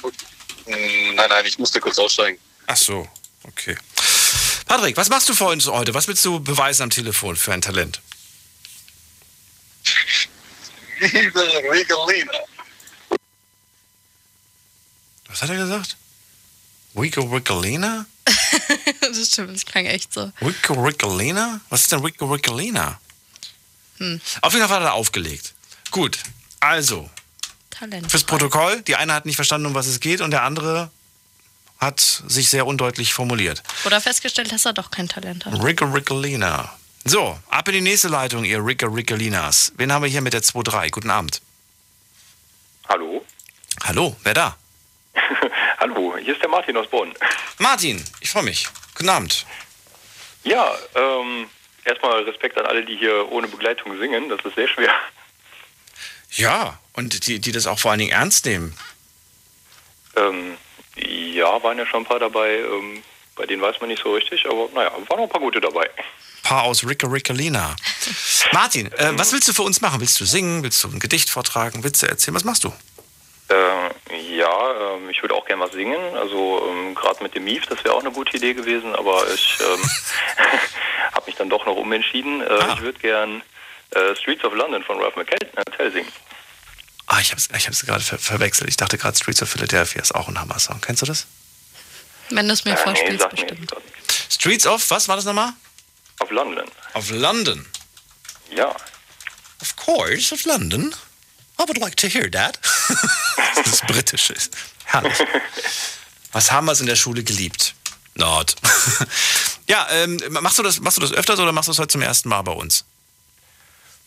[0.66, 2.40] nein, nein, ich musste kurz aussteigen.
[2.68, 3.08] Ach so,
[3.44, 3.78] okay.
[4.66, 5.94] Patrick, was machst du für uns heute?
[5.94, 8.02] Was willst du beweisen am Telefon für ein Talent?
[11.02, 12.40] Regelina.
[15.28, 15.98] Was hat er gesagt?
[16.96, 18.06] Rico Riccolina?
[19.02, 20.32] das stimmt, das klang echt so.
[20.42, 21.60] Rico Riccolina?
[21.70, 23.00] Was ist denn Rico Riccolina?
[23.98, 24.22] Hm.
[24.42, 25.54] Auf jeden Fall hat er aufgelegt.
[25.92, 26.20] Gut,
[26.60, 27.10] also,
[27.70, 28.10] Talent.
[28.10, 30.90] fürs Protokoll, die eine hat nicht verstanden, um was es geht und der andere
[31.80, 33.62] hat sich sehr undeutlich formuliert.
[33.86, 35.64] Oder festgestellt, dass er doch kein Talent hat.
[35.64, 36.74] Rico Riccolina.
[37.04, 39.74] So, ab in die nächste Leitung, ihr Rico Riccolinas.
[39.78, 40.90] Wen haben wir hier mit der 2-3?
[40.90, 41.42] Guten Abend.
[42.90, 43.24] Hallo?
[43.84, 44.58] Hallo, wer da?
[45.78, 47.14] Hallo, hier ist der Martin aus Bonn.
[47.58, 48.68] Martin, ich freue mich.
[48.96, 49.46] Guten Abend.
[50.44, 51.50] Ja, ähm,
[51.84, 54.30] erstmal Respekt an alle, die hier ohne Begleitung singen.
[54.30, 54.94] Das ist sehr schwer.
[56.32, 58.78] Ja, und die, die das auch vor allen Dingen ernst nehmen.
[60.16, 60.58] Ähm,
[60.96, 62.60] ja, waren ja schon ein paar dabei.
[62.60, 63.04] Ähm,
[63.36, 65.90] bei denen weiß man nicht so richtig, aber naja, waren noch ein paar gute dabei.
[66.44, 67.76] Paar aus Rico Riccolina.
[68.54, 70.00] Martin, äh, was willst du für uns machen?
[70.00, 70.64] Willst du singen?
[70.64, 71.84] Willst du ein Gedicht vortragen?
[71.84, 72.36] Witze erzählen?
[72.36, 72.72] Was machst du?
[73.50, 76.16] Äh, ja, ähm, ich würde auch gerne was singen.
[76.16, 79.58] Also ähm, gerade mit dem Mief, das wäre auch eine gute Idee gewesen, aber ich
[79.62, 79.90] ähm,
[81.14, 82.42] habe mich dann doch noch umentschieden.
[82.42, 83.44] Äh, Ich würde gern
[83.92, 86.12] äh, Streets of London von Ralph McTell singen.
[87.08, 88.68] Ah, ich hab's, ich hab's gerade ver verwechselt.
[88.68, 90.82] Ich dachte gerade Streets of Philadelphia ist auch ein Hammer-Song.
[90.82, 91.28] Kennst du das?
[92.32, 93.72] Wenn du es mir Äh, nee, vorspielst, mir bestimmt.
[94.32, 95.54] Streets of, was war das nochmal?
[96.20, 96.66] Of London.
[96.96, 97.64] Of London.
[98.50, 98.76] Ja.
[99.62, 100.96] Of course, of London.
[101.60, 102.58] I would like to hear that.
[103.56, 104.34] das ist britisch.
[104.86, 105.18] Herrlich.
[106.32, 107.76] Was haben wir in der Schule geliebt?
[108.16, 108.56] Nord.
[109.68, 112.02] ja, ähm, machst, du das, machst du das öfters oder machst du es heute zum
[112.02, 112.86] ersten Mal bei uns?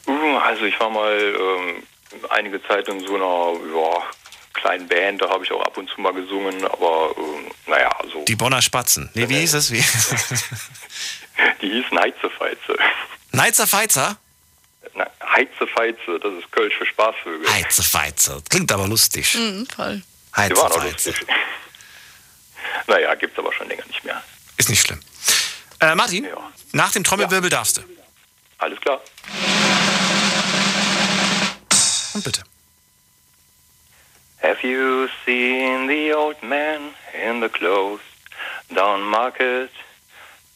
[0.07, 1.83] Uh, Also ich war mal ähm,
[2.31, 4.03] einige Zeit in so einer ja,
[4.55, 8.25] kleinen Band, da habe ich auch ab und zu mal gesungen, aber ähm, naja, also
[8.25, 9.11] Die Bonner Spatzen.
[9.15, 9.71] Nee, wie hieß es?
[9.71, 9.85] Wie?
[11.63, 12.77] Die hießen Heizefeize.
[13.33, 14.17] Neizer Feizer?
[14.99, 17.49] Na, Heizefeize, das ist Kölsch für Spaßvögel.
[17.49, 18.43] Heizefeizer.
[18.51, 19.33] Klingt aber lustig.
[19.35, 20.03] Mhm, voll.
[20.49, 21.15] Lustig.
[22.87, 24.23] Naja, gibt's aber schon länger nicht mehr.
[24.57, 25.01] Ist nicht schlimm.
[25.81, 26.27] Äh, Martin,
[26.73, 27.83] nach dem Trommelwirbel darfst du.
[28.59, 29.01] Alles klar.
[32.15, 32.43] Und bitte.
[34.43, 38.03] Have you seen the old man in the closed
[38.75, 39.71] down market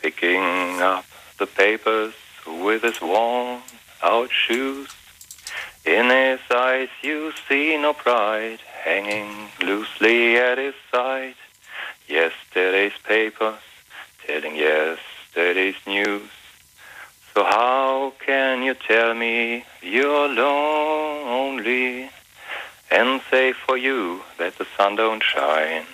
[0.00, 1.04] picking up
[1.38, 2.14] the papers
[2.46, 3.58] with his worn
[4.02, 4.88] out shoes?
[5.84, 11.34] In his eyes you see no pride hanging loosely at his side.
[12.08, 13.60] Yesterday's papers
[14.26, 16.30] telling yesterday's news.
[17.34, 22.10] So how can you tell me you're lonely
[22.90, 25.86] and say for you that the sun don't shine?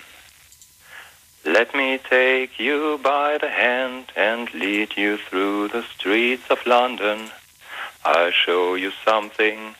[1.45, 7.31] Let me take you by the hand and lead you through the streets of London.
[8.15, 9.75] I'll show you something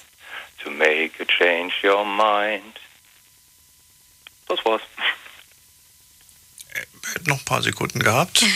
[0.64, 2.80] to make you change your mind.
[4.47, 4.81] Das war's.
[7.14, 8.43] Hätte noch ein paar Sekunden gehabt.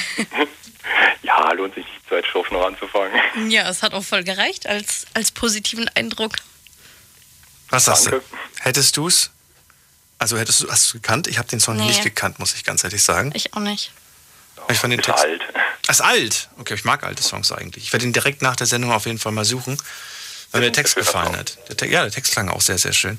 [1.24, 3.50] Ja, lohnt sich die Zeit, Stoff noch anzufangen.
[3.50, 6.36] Ja, es hat auch voll gereicht als, als positiven Eindruck.
[7.70, 8.20] Was sagst Danke.
[8.30, 8.38] du?
[8.64, 9.32] Hättest du es?
[10.20, 11.28] Also hättest du, hast du gekannt?
[11.28, 11.86] Ich habe den Song Nee.
[11.86, 13.32] nicht gekannt, muss ich ganz ehrlich sagen.
[13.36, 13.94] Ich auch nicht.
[14.70, 15.24] Ich fand den Text.
[15.24, 15.42] alt.
[15.88, 16.50] Ah, Ist alt.
[16.58, 17.86] Okay, ich mag alte Songs eigentlich.
[17.86, 19.78] Ich werde ihn direkt nach der Sendung auf jeden Fall mal suchen,
[20.52, 21.58] weil mir der Text gefallen hat.
[21.68, 23.18] Der Te ja, der Text klang auch sehr, sehr schön.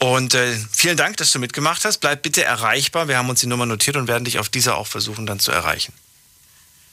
[0.00, 1.98] Und äh, vielen Dank, dass du mitgemacht hast.
[1.98, 3.08] Bleib bitte erreichbar.
[3.08, 5.50] Wir haben uns die Nummer notiert und werden dich auf dieser auch versuchen dann zu
[5.50, 5.92] erreichen.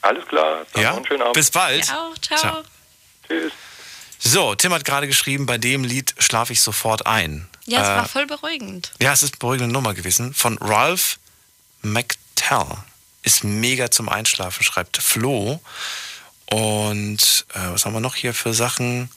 [0.01, 0.65] Alles klar.
[0.73, 1.01] Dann Ja?
[1.07, 1.33] schönen Abend.
[1.33, 1.85] Bis bald.
[1.87, 2.17] Ja, auch.
[2.19, 2.37] Ciao.
[2.39, 2.63] Ciao.
[3.27, 3.51] Tschüss.
[4.17, 7.47] So, Tim hat gerade geschrieben, bei dem Lied schlafe ich sofort ein.
[7.65, 8.91] Ja, es Äh, war voll beruhigend.
[8.99, 10.33] Ja, es ist eine beruhigende Nummer gewesen.
[10.33, 11.19] Von Ralph
[11.81, 12.65] McTell.
[13.25, 15.59] Ist mega zum Einschlafen, schreibt Flo.
[16.45, 19.09] Und äh, was haben wir noch hier für Sachen?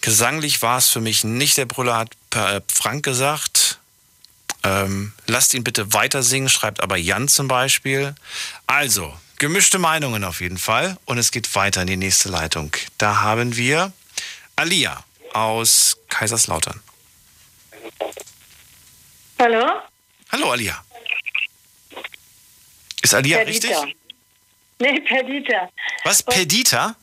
[0.00, 3.80] Gesanglich war es für mich nicht der Brüller, hat äh, Frank gesagt.
[4.62, 8.14] Ähm, lasst ihn bitte weiter singen, schreibt aber Jan zum Beispiel.
[8.68, 10.96] Also, gemischte Meinungen auf jeden Fall.
[11.04, 12.70] Und es geht weiter in die nächste Leitung.
[12.96, 13.92] Da haben wir
[14.54, 16.80] Alia aus Kaiserslautern.
[19.40, 19.66] Hallo?
[20.30, 20.84] Hallo Alia.
[23.02, 23.72] Ist Alia richtig?
[24.78, 25.68] Nee, Perdita.
[26.04, 26.22] Was?
[26.22, 26.96] Perdita?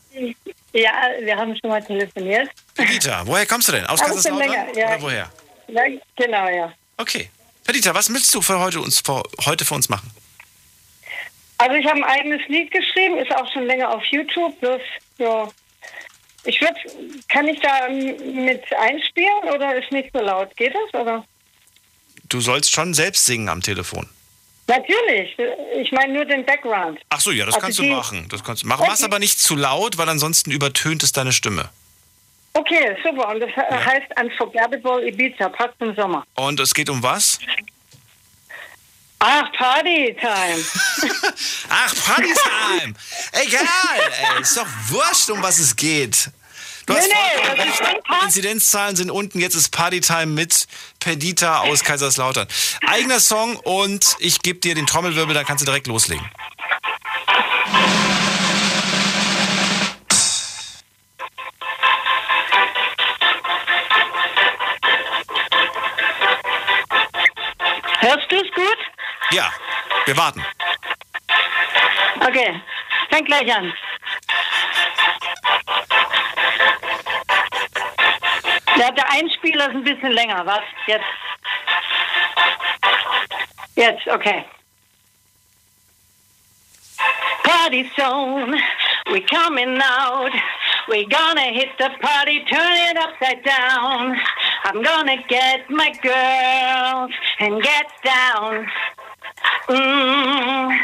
[0.72, 2.50] Ja, wir haben schon mal telefoniert.
[2.74, 3.86] Perdita, woher kommst du denn?
[3.86, 4.74] Aus Kaiserslautern?
[4.74, 4.88] ja.
[4.88, 5.30] Oder woher?
[5.68, 5.82] Ja,
[6.16, 6.72] genau, ja.
[6.96, 7.30] Okay.
[7.64, 10.10] Perdita, was willst du für heute, uns, für, heute für uns machen?
[11.58, 14.58] Also ich habe ein eigenes Lied geschrieben, ist auch schon länger auf YouTube.
[14.60, 14.80] Bloß,
[15.18, 15.48] ja.
[16.44, 16.76] Ich würde,
[17.28, 20.56] kann ich da mit einspielen oder ist nicht so laut?
[20.56, 21.24] Geht das oder?
[22.28, 24.08] Du sollst schon selbst singen am Telefon.
[24.68, 25.34] Natürlich.
[25.76, 27.00] Ich meine nur den Background.
[27.08, 28.26] Ach so, ja, das Also kannst du machen.
[28.28, 28.84] Das kannst du machen.
[28.86, 31.70] Mach's aber nicht zu laut, weil ansonsten übertönt es deine Stimme.
[32.52, 33.28] Okay, super.
[33.28, 36.24] Und das he- heißt Unforgettable Ibiza, passt im Sommer.
[36.34, 37.38] Und es geht um was?
[39.20, 40.62] Ach, Partytime.
[41.68, 42.94] Ach, Partytime.
[43.32, 43.64] Egal,
[44.36, 44.42] ey.
[44.42, 46.30] Ist doch wurscht, um was es geht.
[46.88, 49.40] Du Nee, nee, das ist schon Inzidenzzahlen sind unten.
[49.40, 50.66] Jetzt ist Partytime mit
[51.00, 52.48] Perdita aus Kaiserslautern.
[52.86, 56.26] Eigener Song und ich gebe dir den Trommelwirbel, dann kannst du direkt loslegen.
[68.00, 68.78] Hörst du es gut?
[69.32, 69.52] Ja,
[70.06, 70.42] wir warten.
[72.20, 72.62] Okay,
[73.10, 73.74] fang gleich an.
[78.78, 80.62] Ja, der Einspieler ist ein bisschen länger, was?
[80.86, 81.04] Jetzt.
[83.74, 84.44] Jetzt, okay.
[87.42, 88.56] Party zone,
[89.10, 90.32] we coming out.
[90.88, 94.16] We gonna hit the party, turn it upside down.
[94.64, 98.66] I'm gonna get my girls and get down.
[99.68, 100.78] Mm.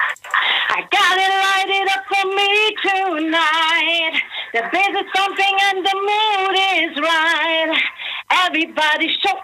[0.00, 2.50] I got it lighted up for me
[2.82, 4.22] tonight.
[4.52, 7.82] The bass is pumping and the mood is right.
[8.30, 9.38] Everybody show,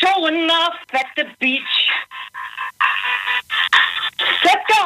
[0.00, 1.62] showing off at the beach.
[4.44, 4.82] Let's go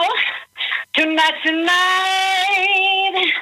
[0.95, 3.33] tonight, tonight.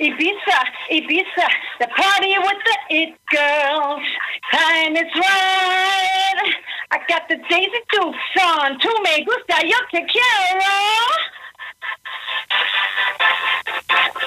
[0.00, 0.58] Ibiza,
[0.90, 1.46] Ibiza,
[1.78, 4.02] the party with the it girls.
[4.52, 6.54] Time is right.
[6.92, 8.78] I got the Daisy Dukes on.
[8.80, 10.76] Tu me gusta, yo te quiero.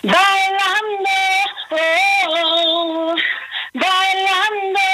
[0.04, 1.22] Bailando,
[1.72, 3.16] oh,
[3.74, 4.90] bailando.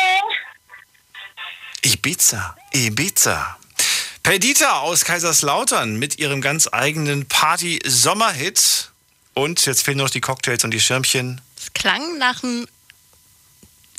[1.83, 3.57] Ibiza, Ibiza.
[4.29, 8.91] Perdita aus Kaiserslautern mit ihrem ganz eigenen Party-Sommerhit.
[9.33, 11.41] Und jetzt fehlen nur noch die Cocktails und die Schirmchen.
[11.57, 12.67] Es klang nach einem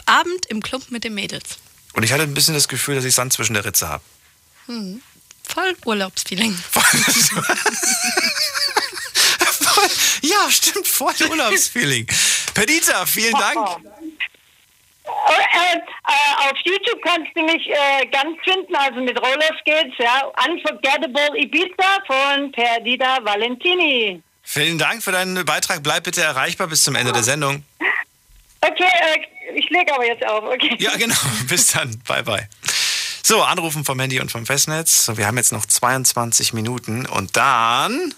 [0.07, 1.57] Abend im Club mit den Mädels.
[1.94, 4.05] Und ich hatte ein bisschen das Gefühl, dass ich Sand zwischen der Ritze habe.
[4.66, 5.02] Hm.
[5.48, 6.57] Voll Urlaubsfeeling.
[10.23, 12.07] ja, stimmt, voll Urlaubsfeeling.
[12.55, 13.81] Perdita, vielen Dank.
[15.28, 20.31] Äh, äh, auf YouTube kannst du mich äh, ganz finden, also mit Roller Skates, ja.
[20.47, 24.23] Unforgettable Ibiza von Perdita Valentini.
[24.43, 25.82] Vielen Dank für deinen Beitrag.
[25.82, 27.65] Bleib bitte erreichbar bis zum Ende der Sendung.
[28.61, 30.77] Okay, äh, ich lege aber jetzt auf, okay.
[30.78, 31.15] Ja, genau.
[31.49, 31.99] Bis dann.
[32.07, 32.49] Bye, bye.
[33.23, 35.07] So, anrufen vom Handy und vom Festnetz.
[35.07, 38.15] So, wir haben jetzt noch 22 Minuten und dann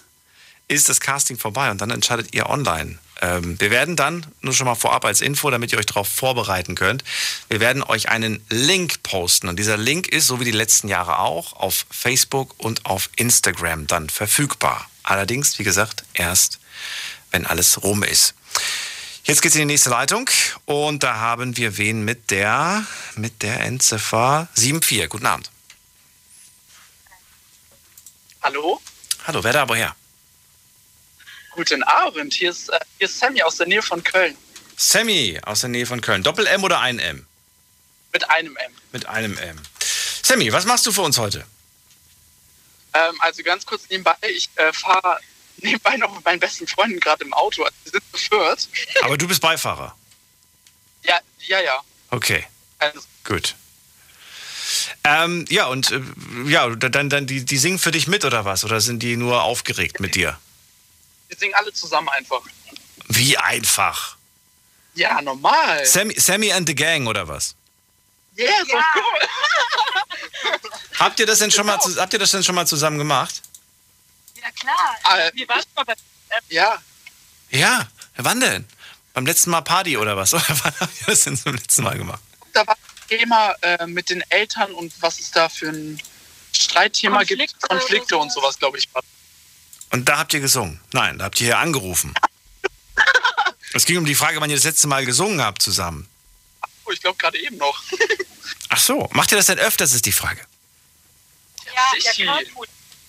[0.67, 2.97] ist das Casting vorbei und dann entscheidet ihr online.
[3.23, 6.75] Ähm, wir werden dann, nur schon mal vorab als Info, damit ihr euch darauf vorbereiten
[6.75, 7.05] könnt,
[7.47, 9.47] wir werden euch einen Link posten.
[9.47, 13.87] Und dieser Link ist, so wie die letzten Jahre auch, auf Facebook und auf Instagram
[13.87, 14.89] dann verfügbar.
[15.03, 16.59] Allerdings, wie gesagt, erst,
[17.31, 18.33] wenn alles rum ist.
[19.23, 20.29] Jetzt geht's in die nächste Leitung
[20.65, 22.85] und da haben wir wen mit der
[23.15, 25.09] mit der Endziffer 74.
[25.09, 25.49] Guten Abend.
[28.41, 28.81] Hallo?
[29.25, 29.95] Hallo, wer da woher?
[31.55, 32.33] Guten Abend.
[32.33, 34.35] Hier ist, äh, hier ist Sammy aus der Nähe von Köln.
[34.75, 36.23] Sammy aus der Nähe von Köln.
[36.23, 37.25] Doppel M oder ein M?
[38.11, 38.71] Mit einem M.
[38.91, 39.57] Mit einem M.
[40.23, 41.45] Sammy, was machst du für uns heute?
[42.93, 45.19] Ähm, also ganz kurz nebenbei, ich äh, fahre
[45.57, 47.63] nebenbei noch mit meinen besten Freunden gerade im Auto.
[47.63, 48.69] Also wir sind viert.
[49.03, 49.95] Aber du bist Beifahrer.
[51.03, 51.79] Ja, ja, ja.
[52.09, 52.45] Okay,
[52.79, 53.55] Also, gut.
[55.03, 56.01] Ähm, ja, und äh,
[56.45, 58.63] ja, dann, dann die, die singen für dich mit oder was?
[58.63, 60.39] Oder sind die nur aufgeregt mit dir?
[61.33, 62.41] Wir singen alle zusammen einfach.
[63.07, 64.17] Wie einfach.
[64.95, 65.85] Ja, normal.
[65.85, 67.55] Sammy, Sammy and the Gang oder was?
[68.35, 69.27] Yes, of course.
[70.99, 73.41] Habt ihr das denn schon mal, zu- habt ihr das denn schon mal zusammen gemacht?
[74.41, 75.19] Ja, klar.
[75.19, 75.95] Äh, Wir waren schon bei
[76.49, 76.81] Ja,
[77.49, 77.87] Ja,
[78.17, 78.67] wann denn?
[79.13, 80.33] Beim letzten Mal Party oder was?
[80.33, 82.21] Oder wann habt ihr das denn zum letzten Mal gemacht?
[82.53, 85.99] da war das Thema äh, mit den Eltern und was es da für ein
[86.55, 87.39] Streitthema gibt.
[87.39, 88.87] Konflikte Konflikte und sowas, glaube ich.
[88.93, 89.01] war.
[89.93, 90.81] Und da habt ihr gesungen?
[90.91, 92.13] Nein, da habt ihr hier angerufen.
[93.75, 96.07] Es ging um die Frage, wann ihr das letzte Mal gesungen habt zusammen.
[96.85, 97.81] Oh, ich glaube gerade eben noch.
[98.69, 100.45] Ach so, macht ihr das denn öfters, ist die Frage.
[101.65, 102.39] Ja, ja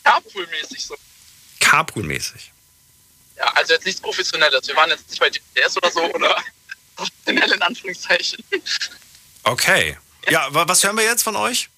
[0.04, 0.96] Carpool-mäßig so.
[1.60, 2.50] Carpool-mäßig.
[3.36, 4.66] Ja, also jetzt nichts Professionelles.
[4.66, 6.42] Wir waren jetzt nicht bei DTS oder so oder
[6.96, 8.42] professionell in Anführungszeichen.
[9.42, 9.98] Okay.
[10.30, 11.68] Ja, wa- was hören wir jetzt von euch?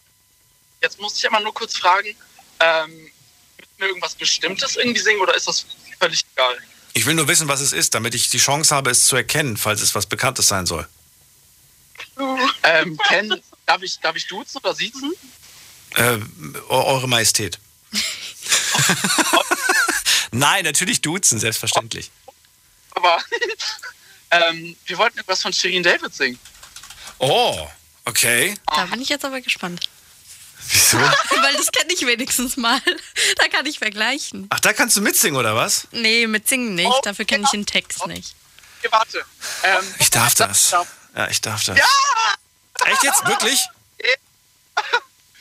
[0.81, 2.15] Jetzt muss ich immer nur kurz fragen,
[2.61, 3.11] ähm,
[3.79, 5.67] wir irgendwas Bestimmtes irgendwie singen oder ist das
[6.01, 6.57] völlig egal?
[6.95, 9.57] Ich will nur wissen, was es ist, damit ich die Chance habe, es zu erkennen,
[9.57, 10.89] falls es was Bekanntes sein soll.
[12.63, 15.13] Ähm, Ken, darf ich, darf ich duzen oder siezen?
[15.95, 16.19] Äh,
[16.69, 17.59] Eu- Eure Majestät.
[20.33, 22.11] Nein, natürlich duzen, selbstverständlich.
[22.93, 23.19] Aber
[24.31, 26.39] ähm, wir wollten irgendwas von Shirin David singen.
[27.19, 27.69] Oh,
[28.05, 28.57] okay.
[28.67, 29.89] Da bin ich jetzt aber gespannt.
[30.69, 30.99] Wieso?
[31.43, 32.81] Weil das kenne ich wenigstens mal.
[33.37, 34.47] Da kann ich vergleichen.
[34.51, 35.87] Ach, da kannst du mitsingen, oder was?
[35.93, 36.87] Nee, mit Singen nicht.
[36.87, 38.35] Oh, Dafür kenne ich den Text nicht.
[38.81, 39.25] Okay, warte.
[39.63, 40.71] Ähm, Ich darf das.
[41.15, 41.79] Ja, ich darf das.
[41.79, 41.85] Ja!
[42.85, 43.27] Echt jetzt?
[43.27, 43.61] Wirklich?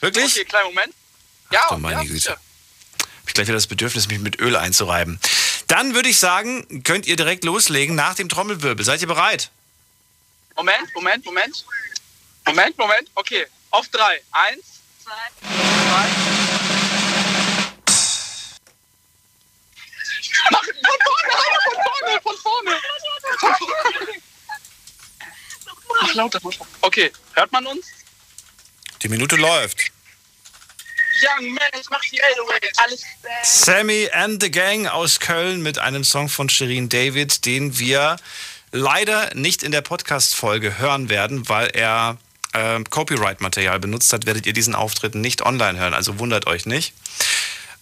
[0.02, 0.32] Wirklich?
[0.34, 0.94] Okay, kleinen Moment.
[1.52, 2.14] Ja, du meine ja, Güte.
[2.14, 2.32] sicher.
[2.32, 5.20] Hab ich gleich wieder das Bedürfnis, mich mit Öl einzureiben.
[5.68, 8.86] Dann würde ich sagen, könnt ihr direkt loslegen nach dem Trommelwirbel.
[8.86, 9.50] Seid ihr bereit?
[10.56, 11.66] Moment, Moment, Moment.
[12.46, 13.10] Moment, Moment.
[13.16, 14.22] Okay, auf drei.
[14.32, 14.64] Eins,
[15.06, 16.08] zwei, drei.
[20.50, 20.74] Mach, von
[21.06, 22.72] vorne, von vorne, von vorne.
[23.40, 24.22] Von vorne.
[26.02, 26.40] Ach, lauter.
[26.82, 27.86] Okay, hört man uns?
[29.04, 29.92] Die Minute läuft.
[31.22, 32.74] Young man, ich mach die 808.
[32.78, 33.04] Alles.
[33.44, 38.18] Sammy and the Gang aus Köln mit einem Song von Shirin David, den wir
[38.72, 42.18] leider nicht in der Podcast-Folge hören werden, weil er
[42.56, 45.94] äh, Copyright-Material benutzt hat, werdet ihr diesen Auftritt nicht online hören.
[45.94, 46.94] Also wundert euch nicht.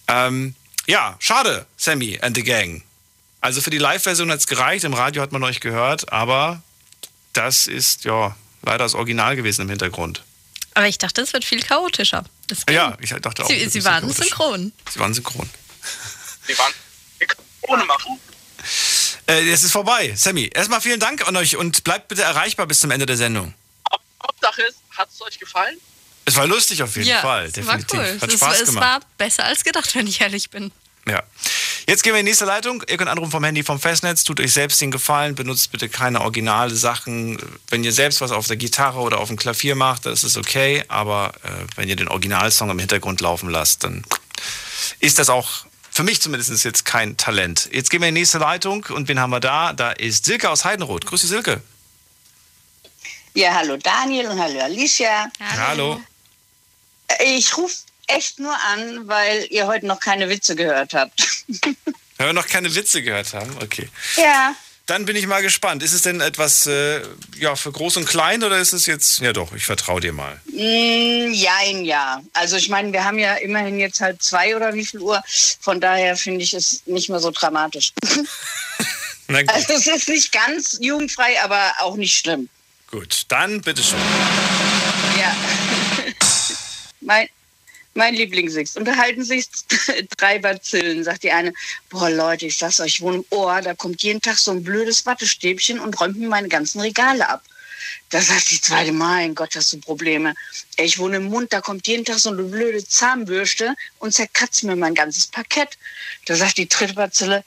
[0.08, 0.54] Ähm,
[0.86, 2.82] ja, schade, Sammy and the Gang.
[3.40, 6.62] Also für die Live-Version hat es gereicht, im Radio hat man euch gehört, aber
[7.32, 10.22] das ist ja leider das Original gewesen im Hintergrund.
[10.74, 12.24] Aber ich dachte, es wird viel chaotischer.
[12.68, 13.48] Ja, ich dachte auch.
[13.48, 14.72] Sie, sie waren synchron.
[14.90, 15.48] Sie waren synchron.
[16.46, 16.72] Wir waren.
[17.62, 18.18] Ohne machen.
[19.26, 20.12] Äh, es ist vorbei.
[20.16, 23.54] Sammy, erstmal vielen Dank an euch und bleibt bitte erreichbar bis zum Ende der Sendung.
[24.24, 25.78] Hauptsache ist, hat es euch gefallen?
[26.24, 27.98] Es war lustig auf jeden ja, Fall, es war definitiv.
[27.98, 28.20] cool.
[28.20, 28.84] Hat es, Spaß es gemacht.
[28.84, 30.72] war besser als gedacht, wenn ich ehrlich bin.
[31.06, 31.22] Ja.
[31.86, 32.82] Jetzt gehen wir in die nächste Leitung.
[32.88, 34.24] Ihr könnt anrufen vom Handy vom Festnetz.
[34.24, 35.34] Tut euch selbst den Gefallen.
[35.34, 37.38] Benutzt bitte keine originale Sachen.
[37.68, 40.82] Wenn ihr selbst was auf der Gitarre oder auf dem Klavier macht, das ist okay.
[40.88, 44.02] Aber äh, wenn ihr den Originalsong im Hintergrund laufen lasst, dann
[44.98, 47.68] ist das auch für mich zumindest jetzt kein Talent.
[47.70, 49.74] Jetzt gehen wir in die nächste Leitung und wen haben wir da?
[49.74, 51.04] Da ist Silke aus Heidenroth.
[51.04, 51.60] Grüß dich, Silke.
[53.36, 55.28] Ja, hallo Daniel und hallo Alicia.
[55.56, 56.00] Hallo.
[57.24, 57.74] Ich rufe
[58.06, 61.44] echt nur an, weil ihr heute noch keine Witze gehört habt.
[62.16, 63.56] Weil wir noch keine Witze gehört haben.
[63.60, 63.88] Okay.
[64.16, 64.54] Ja.
[64.86, 65.82] Dann bin ich mal gespannt.
[65.82, 67.00] Ist es denn etwas äh,
[67.36, 69.18] ja, für groß und klein oder ist es jetzt.
[69.18, 70.40] Ja, doch, ich vertraue dir mal.
[70.46, 72.22] Mm, Jein, ja.
[72.34, 75.20] Also ich meine, wir haben ja immerhin jetzt halb zwei oder wie viel Uhr.
[75.60, 77.92] Von daher finde ich es nicht mehr so dramatisch.
[79.26, 82.50] Also es ist nicht ganz jugendfrei, aber auch nicht schlimm.
[82.94, 83.98] Gut, dann bitteschön.
[85.18, 85.36] Ja.
[87.00, 87.28] mein,
[87.94, 88.76] mein Lieblingswitz.
[88.76, 89.48] Unterhalten sich
[90.16, 91.52] drei Bazillen, sagt die eine.
[91.90, 94.62] Boah, Leute, ich sag's euch, ich wohne im Ohr, da kommt jeden Tag so ein
[94.62, 97.42] blödes Wattestäbchen und räumt mir meine ganzen Regale ab.
[98.10, 100.32] Da sagt die zweite, mein Gott, hast du Probleme.
[100.76, 104.76] Ich wohne im Mund, da kommt jeden Tag so eine blöde Zahnbürste und zerkratzt mir
[104.76, 105.78] mein ganzes Parkett.
[106.26, 107.42] Da sagt die dritte Bazille,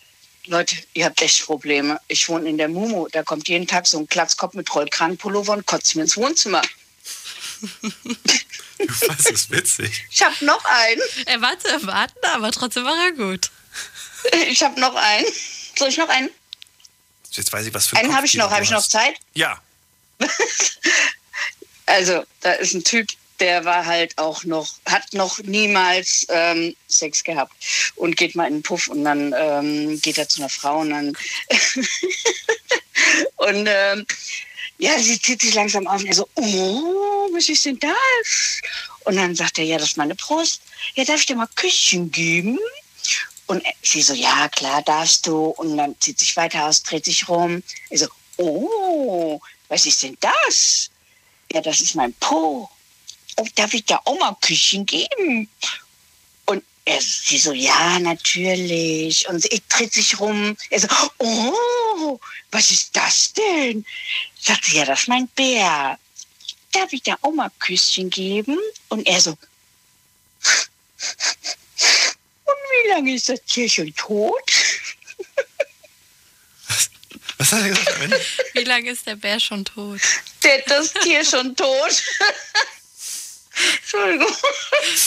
[0.48, 2.00] Leute, ihr habt echt Probleme.
[2.08, 5.66] Ich wohne in der Mumu, da kommt jeden Tag so ein Klatzkopf mit Rollkragenpullover und
[5.66, 6.62] kotzt mir ins Wohnzimmer.
[8.80, 10.06] Das ist witzig.
[10.12, 11.02] Ich hab noch einen.
[11.26, 13.50] Er war zu erwarten, aber trotzdem war er gut.
[14.50, 15.26] Ich hab noch einen.
[15.78, 16.30] Soll ich noch einen?
[17.32, 18.52] Jetzt weiß ich, was für ein Einen habe ich noch.
[18.52, 18.86] Habe ich noch.
[18.88, 19.16] Zeit?
[19.34, 19.60] Ja.
[21.90, 23.08] Also, da ist ein Typ,
[23.40, 27.54] der war halt auch noch, hat noch niemals ähm, Sex gehabt
[27.96, 30.90] und geht mal in den Puff und dann ähm, geht er zu einer Frau und
[30.90, 31.08] dann
[33.36, 34.06] und ähm,
[34.80, 38.62] ja, sie zieht sich langsam auf und er so, oh, was ist denn das?
[39.06, 40.62] Und dann sagt er, ja, das ist meine Brust.
[40.96, 42.60] Ja, darf ich dir mal Küsschen geben?
[43.48, 45.46] Und sie so, ja, klar, darfst du.
[45.46, 47.64] Und dann zieht sich weiter aus, dreht sich rum.
[47.90, 48.08] Er so,
[48.38, 49.40] oh,
[49.70, 50.92] was ist denn das?
[51.52, 52.70] Ja, das ist mein Po.
[53.38, 55.50] Oh, darf ich da auch mal Küsschen geben?
[56.46, 59.28] Und er, sie so, ja, natürlich.
[59.30, 60.58] Und sie dreht sich rum.
[60.70, 60.88] Er so,
[61.20, 62.20] oh,
[62.52, 63.86] was ist das denn?
[64.40, 66.00] Sagt sie, ja, das ist mein Bär.
[66.72, 68.58] Darf ich da auch mal Küsschen geben?
[68.90, 69.38] Und er so,
[72.46, 74.52] und wie lange ist das Tier schon tot?
[77.38, 78.00] Was hat er gesagt?
[78.54, 80.02] Wie lange ist der Bär schon tot?
[80.44, 82.04] Der, das Tier schon tot.
[83.82, 84.36] Entschuldigung.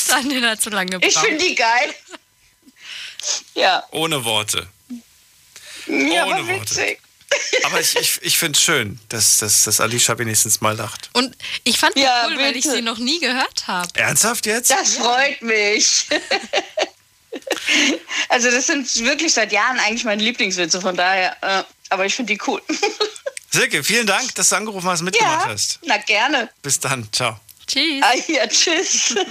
[0.09, 1.11] Daniel hat zu lange gebraucht.
[1.11, 1.95] Ich finde die geil.
[3.55, 3.85] Ja.
[3.91, 4.67] Ohne Worte.
[5.87, 6.61] Ja, Ohne aber Worte.
[6.71, 7.01] witzig.
[7.63, 11.11] Aber ich, ich, ich finde es schön, dass, dass, dass Alicia wenigstens mal lacht.
[11.13, 12.77] Und ich fand die Ja, cool, weil ich bitte.
[12.77, 13.89] sie noch nie gehört habe.
[13.95, 14.71] Ernsthaft jetzt?
[14.71, 16.07] Das freut mich.
[18.29, 22.33] Also das sind wirklich seit Jahren eigentlich meine Lieblingswitze, von daher, äh, aber ich finde
[22.35, 22.61] die cool.
[23.51, 25.79] Silke, vielen Dank, dass du angerufen hast und mitgemacht Ja, hast.
[25.85, 26.51] na gerne.
[26.63, 27.39] Bis dann, ciao.
[27.71, 28.03] Tschüss.
[28.03, 29.15] Ah, ja, tschüss.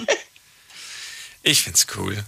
[1.42, 2.22] Ich find's cool.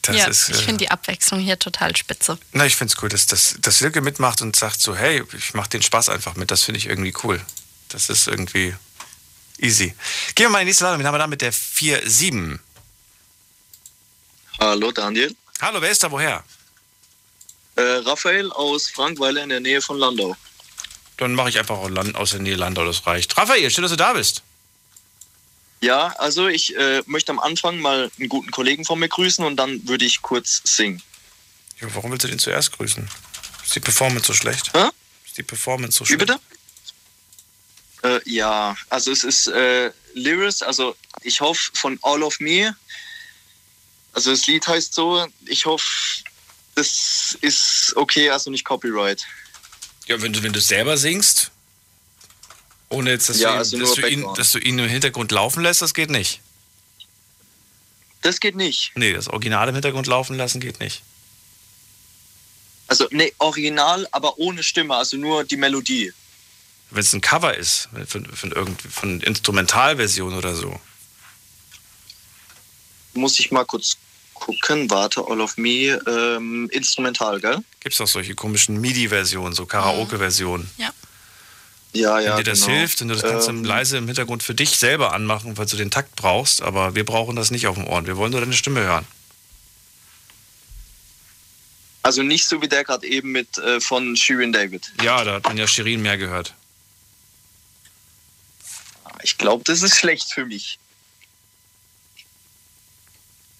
[0.00, 2.38] Das ja, ist, ich äh, finde die Abwechslung hier total spitze.
[2.52, 5.66] Na, ich find's cool, dass, dass, dass Silke mitmacht und sagt so, hey, ich mach
[5.66, 6.50] den Spaß einfach mit.
[6.50, 7.44] Das finde ich irgendwie cool.
[7.90, 8.74] Das ist irgendwie
[9.58, 9.94] easy.
[10.34, 11.00] Gehen wir mal in die nächste Ladung.
[11.00, 12.58] Wen haben wir da mit der 4-7?
[14.58, 15.36] Hallo Daniel.
[15.60, 16.42] Hallo, wer ist da woher?
[17.76, 20.34] Äh, Raphael aus Frankweiler in der Nähe von Landau.
[21.18, 23.36] Dann mache ich einfach aus der Nähe Landau, das reicht.
[23.36, 24.42] Raphael, schön, dass du da bist.
[25.82, 29.56] Ja, also ich äh, möchte am Anfang mal einen guten Kollegen von mir grüßen und
[29.56, 31.02] dann würde ich kurz singen.
[31.80, 33.08] Ja, warum willst du den zuerst grüßen?
[33.64, 34.72] Ist die Performance so schlecht?
[34.74, 34.90] Hä?
[35.26, 36.20] Ist die Performance so Wie schlecht?
[36.20, 36.40] bitte?
[38.24, 42.76] Äh, ja, also es ist äh, Lyris, also ich hoffe von All of Me.
[44.12, 45.84] Also das Lied heißt so, ich hoffe,
[46.76, 49.24] das ist okay, also nicht Copyright.
[50.06, 51.51] Ja, wenn du, wenn du selber singst,
[52.92, 54.88] ohne jetzt, dass, Ja, du, ihn, also dass, nur du ihn, dass du ihn im
[54.88, 56.40] Hintergrund laufen lässt, das geht nicht.
[58.22, 58.92] Das geht nicht.
[58.94, 61.02] Nee, das Original im Hintergrund laufen lassen geht nicht.
[62.86, 66.12] Also nee, original, aber ohne Stimme, also nur die Melodie.
[66.90, 70.78] Wenn es ein Cover ist, von, von, irgendwie, von Instrumentalversion oder so.
[73.14, 73.96] Muss ich mal kurz
[74.34, 74.90] gucken.
[74.90, 77.58] Warte, All of Me, ähm, instrumental, gell?
[77.80, 80.68] Gibt es auch solche komischen MIDI-Versionen, so Karaoke-Versionen.
[80.76, 80.91] Ja.
[81.92, 82.30] Ja, ja.
[82.30, 82.78] Wenn dir das genau.
[82.78, 85.76] hilft und du das kannst Ähm, leise im Hintergrund für dich selber anmachen, weil du
[85.76, 88.06] den Takt brauchst, aber wir brauchen das nicht auf dem Ohren.
[88.06, 89.06] Wir wollen nur deine Stimme hören.
[92.02, 94.90] Also nicht so wie der gerade eben mit äh, von Shirin David.
[95.02, 96.54] Ja, da hat man ja Shirin mehr gehört.
[99.22, 100.78] Ich glaube, das ist schlecht für mich.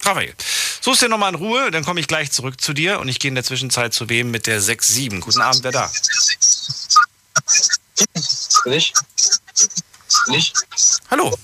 [0.05, 0.35] Raphael,
[0.81, 3.29] suchst dir nochmal in Ruhe, dann komme ich gleich zurück zu dir und ich gehe
[3.29, 5.21] in der Zwischenzeit zu wem mit der 6-7.
[5.21, 5.93] Guten Abend, wer da?
[8.64, 8.94] Nicht?
[10.28, 10.55] Nicht?
[11.10, 11.36] Hallo.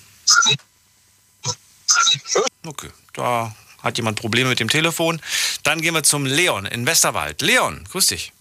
[2.66, 5.20] Okay, da Hat jemand Probleme mit dem Telefon?
[5.62, 7.40] Dann gehen wir zum Leon in Westerwald.
[7.42, 8.32] Leon, grüß dich.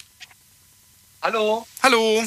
[1.21, 1.67] Hallo.
[1.83, 2.23] Hallo.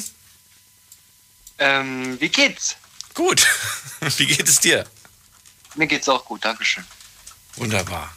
[1.57, 2.75] Ähm, wie geht's?
[3.13, 3.45] Gut.
[4.17, 4.87] wie geht es dir?
[5.75, 6.85] Mir geht's auch gut, Dankeschön.
[7.57, 8.13] Wunderbar.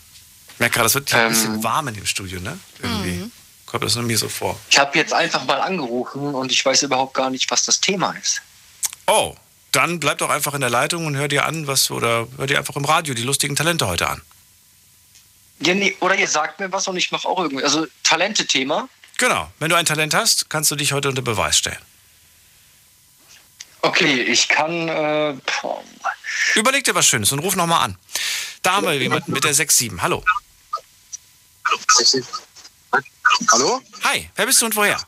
[0.53, 1.29] Ich merke gerade, es wird ein Ähm.
[1.31, 2.59] bisschen warm in dem Studio, ne?
[2.81, 3.31] Irgendwie.
[3.75, 4.57] Kommt das nur mir so vor.
[4.71, 8.13] Ich habe jetzt einfach mal angerufen und ich weiß überhaupt gar nicht, was das Thema
[8.13, 8.41] ist.
[9.09, 9.35] Oh,
[9.73, 12.57] dann bleib doch einfach in der Leitung und hör dir an, was, oder hör dir
[12.57, 14.23] einfach im Radio die lustigen Talente heute an.
[15.59, 17.65] Ja, nee, oder ihr sagt mir was und ich mache auch irgendwie.
[17.65, 18.89] Also Talente-Thema.
[19.19, 19.51] Genau.
[19.59, 21.83] Wenn du ein Talent hast, kannst du dich heute unter Beweis stellen.
[23.83, 24.87] Okay, ich kann.
[24.87, 25.35] Äh.
[26.55, 27.99] Überleg dir was Schönes und ruf nochmal an.
[28.63, 30.01] Da haben wir jemanden mit der 6-7.
[30.01, 30.23] Hallo.
[31.67, 31.81] Hallo?
[34.03, 35.01] Hi, wer bist du und woher?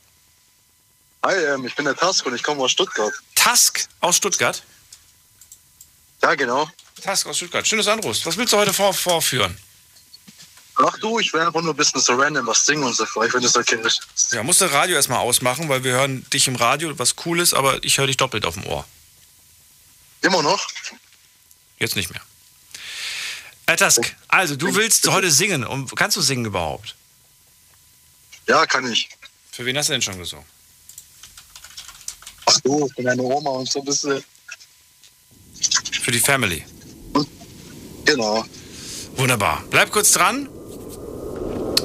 [1.23, 3.13] Hi, ähm, ich bin der Task und ich komme aus Stuttgart.
[3.35, 4.63] Task aus Stuttgart?
[6.21, 6.69] Ja, genau.
[7.01, 7.67] Task aus Stuttgart.
[7.67, 8.25] Schönes Anruf.
[8.25, 9.57] Was willst du heute vor vorführen?
[10.75, 13.03] Ach du, ich will einfach nur ein bisschen so random was singen und so.
[13.03, 13.99] Ich finde das kindisch.
[14.31, 17.53] Ja, musst du Radio erstmal ausmachen, weil wir hören dich im Radio, was cool ist,
[17.53, 18.85] aber ich höre dich doppelt auf dem Ohr.
[20.21, 20.67] Immer noch?
[21.79, 22.21] Jetzt nicht mehr.
[23.67, 25.65] Herr Task, also du willst heute singen.
[25.65, 26.95] Und kannst du singen überhaupt?
[28.47, 29.09] Ja, kann ich.
[29.51, 30.45] Für wen hast du denn schon gesungen?
[32.45, 34.23] Ach du, ich bin eine Oma und so ein bisschen.
[36.01, 36.63] Für die Family.
[38.05, 38.45] Genau.
[39.17, 39.63] Wunderbar.
[39.69, 40.47] Bleib kurz dran.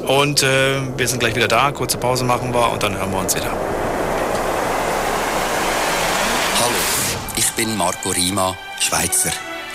[0.06, 1.72] Und äh, wir sind gleich wieder da.
[1.72, 3.50] Kurze Pause machen wir und dann hören wir uns wieder.
[6.60, 6.76] Hallo,
[7.36, 9.32] ich bin Marco Rima, Schweizer.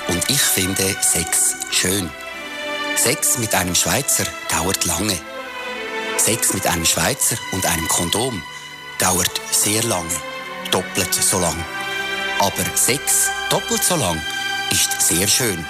[0.08, 2.10] Und ich finde Sex schön.
[2.96, 5.20] Sex mit einem Schweizer dauert lange.
[6.18, 8.41] Sex mit einem Schweizer und einem Kondom
[8.99, 10.14] dauert sehr lange.
[10.72, 11.56] Doppelt so lang.
[12.39, 14.22] Aber Sex doppelt so lang
[14.72, 15.65] ist sehr schön.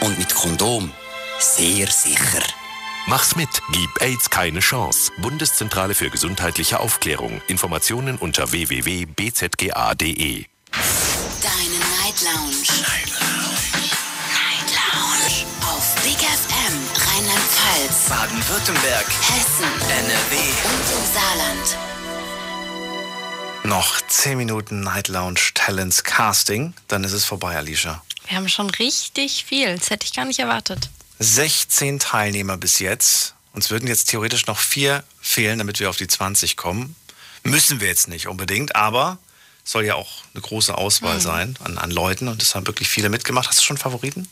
[0.00, 0.92] Und mit Kondom
[1.38, 2.42] sehr sicher.
[3.06, 3.48] Mach's mit.
[3.72, 5.12] Gib AIDS keine Chance.
[5.18, 7.40] Bundeszentrale für gesundheitliche Aufklärung.
[7.48, 10.44] Informationen unter www.bzga.de.
[11.42, 12.56] Deine Night Lounge.
[12.68, 12.97] Night Lounge.
[18.08, 20.36] Baden-Württemberg, Hessen, NRW.
[20.64, 21.76] und im Saarland.
[23.64, 26.72] Noch 10 Minuten Night Lounge Talents Casting.
[26.88, 28.02] Dann ist es vorbei, Alicia.
[28.26, 29.76] Wir haben schon richtig viel.
[29.76, 30.88] Das hätte ich gar nicht erwartet.
[31.18, 33.34] 16 Teilnehmer bis jetzt.
[33.52, 36.96] Uns würden jetzt theoretisch noch vier fehlen, damit wir auf die 20 kommen.
[37.42, 39.18] Müssen wir jetzt nicht unbedingt, aber
[39.64, 41.20] soll ja auch eine große Auswahl Mhm.
[41.20, 43.48] sein an, an Leuten und es haben wirklich viele mitgemacht.
[43.48, 44.28] Hast du schon Favoriten?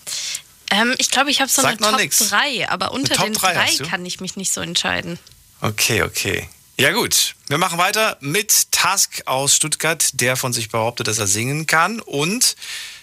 [0.70, 2.18] Ähm, ich glaube, ich habe so Sag eine Top nix.
[2.28, 3.86] 3, aber unter den drei drei hast du?
[3.88, 5.18] kann ich mich nicht so entscheiden.
[5.60, 6.48] Okay, okay.
[6.78, 11.26] Ja gut, wir machen weiter mit Task aus Stuttgart, der von sich behauptet, dass er
[11.26, 12.54] singen kann und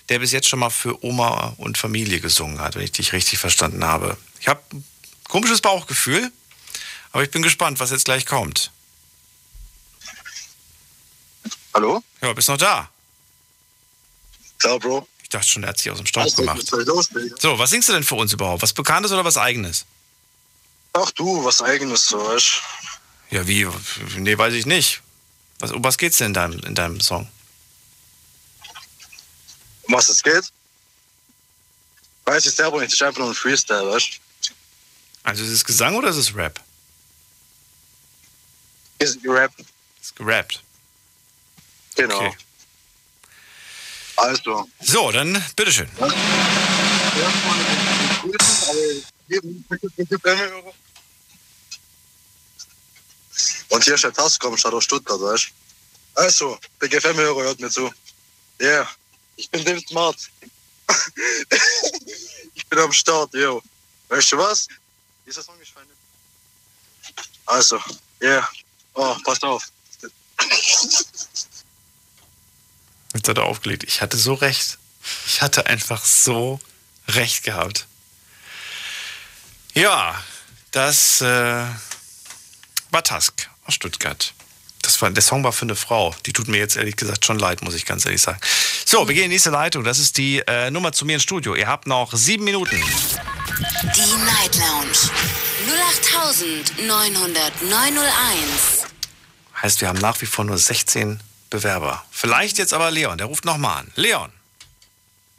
[0.09, 3.39] der bis jetzt schon mal für Oma und Familie gesungen hat, wenn ich dich richtig
[3.39, 4.17] verstanden habe.
[4.39, 4.83] Ich habe ein
[5.27, 6.31] komisches Bauchgefühl,
[7.11, 8.69] aber ich bin gespannt, was jetzt gleich kommt.
[11.73, 12.03] Hallo?
[12.21, 12.89] Ja, bist noch da?
[14.59, 15.07] Ciao, Bro.
[15.33, 16.59] Ich dachte schon, er hat sich aus dem Staub Also, gemacht.
[16.71, 17.41] was?
[17.41, 18.61] So, was singst du denn für uns überhaupt?
[18.61, 19.83] Was Bekanntes oder was Eigenes?
[20.93, 22.61] Ach du, was eigenes so, weißt
[23.31, 23.67] Ja, wie?
[24.17, 25.01] Nee, weiß ich nicht.
[25.57, 27.27] Was, um was geht's denn in deinem, in deinem Song?
[29.87, 30.53] Um was es geht?
[32.25, 34.19] Weiß ich selber nicht, das ist einfach nur ein Freestyle, weißt
[35.23, 36.61] Also ist es Gesang oder ist es Rap?
[38.99, 39.51] Ist Rap.
[39.99, 40.61] Ist gerappt.
[41.95, 42.17] Genau.
[42.27, 42.37] Okay.
[44.15, 44.67] Also.
[44.81, 45.89] So, dann bitteschön.
[53.69, 55.47] Und hier ist der Task, komm, statt aus Stuttgart, weißt
[56.15, 57.91] Also, Big FM-Hörer, hört mir zu.
[58.59, 58.89] Ja, yeah.
[59.35, 60.17] ich bin David Smart.
[62.53, 63.61] ich bin am Start, yo.
[64.09, 64.67] Weißt du was?
[65.25, 65.87] Dieser Song ist fein.
[67.45, 67.77] Also,
[68.21, 68.29] ja.
[68.29, 68.49] Yeah.
[68.93, 69.63] Oh, passt auf.
[73.23, 73.85] Jetzt hat er aufgelegt.
[73.85, 74.77] Ich hatte so recht.
[75.27, 76.59] Ich hatte einfach so
[77.07, 77.87] recht gehabt.
[79.73, 80.21] Ja,
[80.71, 81.63] das äh,
[82.91, 84.33] war Task aus Stuttgart.
[84.81, 86.13] Das war, der Song war für eine Frau.
[86.25, 88.41] Die tut mir jetzt ehrlich gesagt schon leid, muss ich ganz ehrlich sagen.
[88.85, 89.85] So, wir gehen in die nächste Leitung.
[89.85, 91.55] Das ist die äh, Nummer zu mir ins Studio.
[91.55, 92.75] Ihr habt noch sieben Minuten.
[92.75, 94.97] Die Night Lounge
[96.77, 98.85] 0890901.
[99.61, 101.21] Heißt, wir haben nach wie vor nur 16
[101.53, 102.03] Bewerber.
[102.09, 103.91] Vielleicht jetzt aber Leon, der ruft nochmal an.
[103.95, 104.31] Leon.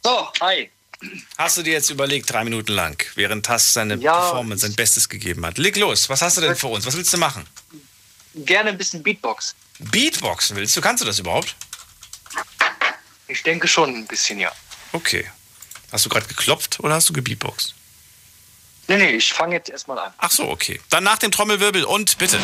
[0.01, 0.71] So, hi.
[1.37, 4.13] Hast du dir jetzt überlegt, drei Minuten lang, während Tass seine Ja.
[4.17, 5.57] Performance sein Bestes gegeben hat?
[5.57, 6.85] Leg los, was hast du denn für uns?
[6.85, 7.45] Was willst du machen?
[8.33, 9.55] Gerne ein bisschen Beatbox.
[9.79, 10.81] Beatboxen willst du?
[10.81, 11.53] Kannst du das überhaupt?
[13.27, 14.51] Ich denke schon ein bisschen, ja.
[14.93, 15.29] Okay.
[15.91, 17.75] Hast du gerade geklopft oder hast du gebeatboxt?
[18.87, 20.13] Nee, nee, ich fange jetzt erstmal an.
[20.19, 20.79] Ach so, okay.
[20.89, 22.39] Dann nach dem Trommelwirbel und bitte.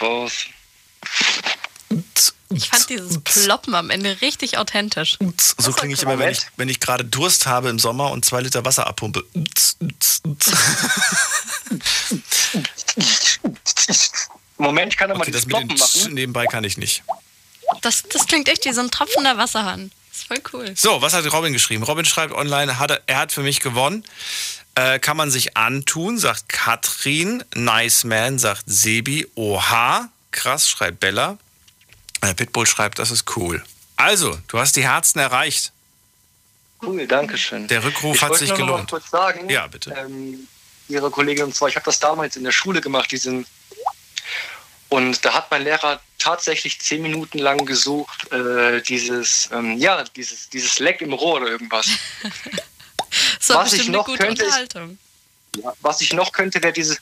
[0.00, 0.46] War's.
[2.52, 5.16] Ich fand dieses Ploppen am Ende richtig authentisch.
[5.58, 8.40] So klinge ich immer, wenn ich, wenn ich gerade Durst habe im Sommer und zwei
[8.40, 9.24] Liter Wasser abpumpe.
[14.58, 16.14] Moment, ich kann doch mal Okay, das dieses mit den Ploppen machen.
[16.14, 17.02] nebenbei kann ich nicht.
[17.82, 19.92] Das, das klingt echt wie so ein tropfender Wasserhahn.
[20.10, 20.72] Das ist voll cool.
[20.76, 21.84] So, was hat Robin geschrieben?
[21.84, 24.04] Robin schreibt online, hat er, er hat für mich gewonnen.
[24.74, 27.44] Äh, kann man sich antun, sagt Katrin.
[27.54, 29.26] Nice man, sagt Sebi.
[29.34, 31.38] Oha, krass, schreibt Bella.
[32.20, 33.64] Äh, Pitbull schreibt, das ist cool.
[33.96, 35.72] Also, du hast die Herzen erreicht.
[36.82, 37.66] Cool, danke schön.
[37.66, 38.90] Der Rückruf ich hat sich nur noch mal gelohnt.
[38.90, 39.90] kurz sagen, Ja, bitte.
[39.92, 40.46] Ähm,
[40.88, 43.46] Ihre Kollegin und zwar, ich habe das damals in der Schule gemacht, diesen
[44.90, 50.48] und da hat mein Lehrer tatsächlich zehn Minuten lang gesucht, äh, dieses, ähm, ja, dieses,
[50.50, 51.86] dieses Leck im Rohr oder irgendwas.
[53.40, 54.98] Das war Was ich bestimmt eine noch gute könnte, Unterhaltung.
[55.56, 56.98] Ja, was ich noch könnte, wäre dieses.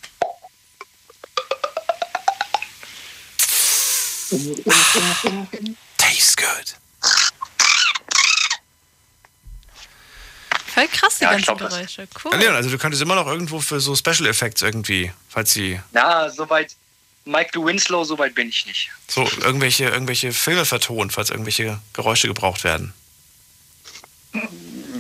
[5.97, 6.75] Tastes good.
[10.75, 12.09] Voll krass, die Ja, ich ganzen glaub, Geräusche.
[12.25, 12.37] Cool.
[12.37, 16.31] Leon, also du könntest immer noch irgendwo für so Special Effects irgendwie, falls sie Na,
[16.31, 16.75] soweit.
[17.25, 18.91] Mike de Winslow, soweit bin ich nicht.
[19.07, 22.95] so irgendwelche, irgendwelche Filme vertonen, falls irgendwelche Geräusche gebraucht werden.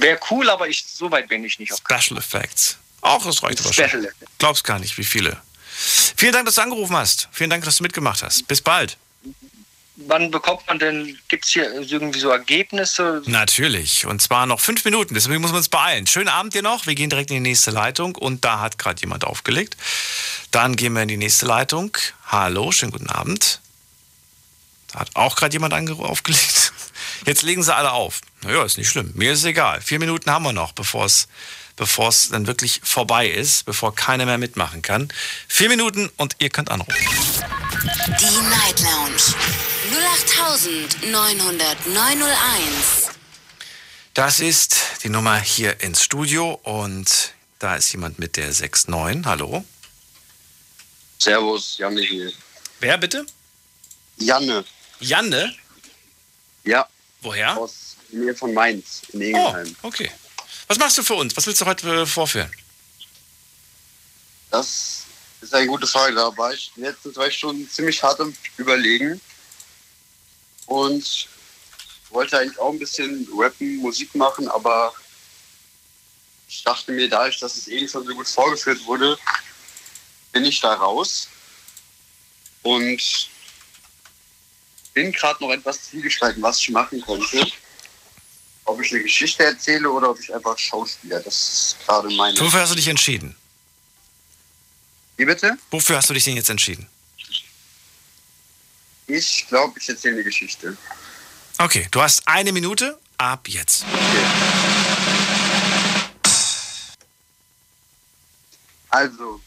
[0.00, 1.72] Wäre cool, aber ich, soweit bin ich nicht.
[1.72, 2.78] Auf Special Effects.
[3.00, 4.04] Auch, das reicht aber Special schon.
[4.04, 4.30] Effects.
[4.38, 5.40] Glaubst gar nicht, wie viele.
[6.16, 7.28] Vielen Dank, dass du angerufen hast.
[7.30, 8.48] Vielen Dank, dass du mitgemacht hast.
[8.48, 8.96] Bis bald.
[10.00, 13.20] Wann bekommt man denn, gibt es hier irgendwie so Ergebnisse?
[13.26, 14.06] Natürlich.
[14.06, 16.06] Und zwar noch fünf Minuten, deswegen muss man uns beeilen.
[16.06, 16.86] Schönen Abend dir noch.
[16.86, 19.76] Wir gehen direkt in die nächste Leitung und da hat gerade jemand aufgelegt.
[20.52, 21.96] Dann gehen wir in die nächste Leitung.
[22.26, 23.60] Hallo, schönen guten Abend.
[24.92, 26.72] Da hat auch gerade jemand aufgelegt.
[27.26, 28.20] Jetzt legen sie alle auf.
[28.42, 29.12] Naja, ist nicht schlimm.
[29.14, 29.80] Mir ist es egal.
[29.80, 31.28] Vier Minuten haben wir noch, bevor es
[31.78, 35.08] bevor es dann wirklich vorbei ist, bevor keiner mehr mitmachen kann.
[35.46, 36.92] Vier Minuten und ihr könnt anrufen.
[38.20, 39.22] Die Night Lounge
[41.02, 43.10] 0890901.
[44.12, 49.24] Das ist die Nummer hier ins Studio und da ist jemand mit der 69.
[49.24, 49.64] Hallo.
[51.18, 52.32] Servus, Janne hier.
[52.80, 53.24] Wer bitte?
[54.16, 54.64] Janne.
[55.00, 55.54] Janne?
[56.64, 56.88] Ja.
[57.20, 57.56] Woher?
[57.56, 59.76] Aus der Nähe von Mainz, in Oh, Egenheim.
[59.82, 60.10] okay.
[60.66, 61.36] Was machst du für uns?
[61.36, 62.50] Was willst du heute äh, vorführen?
[64.50, 65.04] Das
[65.40, 66.14] ist eine gute Frage.
[66.14, 69.20] Da war ich die letzten zwei Stunden ziemlich hart am Überlegen
[70.66, 71.28] und
[72.10, 74.94] wollte eigentlich auch ein bisschen rappen, Musik machen, aber
[76.48, 79.18] ich dachte mir, dadurch, dass es eben schon so gut vorgeführt wurde,
[80.32, 81.28] bin ich da raus
[82.62, 83.28] und
[84.98, 87.46] bin gerade noch etwas zwiegespalten, was ich machen könnte.
[88.64, 91.20] Ob ich eine Geschichte erzähle oder ob ich einfach Schauspieler.
[91.20, 92.38] Das ist gerade meine.
[92.40, 93.36] Wofür hast du dich entschieden?
[95.16, 95.56] Wie bitte?
[95.70, 96.88] Wofür hast du dich denn jetzt entschieden?
[99.06, 100.76] Ich glaube, ich erzähle eine Geschichte.
[101.58, 103.84] Okay, du hast eine Minute ab jetzt.
[108.90, 109.40] Also,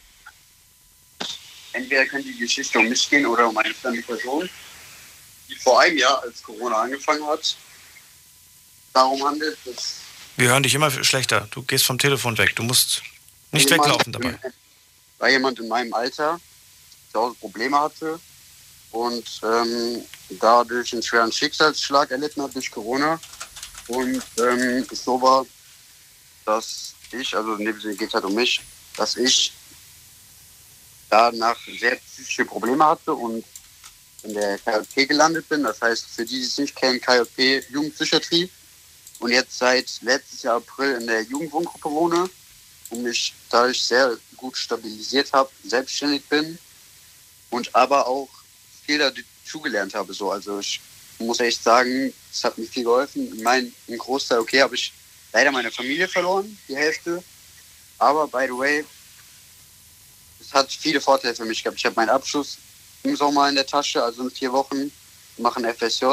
[1.73, 4.49] entweder könnte die Geschichte um mich gehen oder um eine fremde Person,
[5.51, 7.55] die vor einem Jahr, als Corona angefangen hat,
[8.93, 9.97] darum handelt, dass
[10.37, 11.47] Wir hören dich immer schlechter.
[11.51, 12.55] Du gehst vom Telefon weg.
[12.55, 13.03] Du musst
[13.51, 14.39] nicht jemand weglaufen dabei.
[15.19, 16.39] Weil jemand in meinem Alter
[17.11, 18.19] zu Hause Probleme hatte
[18.91, 20.03] und ähm,
[20.39, 23.19] dadurch einen schweren Schicksalsschlag erlitten hat durch Corona.
[23.87, 25.45] Und ähm, es so war,
[26.45, 28.61] dass ich, also in dem Sinne geht es halt um mich,
[28.95, 29.53] dass ich
[31.09, 33.43] danach sehr psychische Probleme hatte und
[34.23, 35.63] in der KJP gelandet bin.
[35.63, 38.49] Das heißt, für die, die es nicht kennen, KJP Jugendpsychiatrie.
[39.19, 42.29] Und jetzt seit letztes Jahr April in der Jugendwohngruppe wohne
[42.89, 46.57] und mich dadurch sehr gut stabilisiert habe, selbstständig bin
[47.51, 48.29] und aber auch
[48.85, 50.13] viel dazugelernt habe.
[50.13, 50.31] So.
[50.31, 50.81] Also ich
[51.19, 53.35] muss echt sagen, es hat mir viel geholfen.
[53.35, 54.91] Ich meine, im Großteil, okay, habe ich
[55.31, 57.23] leider meine Familie verloren, die Hälfte.
[57.99, 58.85] Aber by the way,
[60.39, 61.77] es hat viele Vorteile für mich gehabt.
[61.77, 62.57] Ich habe meinen Abschluss
[63.03, 64.91] im Sommer in der Tasche, also in vier Wochen,
[65.37, 66.05] mache ein FSJ,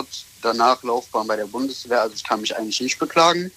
[0.43, 2.03] danach Laufbahn bei der Bundeswehr.
[2.03, 3.51] Also ich kann mich eigentlich nicht beklagen.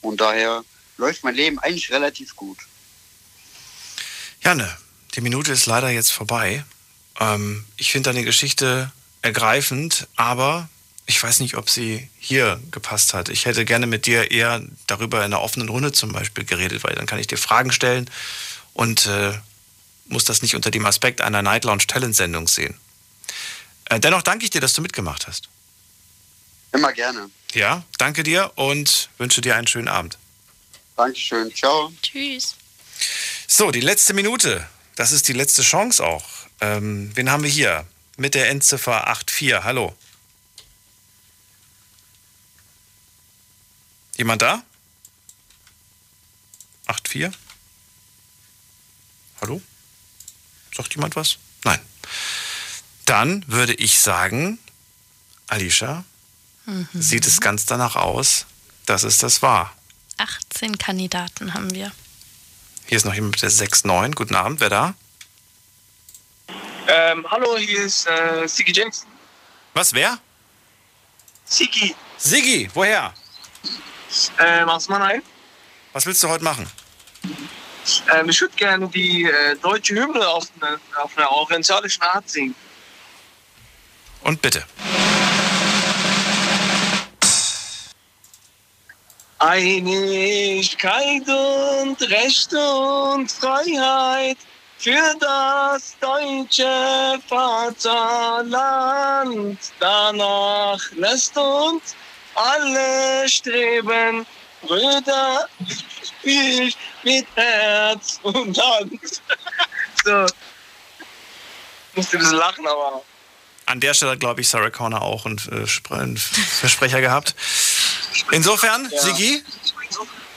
[0.00, 0.64] Und daher
[0.96, 2.58] läuft mein Leben eigentlich relativ gut.
[4.40, 4.76] Janne,
[5.14, 6.64] die Minute ist leider jetzt vorbei.
[7.18, 8.92] Ähm, ich finde deine Geschichte
[9.22, 10.68] ergreifend, aber
[11.06, 13.28] ich weiß nicht, ob sie hier gepasst hat.
[13.28, 16.94] Ich hätte gerne mit dir eher darüber in einer offenen Runde zum Beispiel geredet, weil
[16.94, 18.10] dann kann ich dir Fragen stellen
[18.72, 19.32] und äh,
[20.08, 22.78] muss das nicht unter dem Aspekt einer Night Lounge Talent Sendung sehen.
[23.86, 25.48] Äh, dennoch danke ich dir, dass du mitgemacht hast.
[26.72, 27.30] Immer gerne.
[27.52, 30.18] Ja, danke dir und wünsche dir einen schönen Abend.
[30.96, 31.54] Dankeschön.
[31.54, 31.92] Ciao.
[32.02, 32.54] Tschüss.
[33.46, 34.66] So, die letzte Minute.
[34.96, 36.24] Das ist die letzte Chance auch.
[36.60, 37.86] Ähm, wen haben wir hier?
[38.16, 39.62] Mit der Endziffer 84.
[39.62, 39.94] Hallo.
[44.16, 44.62] Jemand da?
[46.86, 47.38] 84?
[49.40, 49.60] Hallo?
[50.76, 51.38] Sagt jemand was?
[51.64, 51.80] Nein.
[53.06, 54.58] Dann würde ich sagen,
[55.48, 56.04] Alicia,
[56.66, 56.88] Mhm.
[56.92, 58.44] sieht es ganz danach aus,
[58.86, 59.72] dass es das war.
[60.18, 61.92] 18 Kandidaten haben wir.
[62.86, 64.12] Hier ist noch jemand mit der 6-9.
[64.14, 64.94] Guten Abend, wer da?
[66.88, 69.06] Ähm, hallo, hier ist äh, Sigi James.
[69.74, 70.18] Was, wer?
[71.44, 71.94] Sigi.
[72.18, 73.14] Sigi, woher?
[74.38, 75.22] Ähm, aus Mannheim.
[75.92, 76.68] Was willst du heute machen?
[78.12, 82.54] Ähm, ich würde gerne die äh, deutsche Hymne auf eine, auf einer orientalischen Art singen.
[84.22, 84.64] Und bitte.
[89.38, 94.38] Einigkeit und Recht und Freiheit
[94.78, 98.48] für das deutsche Vaterland.
[99.78, 101.94] Danach lässt uns
[102.34, 104.26] alle streben,
[104.66, 105.48] Brüder,
[106.22, 109.00] ich mit Herz und Hand.
[110.04, 110.24] So.
[110.26, 113.02] Ich musste ein bisschen lachen, aber.
[113.66, 117.34] An der Stelle, glaube ich, Sarah Connor auch einen, äh, Spre- einen Versprecher gehabt.
[118.30, 119.00] Insofern, Ja.
[119.02, 119.42] Sigi,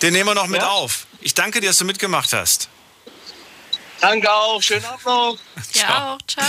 [0.01, 1.05] den nehmen wir noch mit auf.
[1.21, 2.69] Ich danke dir, dass du mitgemacht hast.
[4.01, 5.37] Danke auch, schönen Abend noch.
[5.73, 6.17] Ja, auch.
[6.27, 6.45] Ciao.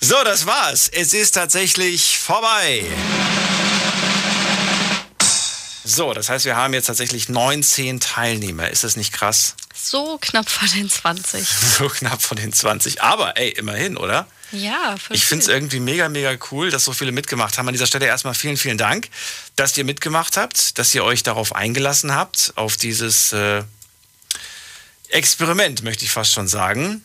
[0.00, 0.88] So, das war's.
[0.88, 2.84] Es ist tatsächlich vorbei.
[5.84, 8.70] So, das heißt, wir haben jetzt tatsächlich 19 Teilnehmer.
[8.70, 9.54] Ist das nicht krass?
[9.74, 11.46] So knapp vor den 20.
[11.78, 13.02] So knapp von den 20.
[13.02, 14.26] Aber ey, immerhin, oder?
[14.52, 17.68] Ja, voll Ich finde es irgendwie mega, mega cool, dass so viele mitgemacht haben.
[17.68, 19.08] An dieser Stelle erstmal vielen, vielen Dank,
[19.56, 23.62] dass ihr mitgemacht habt, dass ihr euch darauf eingelassen habt, auf dieses äh,
[25.08, 27.04] Experiment, möchte ich fast schon sagen.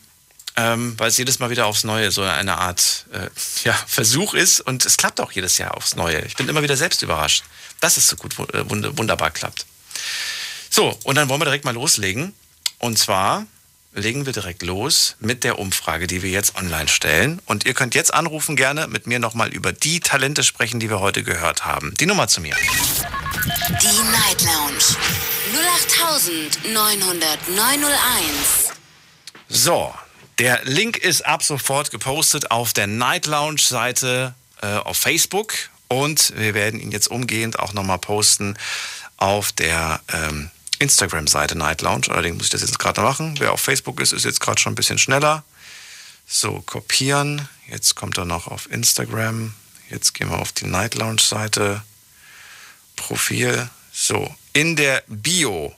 [0.55, 3.29] Ähm, weil es jedes Mal wieder aufs Neue so eine Art äh,
[3.63, 6.21] ja, Versuch ist und es klappt auch jedes Jahr aufs Neue.
[6.25, 7.43] Ich bin immer wieder selbst überrascht,
[7.79, 9.65] dass es so gut äh, wund- wunderbar klappt.
[10.69, 12.33] So, und dann wollen wir direkt mal loslegen.
[12.77, 13.45] Und zwar
[13.93, 17.41] legen wir direkt los mit der Umfrage, die wir jetzt online stellen.
[17.45, 20.99] Und ihr könnt jetzt anrufen gerne mit mir nochmal über die Talente sprechen, die wir
[20.99, 21.93] heute gehört haben.
[21.99, 22.55] Die Nummer zu mir.
[22.55, 24.95] Die Night Lounge
[27.09, 28.71] 0890901.
[29.47, 29.93] So,
[30.37, 35.53] der Link ist ab sofort gepostet auf der Night Lounge Seite äh, auf Facebook
[35.89, 38.57] und wir werden ihn jetzt umgehend auch nochmal posten
[39.17, 40.49] auf der ähm,
[40.79, 42.07] Instagram-Seite Night Lounge.
[42.09, 43.35] Allerdings muss ich das jetzt gerade noch machen.
[43.39, 45.43] Wer auf Facebook ist, ist jetzt gerade schon ein bisschen schneller.
[46.25, 47.49] So, kopieren.
[47.67, 49.53] Jetzt kommt er noch auf Instagram.
[49.89, 51.81] Jetzt gehen wir auf die Night Lounge Seite.
[52.95, 53.69] Profil.
[53.91, 55.75] So, in der Bio.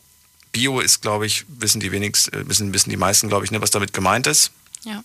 [0.52, 3.62] Bio ist, glaube ich, wissen die wenigsten, äh, wissen, wissen die meisten, glaube ich, ne,
[3.62, 4.52] was damit gemeint ist.
[4.84, 5.04] Ja.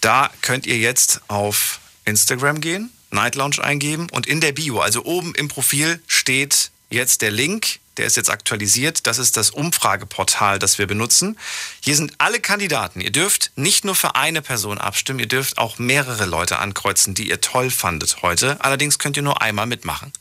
[0.00, 5.04] Da könnt ihr jetzt auf Instagram gehen, Night Lounge eingeben und in der Bio, also
[5.04, 7.78] oben im Profil, steht jetzt der Link.
[7.96, 9.06] Der ist jetzt aktualisiert.
[9.06, 11.38] Das ist das Umfrageportal, das wir benutzen.
[11.80, 13.00] Hier sind alle Kandidaten.
[13.00, 17.28] Ihr dürft nicht nur für eine Person abstimmen, ihr dürft auch mehrere Leute ankreuzen, die
[17.28, 18.62] ihr toll fandet heute.
[18.62, 20.12] Allerdings könnt ihr nur einmal mitmachen.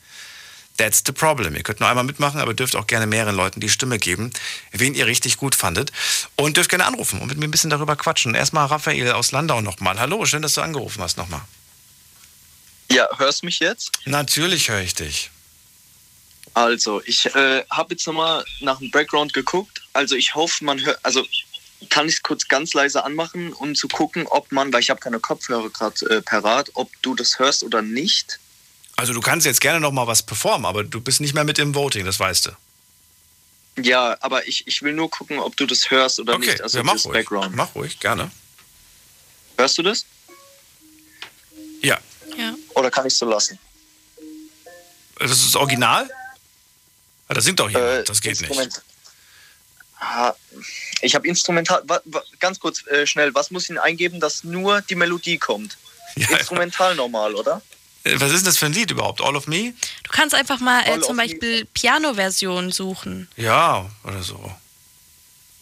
[0.78, 1.56] That's the problem.
[1.56, 4.32] Ihr könnt nur einmal mitmachen, aber dürft auch gerne mehreren Leuten die Stimme geben,
[4.72, 5.92] wen ihr richtig gut fandet.
[6.36, 8.36] Und dürft gerne anrufen und mit mir ein bisschen darüber quatschen.
[8.36, 10.00] Erstmal Raphael aus Landau nochmal.
[10.00, 11.42] Hallo, schön, dass du angerufen hast nochmal.
[12.92, 13.92] Ja, hörst du mich jetzt?
[14.06, 15.32] Natürlich höre ich dich.
[16.54, 19.82] Also, ich äh, habe jetzt nochmal nach dem Background geguckt.
[19.94, 21.00] Also, ich hoffe, man hört.
[21.04, 21.26] Also,
[21.90, 25.00] kann ich es kurz ganz leise anmachen, um zu gucken, ob man, weil ich habe
[25.00, 28.40] keine Kopfhörer gerade äh, parat, ob du das hörst oder nicht.
[28.96, 31.76] Also du kannst jetzt gerne nochmal was performen, aber du bist nicht mehr mit im
[31.76, 32.52] Voting, das weißt du.
[33.82, 36.62] Ja, aber ich, ich will nur gucken, ob du das hörst oder Okay, nicht.
[36.62, 37.14] Also, ja, mach ruhig.
[37.14, 37.56] Background.
[37.56, 38.32] Mach ruhig, gerne.
[39.58, 40.06] Hörst du das?
[41.82, 42.00] Ja.
[42.38, 42.56] Ja.
[42.76, 43.58] Oder kann ich so lassen?
[45.20, 46.10] Das ist das Original?
[47.28, 48.50] Ah, Da singt doch jemand, das geht nicht.
[48.50, 48.82] Instrument-
[50.00, 50.34] Ah,
[51.02, 51.84] Ich habe Instrumental.
[52.40, 55.78] Ganz kurz, äh, schnell, was muss ich eingeben, dass nur die Melodie kommt?
[56.16, 57.62] Instrumental normal, oder?
[58.04, 59.22] Äh, Was ist denn das für ein Lied überhaupt?
[59.22, 59.74] All of Me?
[60.04, 63.28] Du kannst einfach mal äh, zum Beispiel Piano-Version suchen.
[63.38, 64.52] Ja, oder so.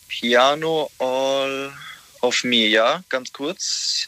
[0.09, 1.73] Piano All
[2.21, 4.07] of Me, ja, ganz kurz.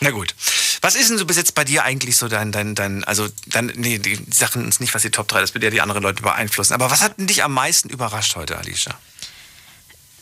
[0.00, 0.34] Na gut.
[0.80, 3.66] Was ist denn so bis jetzt bei dir eigentlich so dein, dein, dein, also dann,
[3.76, 6.22] nee, die Sachen ist nicht, was die Top 3, das wird ja die anderen Leute
[6.22, 6.72] beeinflussen.
[6.72, 8.98] Aber was hat denn dich am meisten überrascht heute, Alicia?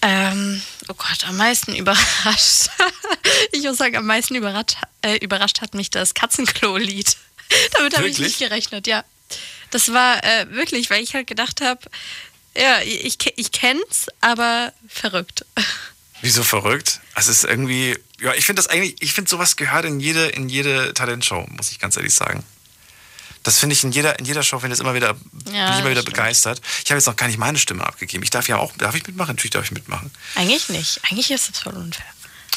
[0.02, 2.70] Ähm, oh Gott, am meisten überrascht.
[3.52, 7.16] ich muss sagen, am meisten überrascht, äh, überrascht hat mich das Katzenklo-Lied.
[7.72, 9.04] Damit habe ich nicht gerechnet, ja.
[9.70, 11.80] Das war äh, wirklich, weil ich halt gedacht habe,
[12.56, 15.44] ja, ich, ich kenn's, aber verrückt.
[16.22, 17.00] Wieso verrückt?
[17.14, 20.48] Es ist irgendwie, ja, ich finde das eigentlich, ich finde sowas gehört in jede, in
[20.48, 22.44] jede Talentshow, muss ich ganz ehrlich sagen.
[23.44, 25.78] Das finde ich in jeder, in jeder Show, finde ich immer wieder, bin Ja, ich
[25.80, 26.16] immer wieder stimmt.
[26.16, 26.60] begeistert.
[26.84, 28.22] Ich habe jetzt noch gar nicht meine Stimme abgegeben.
[28.24, 29.36] Ich darf ja auch, darf ich mitmachen?
[29.36, 30.10] Natürlich darf ich mitmachen.
[30.34, 31.00] Eigentlich nicht.
[31.08, 32.04] Eigentlich ist das voll unfair.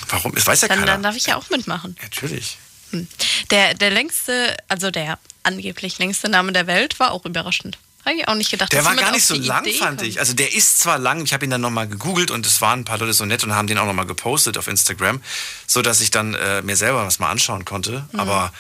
[0.10, 0.34] Warum?
[0.34, 0.92] Das weiß ja Dann, keiner.
[0.94, 1.96] dann darf ich ja auch mitmachen.
[2.02, 2.58] Natürlich.
[3.52, 7.78] Der, der längste, also der angeblich längste Name der Welt war auch überraschend.
[8.06, 8.74] Habe ich auch nicht gedacht.
[8.74, 10.10] Der war gar nicht so lang, Idee fand kommt.
[10.10, 10.20] ich.
[10.20, 12.86] Also der ist zwar lang, ich habe ihn dann nochmal gegoogelt und es waren ein
[12.86, 15.22] paar Leute so nett und haben den auch nochmal gepostet auf Instagram,
[15.68, 18.08] so dass ich dann äh, mir selber was mal anschauen konnte.
[18.12, 18.20] Mhm.
[18.20, 18.54] Aber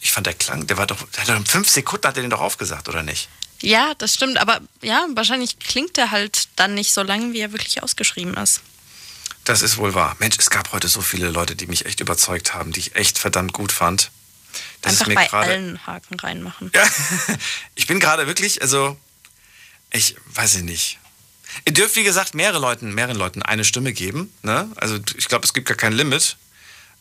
[0.00, 2.22] ich fand der klang, der war doch, der hat doch in fünf Sekunden hat er
[2.22, 3.28] den doch aufgesagt, oder nicht?
[3.60, 7.52] Ja, das stimmt, aber ja, wahrscheinlich klingt er halt dann nicht so lang, wie er
[7.52, 8.60] wirklich ausgeschrieben ist.
[9.44, 10.14] Das ist wohl wahr.
[10.18, 13.18] Mensch, es gab heute so viele Leute, die mich echt überzeugt haben, die ich echt
[13.18, 14.10] verdammt gut fand.
[14.82, 15.50] Das Einfach ist mir bei gerade.
[15.50, 16.72] allen Haken reinmachen.
[17.74, 18.96] Ich bin gerade wirklich, also
[19.90, 20.98] ich weiß ich nicht.
[21.64, 24.32] Ihr dürft, wie gesagt, mehrere Leuten, mehreren Leuten eine Stimme geben.
[24.42, 24.70] Ne?
[24.76, 26.36] Also ich glaube, es gibt gar kein Limit.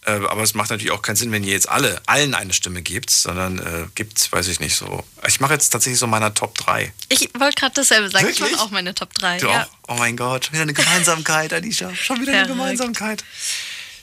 [0.05, 2.81] Äh, aber es macht natürlich auch keinen Sinn, wenn ihr jetzt alle, allen eine Stimme
[2.81, 5.03] gebt, sondern äh, gibt, weiß ich nicht so.
[5.27, 6.93] Ich mache jetzt tatsächlich so meiner Top 3.
[7.09, 8.27] Ich wollte gerade dasselbe sagen.
[8.29, 8.55] Ich Wirklich?
[8.55, 9.39] mache auch meine Top 3.
[9.39, 9.63] Du ja.
[9.63, 9.67] auch?
[9.89, 11.93] Oh mein Gott, schon wieder eine Gemeinsamkeit, Alicia.
[11.93, 12.47] Schon wieder eine.
[12.47, 13.23] Gemeinsamkeit.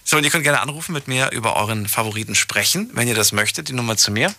[0.05, 3.33] So, und ihr könnt gerne anrufen, mit mir über euren Favoriten sprechen, wenn ihr das
[3.33, 3.69] möchtet.
[3.69, 4.35] Die Nummer zu mir.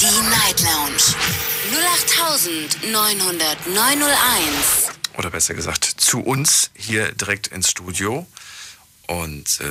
[0.00, 1.14] Die Night Lounge
[2.92, 4.90] 0890901.
[5.16, 8.26] oder besser gesagt zu uns hier direkt ins Studio.
[9.06, 9.66] Und äh,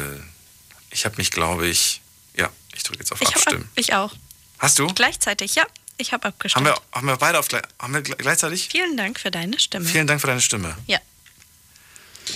[0.92, 2.02] ich habe mich, glaube ich,
[2.38, 3.70] ja, ich drücke jetzt auf Ich, hab, Abstimmen.
[3.76, 4.14] ich auch.
[4.60, 4.88] Hast du?
[4.88, 5.66] Gleichzeitig, ja.
[5.98, 6.66] Ich habe Haben abgestimmt.
[6.66, 7.48] wir, haben wir beide auf
[7.80, 8.70] haben wir gle- gleichzeitig?
[8.72, 9.86] Vielen Dank für deine Stimme.
[9.86, 10.76] Vielen Dank für deine Stimme.
[10.88, 11.00] Ja,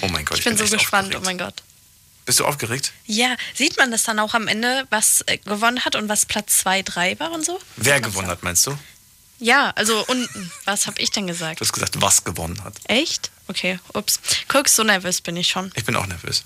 [0.01, 1.13] Oh mein Gott, ich bin so echt gespannt.
[1.15, 1.25] Oh aufgeregt.
[1.25, 1.63] mein Gott.
[2.27, 2.91] Bist du aufgeregt?
[3.05, 6.57] Ja, sieht man das dann auch am Ende, was äh, gewonnen hat und was Platz
[6.57, 7.57] 2, 3 war und so?
[7.77, 8.77] Wer gewonnen hat, meinst du?
[9.39, 10.51] Ja, also unten.
[10.65, 11.61] Was habe ich denn gesagt?
[11.61, 12.73] Du hast gesagt, was gewonnen hat.
[12.89, 13.31] Echt?
[13.47, 14.19] Okay, ups.
[14.49, 15.71] Guck, so nervös bin ich schon.
[15.75, 16.43] Ich bin auch nervös.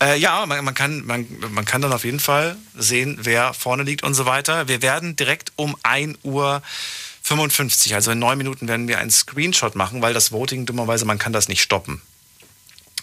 [0.00, 3.82] Äh, ja, man, man, kann, man, man kann dann auf jeden Fall sehen, wer vorne
[3.82, 4.68] liegt und so weiter.
[4.68, 6.62] Wir werden direkt um 1 Uhr
[7.22, 11.18] 55, also in neun Minuten werden wir einen Screenshot machen, weil das Voting dummerweise, man
[11.18, 12.00] kann das nicht stoppen.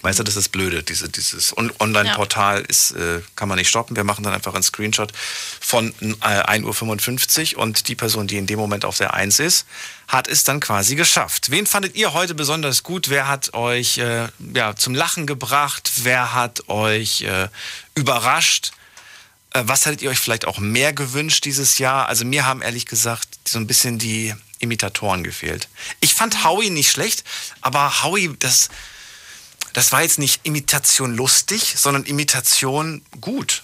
[0.01, 0.81] Weißt du, das ist blöde.
[0.81, 3.97] Diese, dieses On- Online-Portal ist, äh, kann man nicht stoppen.
[3.97, 5.11] Wir machen dann einfach einen Screenshot
[5.59, 9.65] von äh, 1.55 Uhr und die Person, die in dem Moment auf der 1 ist,
[10.07, 11.51] hat es dann quasi geschafft.
[11.51, 13.09] Wen fandet ihr heute besonders gut?
[13.09, 15.91] Wer hat euch äh, ja, zum Lachen gebracht?
[15.97, 17.49] Wer hat euch äh,
[17.95, 18.71] überrascht?
[19.53, 22.07] Äh, was hättet ihr euch vielleicht auch mehr gewünscht dieses Jahr?
[22.07, 25.67] Also mir haben ehrlich gesagt so ein bisschen die Imitatoren gefehlt.
[25.99, 27.23] Ich fand Howie nicht schlecht,
[27.61, 28.69] aber Howie, das,
[29.73, 33.63] das war jetzt nicht Imitation lustig, sondern Imitation gut.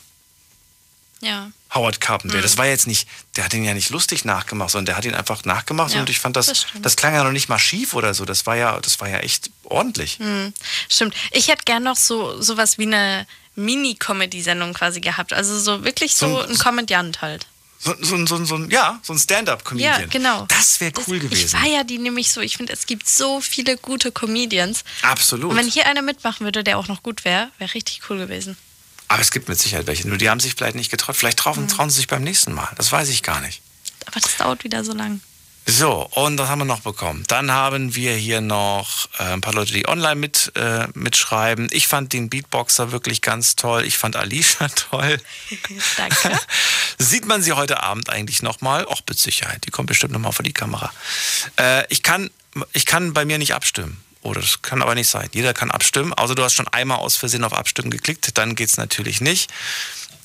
[1.22, 1.52] Ja.
[1.74, 2.38] Howard Carpenter.
[2.38, 2.42] Mhm.
[2.42, 5.16] Das war jetzt nicht, der hat ihn ja nicht lustig nachgemacht, sondern der hat ihn
[5.16, 7.94] einfach nachgemacht Ja, und ich fand das, das das, klang ja noch nicht mal schief
[7.94, 8.26] oder so.
[8.26, 10.20] Das war ja, das war ja echt ordentlich.
[10.20, 10.54] Hm,
[10.90, 11.16] stimmt.
[11.32, 13.26] Ich hätte gern noch so sowas wie eine
[13.56, 15.34] Mini-Comedy-Sendung quasi gehabt.
[15.34, 17.48] Also so wirklich so, So- ein Komödiant halt.
[17.80, 20.02] So, so, so, so, ja, so ein Stand-up-Comedian.
[20.02, 20.46] Ja, genau.
[20.48, 21.50] Das wäre cool Ich gewesen.
[21.60, 22.42] feiere die nämlich so.
[22.42, 24.84] Ich finde, es gibt so viele gute Comedians.
[25.04, 25.52] Absolut.
[25.52, 28.58] Und wenn hier einer mitmachen würde, der auch noch gut wäre, wäre richtig cool gewesen.
[29.08, 30.08] Aber es gibt mit Sicherheit welche.
[30.08, 31.16] Nur die haben sich vielleicht nicht getraut.
[31.16, 31.68] Vielleicht trauen, Hm.
[31.68, 32.70] trauen sie sich beim nächsten Mal.
[32.78, 33.62] Das weiß ich gar nicht.
[34.08, 35.22] Aber das dauert wieder so lang.
[35.68, 37.24] So, und was haben wir noch bekommen?
[37.28, 41.70] Dann haben wir hier noch äh, ein paar Leute, die online mit, äh, mitschreiben.
[41.72, 43.84] Ich fand den Beatboxer wirklich ganz toll.
[43.84, 45.20] Ich fand Alicia toll.
[45.98, 46.40] Danke.
[47.00, 48.86] Sieht man sie heute Abend eigentlich nochmal?
[48.86, 49.66] Och, mit Sicherheit.
[49.66, 50.94] Die kommt bestimmt nochmal vor die Kamera.
[51.60, 52.30] Äh, ich, kann,
[52.74, 54.04] ich kann bei mir nicht abstimmen.
[54.22, 55.30] Oder das kann aber nicht sein.
[55.34, 56.14] Jeder kann abstimmen.
[56.14, 58.38] Außer du hast schon einmal aus Versehen auf Abstimmen geklickt.
[58.38, 59.52] Dann geht's natürlich nicht.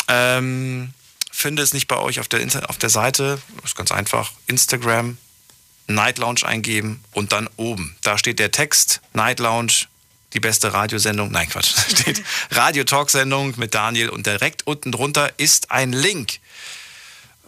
[0.06, 0.92] Ähm,
[1.30, 3.40] finde es nicht bei euch auf der, Inter auf der Seite.
[3.56, 4.32] Das ist ganz einfach.
[4.46, 5.16] Instagram,
[5.94, 7.96] Night Lounge eingeben und dann oben.
[8.02, 9.86] Da steht der Text Night Lounge,
[10.32, 11.30] die beste Radiosendung.
[11.30, 11.74] Nein, Quatsch.
[11.90, 16.40] Da steht Radio-Talk-Sendung mit Daniel und direkt unten drunter ist ein Link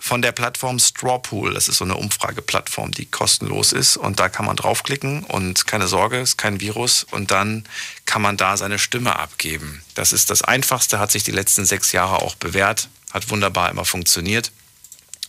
[0.02, 1.54] von der Plattform Strawpool.
[1.54, 3.96] Das ist so eine Umfrageplattform, die kostenlos ist.
[3.96, 7.04] Und da kann man draufklicken und keine Sorge, ist kein Virus.
[7.04, 7.64] Und dann
[8.04, 9.80] kann man da seine Stimme abgeben.
[9.94, 13.84] Das ist das Einfachste, hat sich die letzten sechs Jahre auch bewährt, hat wunderbar immer
[13.84, 14.50] funktioniert.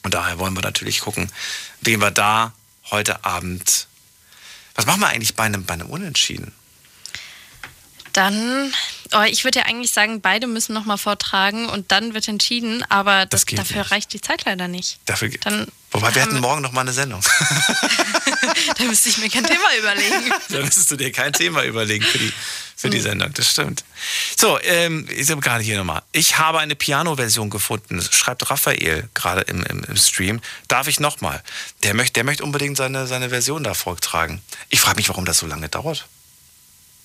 [0.02, 1.32] Und daher wollen wir natürlich gucken,
[1.82, 2.52] wen wir da
[2.94, 3.88] heute Abend.
[4.76, 6.54] Was machen wir eigentlich bei einem, bei einem Unentschieden?
[8.14, 8.72] Dann,
[9.14, 13.26] oh, ich würde ja eigentlich sagen, beide müssen nochmal vortragen und dann wird entschieden, aber
[13.26, 15.00] das, geht dafür reicht die Zeit leider nicht.
[15.06, 15.46] Dafür geht.
[15.46, 17.22] Dann, Wobei wir hätten morgen noch mal eine Sendung.
[18.78, 20.32] da müsste ich mir kein Thema überlegen.
[20.50, 22.34] da müsstest du dir kein Thema überlegen für die,
[22.76, 23.34] für die Sendung.
[23.34, 23.84] Das stimmt.
[24.38, 26.04] So, ähm, ich habe gerade hier nochmal.
[26.12, 27.98] Ich habe eine Piano-Version gefunden.
[27.98, 30.40] Das Schreibt Raphael gerade im, im, im Stream.
[30.68, 31.42] Darf ich nochmal?
[31.84, 34.42] Der möchte, der möchte unbedingt seine, seine Version da vortragen.
[34.70, 36.08] Ich frage mich, warum das so lange dauert.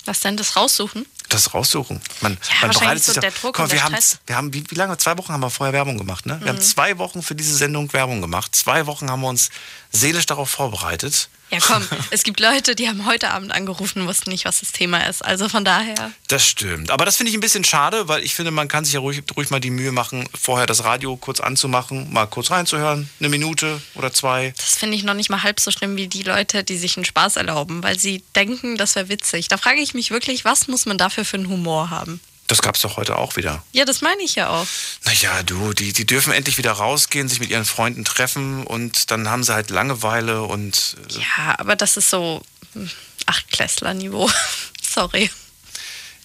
[0.09, 1.05] Was denn, das raussuchen?
[1.29, 2.01] Das raussuchen.
[2.23, 4.75] Man, Ja, man wahrscheinlich so der Druck mal, wir der haben, wir haben wie, wie
[4.75, 4.97] lange?
[4.97, 6.41] Zwei Wochen haben wir vorher Werbung gemacht, ne?
[6.41, 6.63] Wir haben Mhm.
[6.63, 8.57] zwei Wochen für diese Sendung Werbung gemacht.
[8.57, 9.51] Zwei Wochen haben wir uns
[9.93, 11.29] seelisch darauf vorbereitet.
[11.51, 15.07] Ja, komm, es gibt Leute, die haben heute Abend angerufen, wussten nicht, was das Thema
[15.09, 15.25] ist.
[15.25, 16.13] Also von daher.
[16.29, 16.91] Das stimmt.
[16.91, 19.23] Aber das finde ich ein bisschen schade, weil ich finde, man kann sich ja ruhig,
[19.37, 23.81] ruhig mal die Mühe machen, vorher das Radio kurz anzumachen, mal kurz reinzuhören, eine Minute
[23.95, 24.53] oder zwei.
[24.57, 27.07] Das finde ich noch nicht mal halb so schlimm wie die Leute, die sich einen
[27.07, 29.49] Spaß erlauben, weil sie denken, das wäre witzig.
[29.49, 32.21] Da frage ich mich wirklich, was muss man dafür für einen Humor haben?
[32.49, 33.63] Das gab es doch heute auch wieder.
[33.73, 34.67] Ja, das meine ich ja auch.
[35.05, 39.29] Naja, du, die, die dürfen endlich wieder rausgehen, sich mit ihren Freunden treffen und dann
[39.29, 42.43] haben sie halt Langeweile und äh, Ja, aber das ist so
[42.73, 42.91] hm,
[43.27, 44.31] Achtklässler-Niveau.
[44.83, 45.31] Sorry.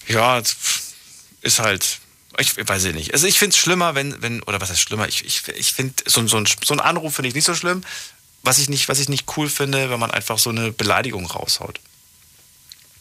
[0.08, 0.56] ja, es
[1.42, 1.98] ist halt,
[2.38, 3.12] ich weiß ich nicht.
[3.12, 5.06] Also ich finde es schlimmer, wenn, wenn, oder was heißt schlimmer?
[5.06, 7.84] Ich, ich, ich finde, so, so, ein, so ein Anruf finde ich nicht so schlimm.
[8.42, 11.80] Was ich, nicht, was ich nicht cool finde, wenn man einfach so eine Beleidigung raushaut.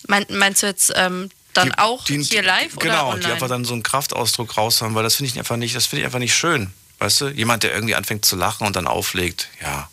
[0.08, 3.48] Mein, meinst du jetzt ähm, dann Die- auch die- hier live oder Genau, die einfach
[3.50, 6.20] dann so einen Kraftausdruck raushauen, weil das finde ich einfach nicht, das finde ich einfach
[6.20, 6.74] nicht schön.
[7.00, 7.28] Weißt du?
[7.30, 9.90] Jemand, der irgendwie anfängt zu lachen und dann auflegt, ja.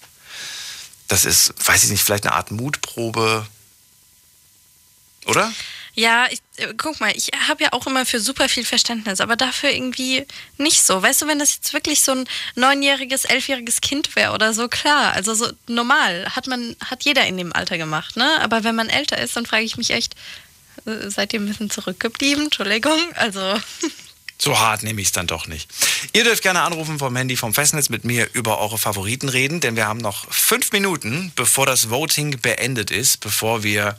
[1.09, 3.47] Das ist, weiß ich nicht, vielleicht eine Art Mutprobe.
[5.27, 5.53] Oder?
[5.95, 9.35] Ja, ich, äh, guck mal, ich habe ja auch immer für super viel Verständnis, aber
[9.37, 10.25] dafür irgendwie
[10.57, 11.03] nicht so.
[11.03, 15.13] Weißt du, wenn das jetzt wirklich so ein neunjähriges, elfjähriges Kind wäre oder so, klar,
[15.13, 18.41] also so normal, hat man, hat jeder in dem Alter gemacht, ne?
[18.41, 20.15] Aber wenn man älter ist, dann frage ich mich echt,
[21.09, 22.45] seid ihr ein bisschen zurückgeblieben?
[22.45, 23.41] Entschuldigung, also.
[24.43, 25.69] So hart nehme ich es dann doch nicht.
[26.15, 29.77] Ihr dürft gerne anrufen vom Handy vom Festnetz mit mir über eure Favoriten reden, denn
[29.77, 33.99] wir haben noch fünf Minuten, bevor das Voting beendet ist, bevor wir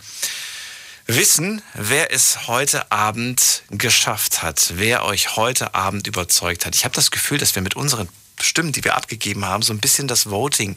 [1.05, 6.75] wissen, wer es heute Abend geschafft hat, wer euch heute Abend überzeugt hat.
[6.75, 9.79] Ich habe das Gefühl, dass wir mit unseren Stimmen, die wir abgegeben haben, so ein
[9.79, 10.75] bisschen das Voting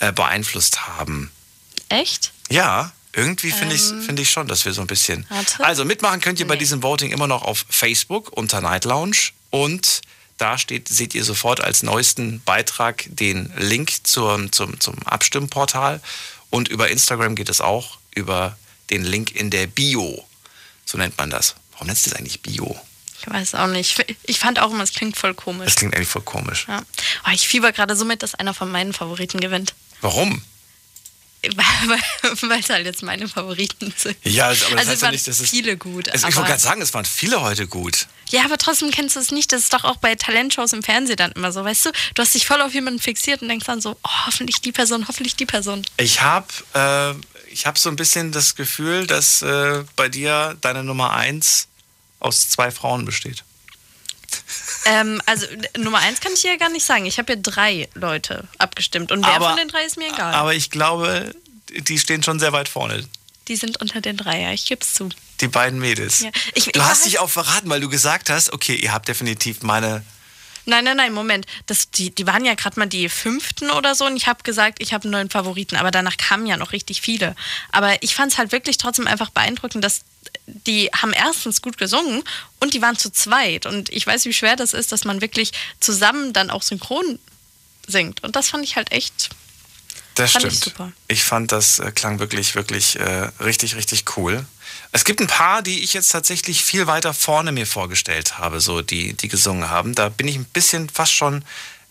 [0.00, 1.30] äh, beeinflusst haben.
[1.88, 2.32] Echt?
[2.50, 4.00] Ja, irgendwie finde Ähm.
[4.00, 5.26] ich, find ich schon, dass wir so ein bisschen.
[5.28, 5.64] Warte.
[5.64, 9.16] Also mitmachen könnt ihr bei diesem Voting immer noch auf Facebook unter Night Lounge
[9.50, 10.00] und
[10.38, 16.00] da steht, seht ihr sofort als neuesten Beitrag den Link zur, zum, zum Abstimmportal
[16.50, 18.56] und über Instagram geht es auch über
[18.90, 20.26] den Link in der Bio.
[20.84, 21.54] So nennt man das.
[21.72, 22.78] Warum nennst du das eigentlich Bio?
[23.20, 24.04] Ich weiß auch nicht.
[24.24, 25.64] Ich fand auch immer, es klingt voll komisch.
[25.66, 26.66] Das klingt eigentlich voll komisch.
[26.68, 26.82] Ja.
[27.26, 29.74] Oh, ich fieber gerade so mit, dass einer von meinen Favoriten gewinnt.
[30.02, 30.42] Warum?
[31.56, 34.16] Weil es halt jetzt meine Favoriten sind.
[34.24, 35.50] Ja, aber das also heißt es ja waren nicht, dass es.
[35.50, 36.08] viele gut.
[36.08, 38.06] Es, ich wollte gerade sagen, es waren viele heute gut.
[38.30, 39.52] Ja, aber trotzdem kennst du es nicht.
[39.52, 41.92] Das ist doch auch bei Talentshows im Fernsehen dann immer so, weißt du?
[42.14, 45.06] Du hast dich voll auf jemanden fixiert und denkst dann so, oh, hoffentlich die Person,
[45.08, 45.82] hoffentlich die Person.
[45.96, 47.14] Ich habe äh,
[47.52, 51.68] ich hab so ein bisschen das Gefühl, dass äh, bei dir deine Nummer eins
[52.18, 53.44] aus zwei Frauen besteht.
[54.86, 55.46] Ähm, also
[55.78, 57.06] Nummer eins kann ich ja gar nicht sagen.
[57.06, 60.34] Ich habe ja drei Leute abgestimmt und wer Aber- von den drei ist mir egal.
[60.34, 61.34] Aber ich glaube,
[61.70, 63.06] die stehen schon sehr weit vorne.
[63.48, 65.10] die sind unter den drei, ja, ich geb's zu.
[65.42, 66.20] Die beiden Mädels.
[66.20, 66.30] Ja.
[66.54, 69.62] Ich- du ich hast dich auch verraten, weil du gesagt hast, okay, ihr habt definitiv
[69.62, 70.02] meine.
[70.64, 71.44] Nein, nein, nein, Moment.
[71.66, 74.78] Das, die, die waren ja gerade mal die fünften oder so und ich habe gesagt,
[74.80, 77.36] ich habe einen neuen Favoriten, aber danach kamen ja noch richtig viele.
[77.70, 80.04] Aber ich fand es halt wirklich trotzdem einfach beeindruckend, dass
[80.46, 82.22] die haben erstens gut gesungen
[82.60, 83.66] und die waren zu zweit.
[83.66, 87.18] Und ich weiß, wie schwer das ist, dass man wirklich zusammen dann auch synchron
[87.86, 88.22] singt.
[88.22, 89.30] Und das fand ich halt echt.
[90.14, 90.76] Das Fand ich stimmt.
[90.76, 90.92] super.
[91.08, 94.46] Ich fand, das äh, klang wirklich, wirklich äh, richtig, richtig cool.
[94.92, 98.80] Es gibt ein paar, die ich jetzt tatsächlich viel weiter vorne mir vorgestellt habe, so
[98.80, 99.94] die, die gesungen haben.
[99.94, 101.44] Da bin ich ein bisschen fast schon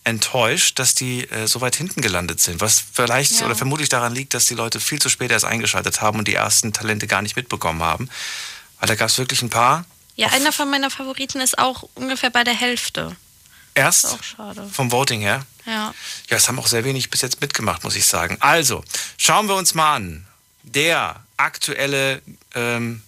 [0.03, 2.61] enttäuscht, dass die äh, so weit hinten gelandet sind.
[2.61, 3.45] Was vielleicht Ja.
[3.45, 6.33] oder vermutlich daran liegt, dass die Leute viel zu spät erst eingeschaltet haben und die
[6.35, 8.09] ersten Talente gar nicht mitbekommen haben.
[8.79, 9.85] Weil da gab es wirklich ein paar.
[10.15, 13.15] Ja, einer von meiner Favoriten ist auch ungefähr bei der Hälfte.
[13.75, 14.69] Erst Ist auch schade.
[14.71, 15.45] vom Voting her.
[15.65, 15.93] Ja.
[16.29, 18.37] Ja, es haben auch sehr wenig bis jetzt mitgemacht, muss ich sagen.
[18.39, 18.83] Also,
[19.17, 20.27] schauen wir uns mal an.
[20.61, 22.21] Der aktuelle,
[22.53, 23.01] ähm,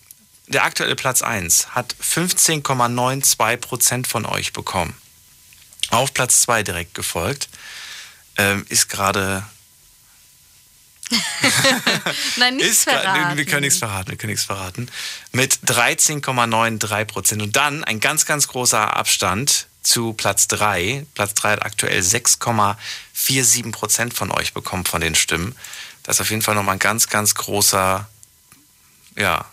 [0.48, 4.96] der aktuelle Platz 1 hat 15,92 Prozent von euch bekommen.
[5.90, 7.50] Auf Platz 2 direkt gefolgt.
[8.38, 9.44] ähm, ist gerade.
[12.38, 13.38] Nein, nichts verraten.
[13.38, 14.90] Wir können nichts verraten, wir können nichts verraten.
[15.32, 17.42] Mit 13,93 Prozent.
[17.44, 21.06] Und dann ein ganz, ganz großer Abstand zu Platz 3.
[21.14, 25.56] Platz 3 hat aktuell 6,47 Prozent von euch bekommen von den Stimmen.
[26.04, 28.08] Das ist auf jeden Fall nochmal ein ganz, ganz großer,
[29.16, 29.46] ja,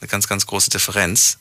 [0.00, 1.38] eine ganz, ganz große Differenz.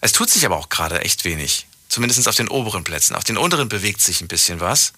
[0.00, 1.66] Es tut sich aber auch gerade echt wenig.
[1.88, 3.16] Zumindest auf den oberen Plätzen.
[3.16, 4.92] Auf den unteren bewegt sich ein bisschen was.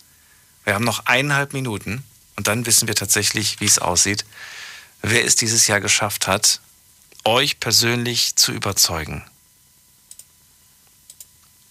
[0.65, 2.05] Wir haben noch eineinhalb Minuten
[2.37, 4.25] und dann wissen wir tatsächlich, wie es aussieht,
[5.03, 6.61] wer es dieses Jahr geschafft hat,
[7.25, 9.25] euch persönlich zu überzeugen.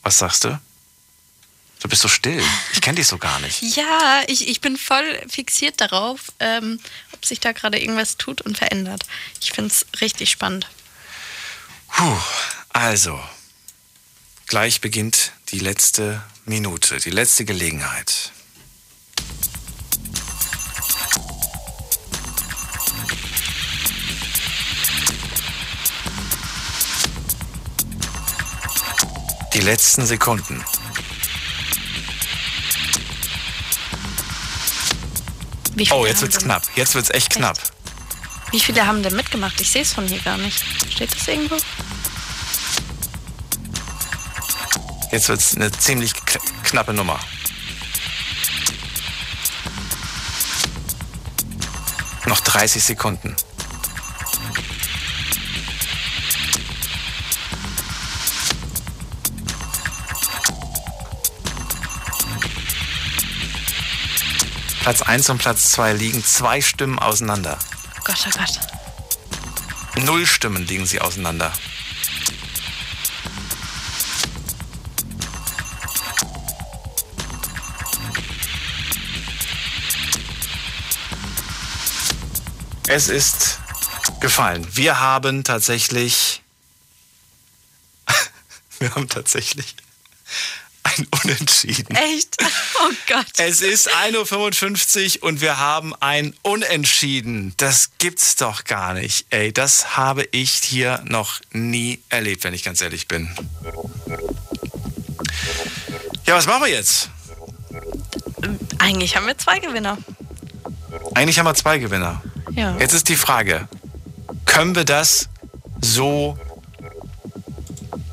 [0.03, 0.59] Was sagst du?
[1.81, 2.43] Du bist so still.
[2.73, 3.61] Ich kenne dich so gar nicht.
[3.61, 6.79] Ja, ich, ich bin voll fixiert darauf, ähm,
[7.13, 9.03] ob sich da gerade irgendwas tut und verändert.
[9.39, 10.67] Ich finde es richtig spannend.
[11.87, 12.17] Puh,
[12.69, 13.19] also,
[14.49, 18.31] gleich beginnt die letzte Minute, die letzte Gelegenheit.
[29.53, 30.63] Die letzten Sekunden.
[35.91, 36.63] Oh, jetzt wird's denn- knapp.
[36.75, 37.57] Jetzt wird's echt knapp.
[38.51, 39.61] Wie viele haben denn mitgemacht?
[39.61, 40.63] Ich sehe es von hier gar nicht.
[40.91, 41.57] Steht das irgendwo?
[45.11, 46.13] Jetzt wird's eine ziemlich
[46.63, 47.19] knappe Nummer.
[52.25, 53.35] Noch 30 Sekunden.
[64.81, 67.57] Platz 1 und Platz 2 liegen zwei Stimmen auseinander.
[68.03, 70.05] Gott, oh Gott.
[70.05, 71.51] Null Stimmen liegen sie auseinander.
[82.91, 83.59] Es ist
[84.19, 84.67] gefallen.
[84.71, 86.41] Wir haben tatsächlich.
[88.79, 89.75] Wir haben tatsächlich
[90.81, 91.95] ein Unentschieden.
[91.95, 92.37] Echt?
[92.41, 93.27] Oh Gott.
[93.37, 97.53] Es ist 1.55 Uhr und wir haben ein Unentschieden.
[97.57, 99.27] Das gibt's doch gar nicht.
[99.29, 103.29] Ey, das habe ich hier noch nie erlebt, wenn ich ganz ehrlich bin.
[106.25, 107.11] Ja, was machen wir jetzt?
[108.79, 109.99] Eigentlich haben wir zwei Gewinner.
[111.13, 112.23] Eigentlich haben wir zwei Gewinner.
[112.51, 112.75] Ja.
[112.79, 113.67] Jetzt ist die Frage,
[114.45, 115.29] können wir das
[115.81, 116.37] so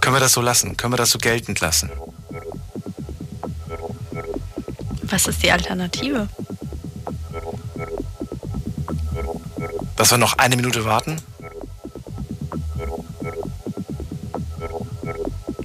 [0.06, 0.76] können wir das so lassen?
[0.76, 1.90] Können wir das so geltend lassen?
[5.02, 6.28] Was ist die Alternative?
[9.96, 11.16] Dass wir noch eine Minute warten?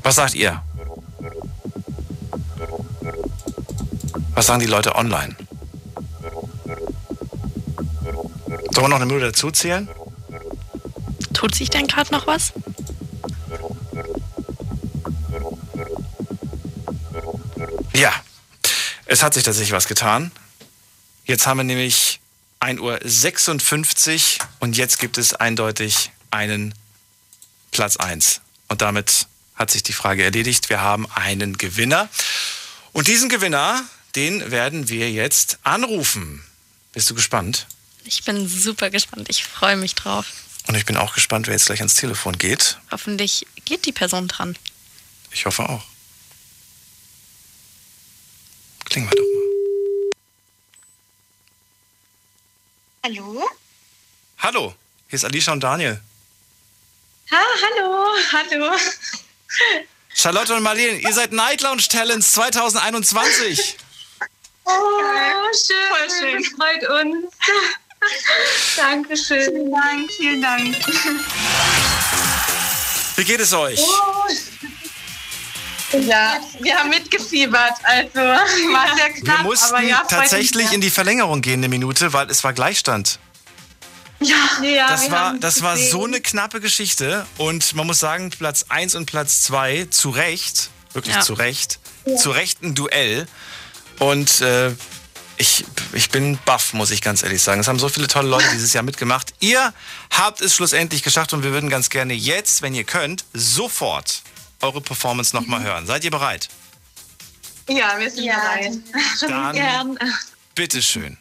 [0.01, 0.63] Was sagt ihr?
[4.33, 5.35] Was sagen die Leute online?
[8.73, 9.89] Sollen wir noch eine Minute dazu zählen?
[11.33, 12.53] Tut sich denn gerade noch was?
[17.93, 18.13] Ja,
[19.05, 20.31] es hat sich tatsächlich was getan.
[21.25, 22.19] Jetzt haben wir nämlich
[22.61, 26.73] 1.56 Uhr und jetzt gibt es eindeutig einen
[27.71, 28.41] Platz 1.
[28.69, 30.69] Und damit hat sich die Frage erledigt.
[30.69, 32.09] Wir haben einen Gewinner.
[32.93, 33.83] Und diesen Gewinner,
[34.15, 36.43] den werden wir jetzt anrufen.
[36.93, 37.67] Bist du gespannt?
[38.05, 39.27] Ich bin super gespannt.
[39.29, 40.25] Ich freue mich drauf.
[40.67, 42.77] Und ich bin auch gespannt, wer jetzt gleich ans Telefon geht.
[42.91, 44.57] Hoffentlich geht die Person dran.
[45.31, 45.83] Ich hoffe auch.
[48.85, 49.41] Klingen wir doch mal.
[53.03, 53.49] Hallo?
[54.39, 54.75] Hallo,
[55.07, 55.99] hier ist Alicia und Daniel.
[57.31, 58.77] Ha, hallo, hallo.
[60.13, 63.77] Charlotte und Marlene, ihr seid Night Lounge Talents 2021.
[64.63, 64.69] Oh,
[65.53, 65.75] schön.
[65.89, 66.43] Voll schön.
[66.55, 67.33] Freut uns.
[68.77, 69.41] Dankeschön.
[69.51, 70.75] Vielen Dank, vielen Dank.
[73.15, 73.79] Wie geht es euch?
[75.91, 77.73] Ja, wir haben mitgefiebert.
[77.83, 82.13] Also war sehr Wir knapp, mussten aber ja, tatsächlich in die Verlängerung gehen, eine Minute,
[82.13, 83.19] weil es war Gleichstand.
[84.21, 87.99] Ja, ja Das wir war, haben das war so eine knappe Geschichte und man muss
[87.99, 91.21] sagen, Platz 1 und Platz 2 zu Recht, wirklich Ja.
[91.21, 92.15] zu Recht, Ja.
[92.15, 93.27] zu Recht ein Duell.
[93.99, 94.71] Und äh,
[95.37, 97.61] ich, ich bin baff, muss ich ganz ehrlich sagen.
[97.61, 99.33] Es haben so viele tolle Leute dieses Jahr mitgemacht.
[99.39, 99.73] Ihr
[100.11, 104.21] habt es schlussendlich geschafft und wir würden ganz gerne jetzt, wenn ihr könnt, sofort
[104.61, 105.85] eure Performance nochmal hören.
[105.87, 106.49] Seid ihr bereit?
[107.67, 108.73] Ja, wir sind bereit.
[109.21, 109.99] Dann- Gern.
[110.55, 111.17] Bitteschön.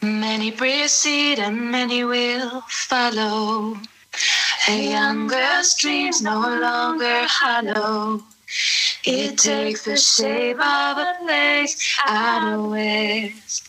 [0.00, 3.76] Many proceed and many will follow.
[4.68, 8.22] A young girl's dreams no longer hollow.
[9.04, 13.68] It takes the shape of a place out west.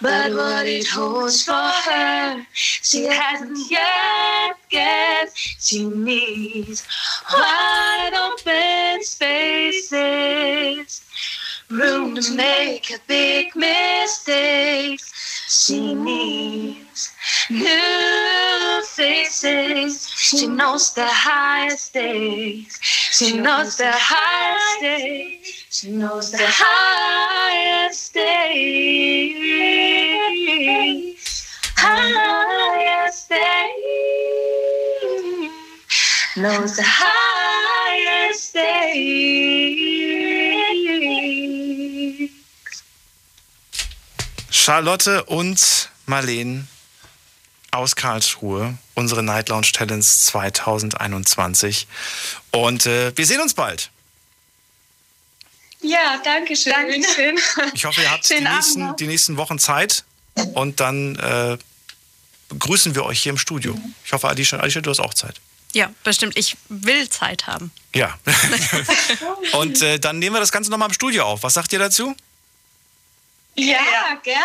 [0.00, 5.36] But what it holds for her, she hasn't yet guessed.
[5.36, 6.86] She needs
[7.32, 9.80] wide open spaces,
[11.70, 15.12] room to make a big mistakes.
[15.48, 17.12] She needs
[17.50, 20.08] new faces.
[20.08, 22.78] She knows the highest stakes.
[22.82, 25.66] She knows the highest stakes.
[25.70, 29.44] She knows the highest stakes.
[31.76, 33.44] Highest stakes.
[36.36, 39.87] Knows the highest stakes.
[44.68, 46.68] Charlotte und Marleen
[47.70, 51.86] aus Karlsruhe, unsere Night Lounge Talents 2021.
[52.50, 53.88] Und äh, wir sehen uns bald.
[55.80, 56.74] Ja, danke schön.
[56.74, 57.38] Dankeschön.
[57.72, 60.04] Ich hoffe, ihr habt die nächsten, die nächsten Wochen Zeit
[60.52, 61.56] und dann äh,
[62.50, 63.74] begrüßen wir euch hier im Studio.
[64.04, 65.40] Ich hoffe, Alicia, Alicia, du hast auch Zeit.
[65.72, 66.36] Ja, bestimmt.
[66.36, 67.70] Ich will Zeit haben.
[67.94, 68.18] Ja.
[69.52, 71.42] und äh, dann nehmen wir das Ganze nochmal im Studio auf.
[71.42, 72.14] Was sagt ihr dazu?
[73.58, 73.78] Ja,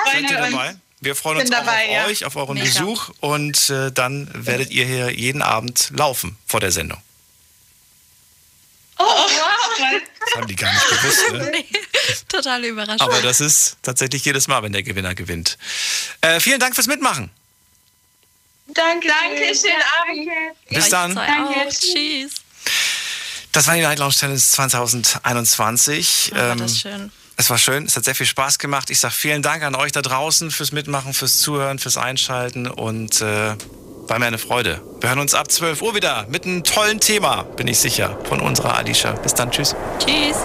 [0.06, 0.52] Seid ihr gerne.
[0.52, 0.76] dabei?
[1.02, 2.06] Wir freuen uns dabei, auch auf ja.
[2.06, 2.66] euch, auf euren Mega.
[2.66, 7.00] Besuch und äh, dann werdet ihr hier jeden Abend laufen vor der Sendung.
[8.98, 10.00] Oh, wow.
[10.20, 11.52] Das haben die gar nicht gewusst, ne?
[11.52, 11.66] Nee,
[12.30, 13.02] totale Überraschung.
[13.02, 15.58] Aber das ist tatsächlich jedes Mal, wenn der Gewinner gewinnt.
[16.22, 17.30] Äh, vielen Dank fürs Mitmachen.
[18.68, 19.08] Danke.
[19.08, 20.30] Danke, schönen Abend.
[20.70, 21.16] Bis dann.
[21.16, 21.70] Danke.
[21.70, 22.36] Tschüss.
[23.52, 26.32] Das war die Night Lounge Challenge 2021.
[26.32, 27.12] Oh, war Ähm, das schön.
[27.36, 28.90] Es war schön, es hat sehr viel Spaß gemacht.
[28.90, 33.22] Ich sage vielen Dank an euch da draußen fürs Mitmachen, fürs Zuhören, fürs Einschalten und
[33.22, 33.56] äh,
[34.08, 34.82] war mir eine Freude.
[35.00, 38.40] Wir hören uns ab 12 Uhr wieder mit einem tollen Thema, bin ich sicher, von
[38.40, 39.14] unserer Alicia.
[39.14, 39.76] Bis dann, tschüss.
[40.00, 40.38] Tschüss.